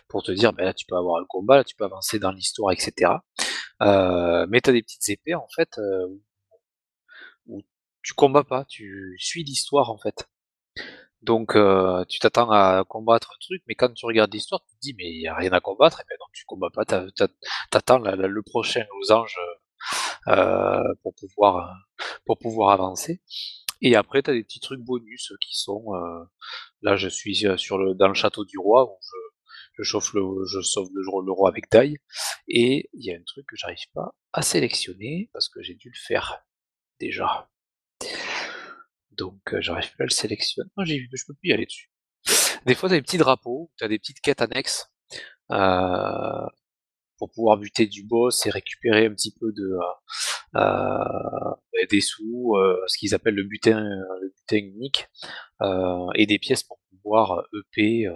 pour 0.08 0.24
te 0.24 0.32
dire, 0.32 0.54
ben 0.54 0.66
là 0.66 0.74
tu 0.74 0.86
peux 0.88 0.96
avoir 0.96 1.20
le 1.20 1.26
combat, 1.28 1.58
là 1.58 1.64
tu 1.64 1.76
peux 1.76 1.86
avancer 1.86 2.20
dans 2.20 2.32
l'histoire, 2.32 2.72
etc. 2.72 3.12
mais 3.82 4.62
tu 4.62 4.70
as 4.70 4.74
des 4.74 4.84
petites 4.84 5.10
épées 5.10 5.36
en 5.36 5.48
fait 5.56 5.80
où 7.48 7.62
tu 8.04 8.14
combats 8.14 8.44
pas, 8.44 8.66
tu 8.66 9.16
suis 9.20 9.44
l'histoire 9.44 9.92
en 9.92 9.98
fait. 9.98 10.28
Donc 11.28 11.58
euh, 11.58 12.06
tu 12.06 12.20
t'attends 12.20 12.50
à 12.52 12.86
combattre 12.88 13.32
un 13.36 13.40
truc, 13.42 13.62
mais 13.68 13.76
quand 13.76 13.94
tu 13.94 14.06
regardes 14.06 14.34
l'histoire, 14.34 14.62
tu 14.66 14.76
te 14.76 14.80
dis 14.82 14.96
mais 14.98 15.12
il 15.12 15.20
n'y 15.20 15.28
a 15.28 15.36
rien 15.36 15.52
à 15.52 15.60
combattre, 15.60 16.00
et 16.00 16.04
bien 16.08 16.16
donc 16.22 16.30
tu 16.34 16.46
combats 16.46 16.70
pas, 16.74 16.86
t'attends 17.70 18.00
le 18.00 18.42
prochain 18.44 18.86
losange 18.96 19.38
euh, 20.30 20.84
pour 21.04 21.14
pouvoir 21.16 21.76
pour 22.26 22.38
pouvoir 22.40 22.70
avancer. 22.70 23.22
Et 23.82 23.98
après 23.98 24.24
tu 24.24 24.30
as 24.32 24.34
des 24.34 24.44
petits 24.44 24.62
trucs 24.62 24.80
bonus 24.80 25.34
qui 25.42 25.60
sont 25.60 25.84
euh, 25.96 26.24
là 26.82 26.96
je 26.96 27.10
suis 27.10 27.36
sur 27.58 27.78
le 27.78 27.94
dans 27.94 28.08
le 28.08 28.14
château 28.14 28.46
du 28.46 28.58
roi 28.58 28.86
où 28.90 28.98
je, 29.78 29.84
chauffe 29.84 30.14
le 30.14 30.24
je 30.46 30.62
sauve 30.62 30.90
le, 30.94 31.02
le 31.04 31.32
roi 31.34 31.50
avec 31.50 31.70
taille 31.70 31.98
et 32.48 32.90
il 32.94 33.06
y 33.06 33.12
a 33.14 33.18
un 33.18 33.24
truc 33.26 33.46
que 33.48 33.58
j'arrive 33.58 33.90
pas 33.94 34.16
à 34.32 34.42
sélectionner 34.42 35.30
parce 35.34 35.50
que 35.50 35.62
j'ai 35.62 35.76
dû 35.76 35.90
le 35.90 36.00
faire 36.08 36.40
déjà. 37.02 37.50
Donc 39.18 39.54
euh, 39.54 39.62
j'arrive 39.62 39.92
plus 39.92 40.04
à 40.04 40.06
le 40.06 40.12
sélectionner. 40.12 40.70
Non, 40.78 40.86
j'ai, 40.86 41.08
je 41.12 41.26
peux 41.26 41.34
plus 41.34 41.50
y 41.50 41.54
aller 41.54 41.66
dessus. 41.66 41.90
Des 42.66 42.76
fois, 42.76 42.90
tu 42.90 42.96
as 42.96 42.98
des 42.98 43.02
petits 43.02 43.18
drapeaux, 43.18 43.72
tu 43.78 43.84
as 43.84 43.88
des 43.88 44.00
petites 44.00 44.22
quêtes 44.22 44.42
annexes 44.42 44.92
euh, 45.52 46.46
pour 47.18 47.32
pouvoir 47.32 47.58
buter 47.58 47.88
du 47.88 48.04
boss 48.04 48.46
et 48.46 48.50
récupérer 48.50 49.06
un 49.08 49.14
petit 49.14 49.34
peu 49.34 49.52
de 49.54 49.78
euh, 50.56 51.86
des 51.90 52.02
sous, 52.02 52.56
ce 52.88 52.98
qu'ils 52.98 53.16
appellent 53.16 53.36
le 53.36 53.44
butin, 53.44 53.82
le 53.82 54.34
butin 54.36 54.58
unique, 54.58 55.08
et 56.16 56.26
des 56.26 56.38
pièces 56.38 56.64
pour 56.64 56.80
pouvoir 56.90 57.44
EP 57.54 58.08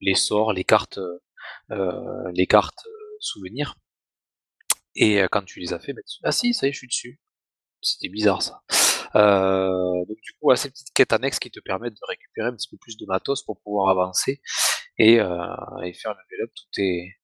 les 0.00 0.14
sorts, 0.14 0.52
les 0.52 0.64
cartes, 0.64 1.00
les 1.70 2.46
cartes 2.46 2.84
souvenirs. 3.18 3.74
Et 4.94 5.22
quand 5.30 5.42
tu 5.42 5.58
les 5.58 5.72
as 5.72 5.78
fait, 5.78 5.94
bah, 5.94 6.02
ah 6.24 6.32
si, 6.32 6.52
ça 6.52 6.66
y 6.66 6.70
est, 6.70 6.72
je 6.72 6.78
suis 6.78 6.88
dessus. 6.88 7.20
C'était 7.80 8.08
bizarre 8.08 8.42
ça. 8.42 8.62
Euh, 9.16 10.04
donc 10.06 10.16
du 10.22 10.32
coup, 10.40 10.54
ces 10.56 10.70
petites 10.70 10.92
quêtes 10.94 11.12
annexes 11.12 11.38
qui 11.38 11.50
te 11.50 11.60
permettent 11.60 11.94
de 11.94 12.06
récupérer 12.08 12.48
un 12.48 12.52
petit 12.54 12.68
peu 12.68 12.76
plus 12.78 12.96
de 12.96 13.06
matos 13.06 13.42
pour 13.42 13.60
pouvoir 13.60 13.88
avancer 13.90 14.40
et, 14.98 15.20
euh, 15.20 15.36
et 15.84 15.92
faire 15.94 16.12
level 16.12 16.44
up 16.44 16.50
tous 16.54 16.66
tes, 16.72 17.14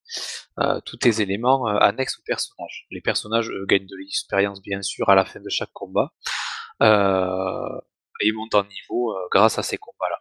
euh, 0.61 0.81
tous 0.85 0.97
tes 0.99 1.21
éléments 1.23 1.67
annexes 1.67 2.19
au 2.19 2.23
personnage. 2.27 2.87
Les 2.91 3.01
personnages 3.01 3.51
eux, 3.51 3.65
gagnent 3.67 3.87
de 3.87 3.97
l'expérience 3.97 4.61
bien 4.63 4.83
sûr 4.83 5.09
à 5.09 5.15
la 5.15 5.25
fin 5.25 5.41
de 5.41 5.49
chaque 5.49 5.73
combat 5.73 6.13
euh, 6.83 7.79
et 8.21 8.33
montent 8.33 8.55
en 8.55 8.65
niveau 8.65 9.13
euh, 9.13 9.29
grâce 9.33 9.59
à 9.59 9.63
ces 9.63 9.79
combats-là. 9.79 10.17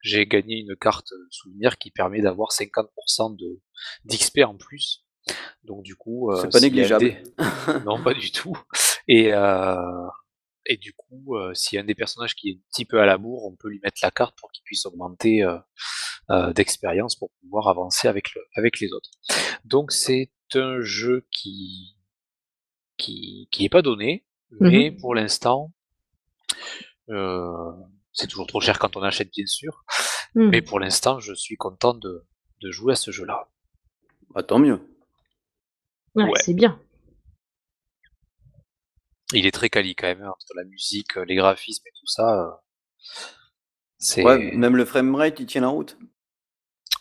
J'ai 0.00 0.26
gagné 0.26 0.56
une 0.60 0.74
carte 0.76 1.12
souvenir 1.30 1.78
qui 1.78 1.90
permet 1.90 2.20
d'avoir 2.20 2.50
50% 2.50 3.36
de 3.36 3.60
d'XP 4.04 4.40
en 4.44 4.56
plus. 4.56 5.04
Donc 5.62 5.82
du 5.84 5.94
coup, 5.94 6.30
euh, 6.32 6.40
C'est 6.42 6.50
pas 6.52 6.58
négligeable. 6.60 7.04
des- 7.04 7.22
non, 7.84 8.02
pas 8.02 8.12
du 8.14 8.32
tout. 8.32 8.56
Et 9.06 9.32
euh, 9.32 9.76
et 10.66 10.76
du 10.76 10.92
coup, 10.92 11.36
euh, 11.36 11.54
s'il 11.54 11.76
y 11.76 11.78
a 11.78 11.82
un 11.82 11.84
des 11.86 11.94
personnages 11.94 12.34
qui 12.34 12.50
est 12.50 12.54
un 12.54 12.60
petit 12.70 12.84
peu 12.84 13.00
à 13.00 13.06
la 13.06 13.18
bourre, 13.18 13.44
on 13.44 13.56
peut 13.56 13.68
lui 13.68 13.80
mettre 13.82 14.00
la 14.02 14.10
carte 14.10 14.36
pour 14.38 14.50
qu'il 14.52 14.62
puisse 14.64 14.86
augmenter 14.86 15.42
euh, 15.42 15.58
euh, 16.30 16.52
d'expérience 16.52 17.16
pour 17.16 17.30
pouvoir 17.40 17.68
avancer 17.68 18.08
avec, 18.08 18.34
le, 18.34 18.42
avec 18.54 18.80
les 18.80 18.92
autres. 18.92 19.10
Donc 19.64 19.92
c'est 19.92 20.30
un 20.54 20.80
jeu 20.80 21.26
qui 21.30 21.96
qui 22.96 23.48
qui 23.50 23.64
est 23.64 23.68
pas 23.70 23.82
donné, 23.82 24.24
mais 24.60 24.92
pour 24.92 25.14
l'instant, 25.14 25.72
euh, 27.08 27.72
c'est 28.12 28.26
toujours 28.28 28.46
trop 28.46 28.60
cher 28.60 28.78
quand 28.78 28.96
on 28.96 29.02
achète 29.02 29.30
bien 29.30 29.46
sûr, 29.46 29.84
mais 30.34 30.62
pour 30.62 30.78
l'instant, 30.78 31.18
je 31.18 31.32
suis 31.34 31.56
content 31.56 31.94
de, 31.94 32.24
de 32.60 32.70
jouer 32.70 32.92
à 32.92 32.96
ce 32.96 33.10
jeu-là. 33.10 33.48
Bah, 34.34 34.42
tant 34.42 34.58
mieux. 34.58 34.80
Ouais, 36.14 36.24
ouais. 36.24 36.40
c'est 36.44 36.54
bien. 36.54 36.78
Il 39.32 39.46
est 39.46 39.50
très 39.50 39.68
quali 39.68 39.94
quand 39.96 40.06
même 40.06 40.22
hein, 40.22 40.30
entre 40.30 40.54
la 40.54 40.64
musique, 40.64 41.16
euh, 41.16 41.24
les 41.24 41.34
graphismes 41.34 41.84
et 41.86 41.92
tout 41.98 42.06
ça. 42.06 42.40
euh, 42.40 42.50
C'est 43.98 44.22
Ouais, 44.24 44.38
même 44.56 44.74
le 44.76 44.86
framerate, 44.86 45.38
il 45.40 45.44
tient 45.46 45.60
la 45.60 45.68
route? 45.68 45.98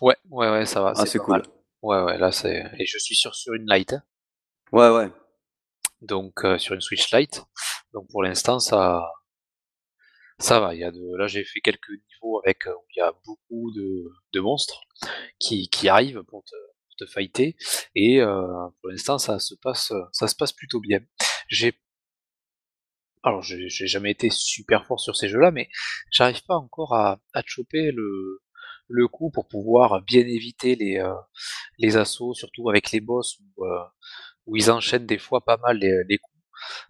ouais, 0.01 0.15
ouais, 0.29 0.49
ouais, 0.49 0.65
ça 0.65 0.81
va. 0.81 0.93
Ah, 0.95 1.05
c'est 1.05 1.19
cool. 1.19 1.41
mal. 1.41 1.43
Ouais, 1.81 2.01
ouais, 2.03 2.17
là 2.17 2.31
c'est 2.31 2.63
et 2.77 2.85
je 2.85 2.97
suis 2.99 3.15
sur 3.15 3.33
sur 3.35 3.53
une 3.53 3.65
light, 3.67 3.93
hein, 3.93 4.03
Ouais, 4.71 4.89
ouais. 4.89 5.11
donc 6.01 6.45
euh, 6.45 6.59
sur 6.59 6.75
une 6.75 6.81
Switch 6.81 7.11
Lite. 7.11 7.43
Donc 7.93 8.07
pour 8.11 8.21
l'instant 8.23 8.59
ça 8.59 9.01
ça 10.39 10.59
va. 10.59 10.73
Il 10.73 10.79
y 10.79 10.83
a 10.83 10.91
de 10.91 11.17
là 11.17 11.27
j'ai 11.27 11.43
fait 11.43 11.59
quelques 11.61 11.89
niveaux 11.89 12.39
avec 12.43 12.65
où 12.65 12.83
il 12.95 12.99
y 12.99 13.01
a 13.01 13.13
beaucoup 13.25 13.71
de, 13.75 14.05
de 14.33 14.39
monstres 14.39 14.81
qui 15.39 15.69
qui 15.69 15.89
arrivent 15.89 16.23
pour 16.23 16.43
te 16.43 16.55
pour 16.87 16.95
te 16.99 17.05
fighter 17.05 17.55
et 17.95 18.21
euh, 18.21 18.47
pour 18.81 18.89
l'instant 18.91 19.17
ça 19.17 19.39
se 19.39 19.55
passe 19.55 19.93
ça 20.13 20.27
se 20.27 20.35
passe 20.35 20.53
plutôt 20.53 20.79
bien. 20.79 20.99
J'ai 21.49 21.73
alors 23.23 23.41
j'ai 23.43 23.67
jamais 23.69 24.11
été 24.11 24.29
super 24.31 24.85
fort 24.85 24.99
sur 24.99 25.15
ces 25.15 25.29
jeux-là, 25.29 25.51
mais 25.51 25.69
j'arrive 26.11 26.43
pas 26.45 26.55
encore 26.55 26.93
à, 26.95 27.19
à 27.33 27.41
choper 27.45 27.91
le, 27.91 28.41
le 28.87 29.07
coup 29.07 29.29
pour 29.31 29.47
pouvoir 29.47 30.01
bien 30.03 30.21
éviter 30.25 30.75
les, 30.75 30.97
euh, 30.99 31.13
les 31.79 31.97
assauts, 31.97 32.33
surtout 32.33 32.69
avec 32.69 32.91
les 32.91 33.01
boss 33.01 33.37
où, 33.57 33.65
euh, 33.65 33.79
où 34.47 34.57
ils 34.57 34.71
enchaînent 34.71 35.05
des 35.07 35.19
fois 35.19 35.41
pas 35.45 35.57
mal 35.57 35.77
les, 35.79 36.03
les 36.09 36.17
coups. 36.19 36.37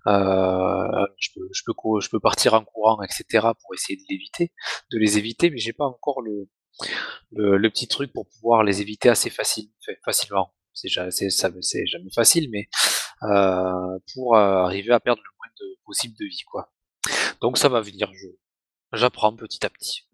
Euh, 0.07 1.05
je, 1.19 1.29
peux, 1.35 1.49
je, 1.53 1.61
peux, 1.65 1.73
je 2.01 2.09
peux 2.09 2.19
partir 2.19 2.53
en 2.55 2.63
courant, 2.65 3.01
etc. 3.03 3.55
pour 3.61 3.73
essayer 3.75 3.97
de 3.97 4.03
l'éviter, 4.09 4.51
de 4.91 4.99
les 4.99 5.17
éviter, 5.17 5.49
mais 5.51 5.57
j'ai 5.59 5.73
pas 5.73 5.85
encore 5.85 6.21
le, 6.21 6.49
le, 7.31 7.57
le 7.57 7.69
petit 7.69 7.87
truc 7.87 8.11
pour 8.13 8.27
pouvoir 8.27 8.63
les 8.63 8.81
éviter 8.81 9.09
assez 9.09 9.29
facile, 9.29 9.69
fa- 9.85 9.93
facilement. 10.05 10.53
C'est 10.73 10.89
jamais 10.89 12.09
facile, 12.15 12.49
mais 12.51 12.67
euh, 13.23 13.99
pour 14.13 14.35
euh, 14.35 14.63
arriver 14.65 14.93
à 14.93 14.99
perdre 14.99 15.21
le 15.23 15.29
moins 15.37 15.40
de, 15.61 15.77
possible 15.85 16.15
de 16.19 16.25
vie, 16.25 16.41
quoi. 16.49 16.71
Donc 17.41 17.57
ça 17.57 17.69
va 17.69 17.81
venir, 17.81 18.09
je, 18.13 18.27
j'apprends 18.93 19.35
petit 19.35 19.65
à 19.65 19.69
petit. 19.69 20.07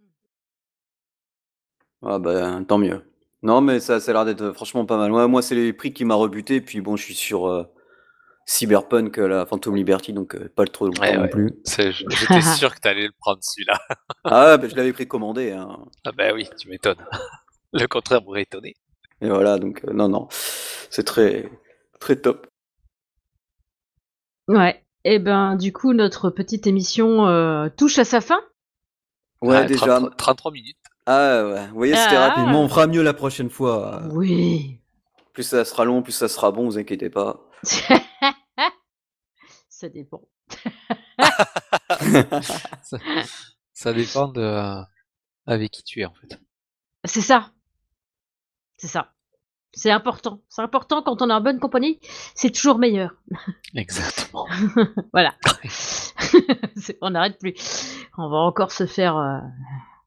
Ah, 2.03 2.19
bah, 2.19 2.59
tant 2.67 2.77
mieux. 2.77 3.03
Non, 3.43 3.61
mais 3.61 3.79
ça, 3.79 3.99
ça 3.99 4.11
a 4.11 4.13
l'air 4.13 4.25
d'être 4.25 4.51
franchement 4.53 4.85
pas 4.85 4.97
mal. 4.97 5.11
Ouais, 5.11 5.27
moi, 5.27 5.41
c'est 5.41 5.55
les 5.55 5.73
prix 5.73 5.93
qui 5.93 6.05
m'a 6.05 6.15
rebuté. 6.15 6.61
Puis 6.61 6.81
bon, 6.81 6.95
je 6.95 7.03
suis 7.03 7.15
sur 7.15 7.47
euh, 7.47 7.63
Cyberpunk, 8.45 9.17
euh, 9.19 9.27
la 9.27 9.45
Phantom 9.45 9.75
Liberty, 9.75 10.13
donc 10.13 10.35
euh, 10.35 10.49
pas 10.55 10.63
le 10.63 10.69
trop 10.69 10.85
longtemps 10.87 11.01
Ouais, 11.01 11.15
non 11.15 11.23
ouais. 11.23 11.29
plus. 11.29 11.51
C'est- 11.63 11.91
J'étais 11.91 12.41
sûr 12.57 12.73
que 12.75 12.79
t'allais 12.79 13.05
le 13.07 13.13
prendre 13.19 13.39
celui-là. 13.41 13.79
Ah, 14.23 14.57
bah, 14.57 14.67
je 14.67 14.75
l'avais 14.75 14.93
précommandé. 14.93 15.51
Hein. 15.51 15.85
Ah 16.05 16.11
bah 16.11 16.33
oui, 16.33 16.47
tu 16.59 16.69
m'étonnes. 16.69 17.03
Le 17.73 17.87
contraire 17.87 18.21
m'aurait 18.23 18.43
étonné. 18.43 18.75
Et 19.21 19.29
voilà, 19.29 19.57
donc 19.57 19.83
euh, 19.85 19.93
non, 19.93 20.07
non, 20.09 20.27
c'est 20.89 21.03
très, 21.03 21.49
très 21.99 22.15
top. 22.15 22.47
Ouais. 24.47 24.83
Et 25.03 25.19
ben, 25.19 25.55
du 25.55 25.71
coup, 25.73 25.93
notre 25.93 26.29
petite 26.29 26.67
émission 26.67 27.27
euh, 27.27 27.69
touche 27.69 27.97
à 27.99 28.03
sa 28.05 28.19
fin. 28.21 28.39
Ouais, 29.41 29.57
Ah, 29.57 29.63
déjà. 29.65 29.85
33, 29.85 30.15
33 30.17 30.51
minutes. 30.51 30.77
Ah, 31.05 31.45
ouais. 31.45 31.67
Vous 31.67 31.75
voyez, 31.75 31.95
c'était 31.95 32.15
Ah. 32.17 32.29
rapide. 32.29 32.45
Mais 32.47 32.55
on 32.55 32.67
fera 32.67 32.87
mieux 32.87 33.03
la 33.03 33.13
prochaine 33.13 33.49
fois. 33.49 34.01
Oui. 34.11 34.79
Plus 35.33 35.43
ça 35.43 35.63
sera 35.65 35.85
long, 35.85 36.01
plus 36.01 36.11
ça 36.13 36.27
sera 36.27 36.51
bon, 36.51 36.65
vous 36.65 36.77
inquiétez 36.77 37.09
pas. 37.09 37.39
ça 39.69 39.87
dépend. 39.89 40.23
Ça, 42.81 42.97
ça 43.73 43.93
dépend 43.93 44.27
de 44.29 44.41
euh, 44.41 44.81
avec 45.45 45.71
qui 45.71 45.83
tu 45.83 46.01
es 46.01 46.05
en 46.05 46.13
fait. 46.15 46.39
C'est 47.05 47.21
ça. 47.21 47.51
C'est 48.77 48.87
ça. 48.87 49.13
C'est 49.77 49.91
important. 49.91 50.41
C'est 50.49 50.63
important 50.63 51.03
quand 51.03 51.21
on 51.21 51.29
est 51.29 51.33
en 51.33 51.39
bonne 51.41 51.59
compagnie. 51.59 51.99
C'est 52.35 52.49
toujours 52.51 52.79
meilleur. 52.79 53.11
Exactement. 53.75 54.45
Voilà. 55.13 55.35
On 57.01 57.11
n'arrête 57.11 57.37
plus. 57.39 57.53
On 58.17 58.27
va 58.29 58.37
encore 58.37 58.71
se 58.71 58.85
faire. 58.87 59.15
euh, 59.17 59.37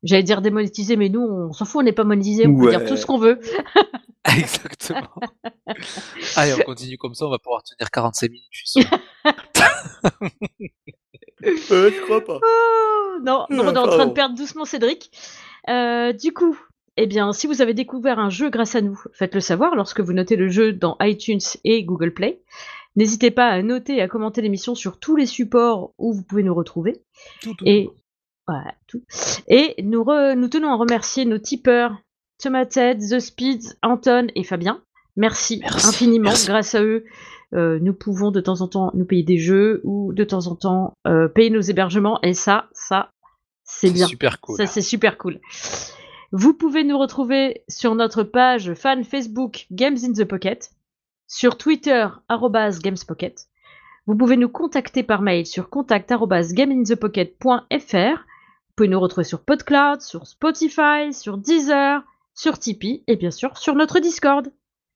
J'allais 0.02 0.22
dire 0.22 0.40
démonétiser, 0.40 0.96
mais 0.96 1.09
nous, 1.11 1.20
on 1.20 1.52
s'en 1.52 1.64
fout, 1.66 1.80
on 1.80 1.85
n'est 1.85 1.92
pas 1.92 2.04
monétisé, 2.04 2.46
on 2.46 2.56
peut 2.59 2.70
dire 2.70 2.85
tout 2.87 2.96
ce 2.96 3.04
qu'on 3.06 3.18
veut. 3.18 3.38
Exactement. 4.24 5.09
Allez, 6.37 6.54
on 6.54 6.62
continue 6.62 6.96
comme 6.96 7.12
ça, 7.14 7.26
on 7.26 7.30
va 7.30 7.38
pouvoir 7.38 7.62
tenir 7.62 7.90
45 7.90 8.30
minutes, 8.30 8.46
je 8.50 8.59
suis 8.66 8.80
sûr. 8.83 8.90
Euh, 11.44 11.90
je 11.90 12.04
crois 12.04 12.20
pas. 12.24 12.38
Oh, 12.42 13.18
non, 13.22 13.46
non, 13.50 13.64
on 13.68 13.74
est 13.74 13.78
en 13.78 13.87
train 13.88 14.06
de 14.06 14.12
perdre 14.12 14.35
doucement 14.35 14.64
Cédric. 14.64 15.11
Euh, 15.68 16.12
du 16.12 16.33
coup, 16.33 16.59
eh 16.96 17.07
bien, 17.07 17.33
si 17.33 17.46
vous 17.46 17.62
avez 17.62 17.74
découvert 17.74 18.18
un 18.18 18.31
jeu 18.31 18.50
grâce 18.50 18.74
à 18.74 18.81
nous, 18.81 19.00
faites-le 19.12 19.40
savoir 19.40 19.74
lorsque 19.74 20.00
vous 20.00 20.12
notez 20.12 20.37
le 20.37 20.48
jeu 20.48 20.72
dans 20.72 20.96
iTunes 21.00 21.38
et 21.64 21.85
Google 21.85 22.12
Play. 22.12 22.42
N'hésitez 22.96 23.31
pas 23.31 23.46
à 23.48 23.62
noter 23.62 23.96
et 23.96 24.03
à 24.03 24.09
commenter 24.09 24.42
l'émission 24.42 24.74
sur 24.74 24.98
tous 24.98 25.14
les 25.16 25.26
supports 25.26 25.92
où 25.98 26.12
vous 26.12 26.22
pouvez 26.22 26.42
nous 26.42 26.55
retrouver. 26.55 27.03
Tout, 27.40 27.55
tout, 27.55 27.64
Et 27.66 27.88
voilà, 28.46 28.74
tout. 28.88 29.03
Et 29.46 29.74
nous, 29.83 30.03
re- 30.03 30.35
nous 30.35 30.48
tenons 30.48 30.70
à 30.72 30.76
remercier 30.76 31.24
nos 31.24 31.38
tipeurs 31.38 31.96
Tomated, 32.42 32.98
The 32.98 33.20
Speed, 33.20 33.62
Anton 33.83 34.26
et 34.35 34.42
Fabien. 34.42 34.83
Merci, 35.16 35.61
Merci, 35.62 35.87
infiniment. 35.88 36.31
merci. 36.31 36.46
Grâce 36.48 36.74
à 36.74 36.83
eux, 36.83 37.05
euh, 37.55 37.79
nous 37.81 37.92
pouvons 37.94 38.31
de 38.33 38.40
temps 38.40 38.61
en 38.61 38.68
temps 38.68 38.90
nous 38.94 39.05
payer 39.05 39.22
des 39.22 39.38
jeux 39.38 39.81
ou 39.85 40.12
de 40.12 40.24
temps 40.24 40.46
en 40.48 40.57
temps 40.57 40.94
euh, 41.07 41.29
payer 41.29 41.50
nos 41.50 41.61
hébergements. 41.61 42.18
Et 42.22 42.35
ça, 42.35 42.68
ça, 42.72 43.12
c'est 43.62 43.90
bien. 43.90 44.07
super 44.07 44.40
cool. 44.40 44.57
Ça, 44.57 44.66
c'est 44.66 44.83
super 44.83 45.16
cool. 45.18 45.38
Vous 46.32 46.54
pouvez 46.54 46.84
nous 46.84 46.96
retrouver 46.96 47.64
sur 47.68 47.96
notre 47.96 48.22
page 48.22 48.74
fan 48.74 49.02
Facebook 49.02 49.66
Games 49.72 49.98
in 50.04 50.12
the 50.12 50.24
Pocket, 50.24 50.70
sur 51.26 51.58
Twitter 51.58 52.06
gamespocket. 52.28 53.48
Vous 54.06 54.16
pouvez 54.16 54.36
nous 54.36 54.48
contacter 54.48 55.02
par 55.02 55.22
mail 55.22 55.44
sur 55.44 55.70
contact 55.70 56.12
arobase 56.12 56.52
gameinthepocket.fr. 56.52 57.64
Vous 57.66 58.74
pouvez 58.76 58.88
nous 58.88 59.00
retrouver 59.00 59.24
sur 59.24 59.40
PodCloud, 59.40 60.02
sur 60.02 60.28
Spotify, 60.28 61.12
sur 61.12 61.36
Deezer, 61.36 62.04
sur 62.32 62.60
Tipeee 62.60 63.02
et 63.08 63.16
bien 63.16 63.32
sûr 63.32 63.58
sur 63.58 63.74
notre 63.74 63.98
Discord. 63.98 64.52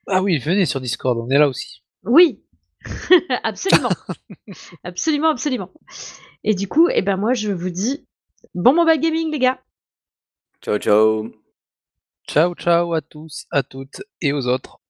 Ah 0.07 0.23
oui, 0.23 0.39
venez 0.39 0.67
sur 0.67 0.81
Discord, 0.81 1.19
on 1.19 1.31
est 1.31 1.39
là 1.39 1.49
aussi. 1.49 1.83
Oui, 2.05 2.45
absolument. 3.43 3.91
absolument, 4.85 5.31
absolument. 5.31 5.71
Et 6.45 6.55
du 6.55 6.69
coup, 6.69 6.89
eh 6.91 7.03
ben 7.03 7.17
moi 7.17 7.35
je 7.35 7.51
vous 7.51 7.71
dis 7.71 8.07
bon 8.55 8.73
mobile 8.73 9.01
gaming 9.01 9.33
les 9.33 9.41
gars. 9.41 9.59
Ciao, 10.65 10.79
ciao. 10.79 11.31
Ciao, 12.27 12.55
ciao 12.55 12.95
à 12.95 13.03
tous, 13.03 13.45
à 13.51 13.63
toutes 13.63 14.01
et 14.23 14.33
aux 14.33 14.47
autres. 14.47 14.81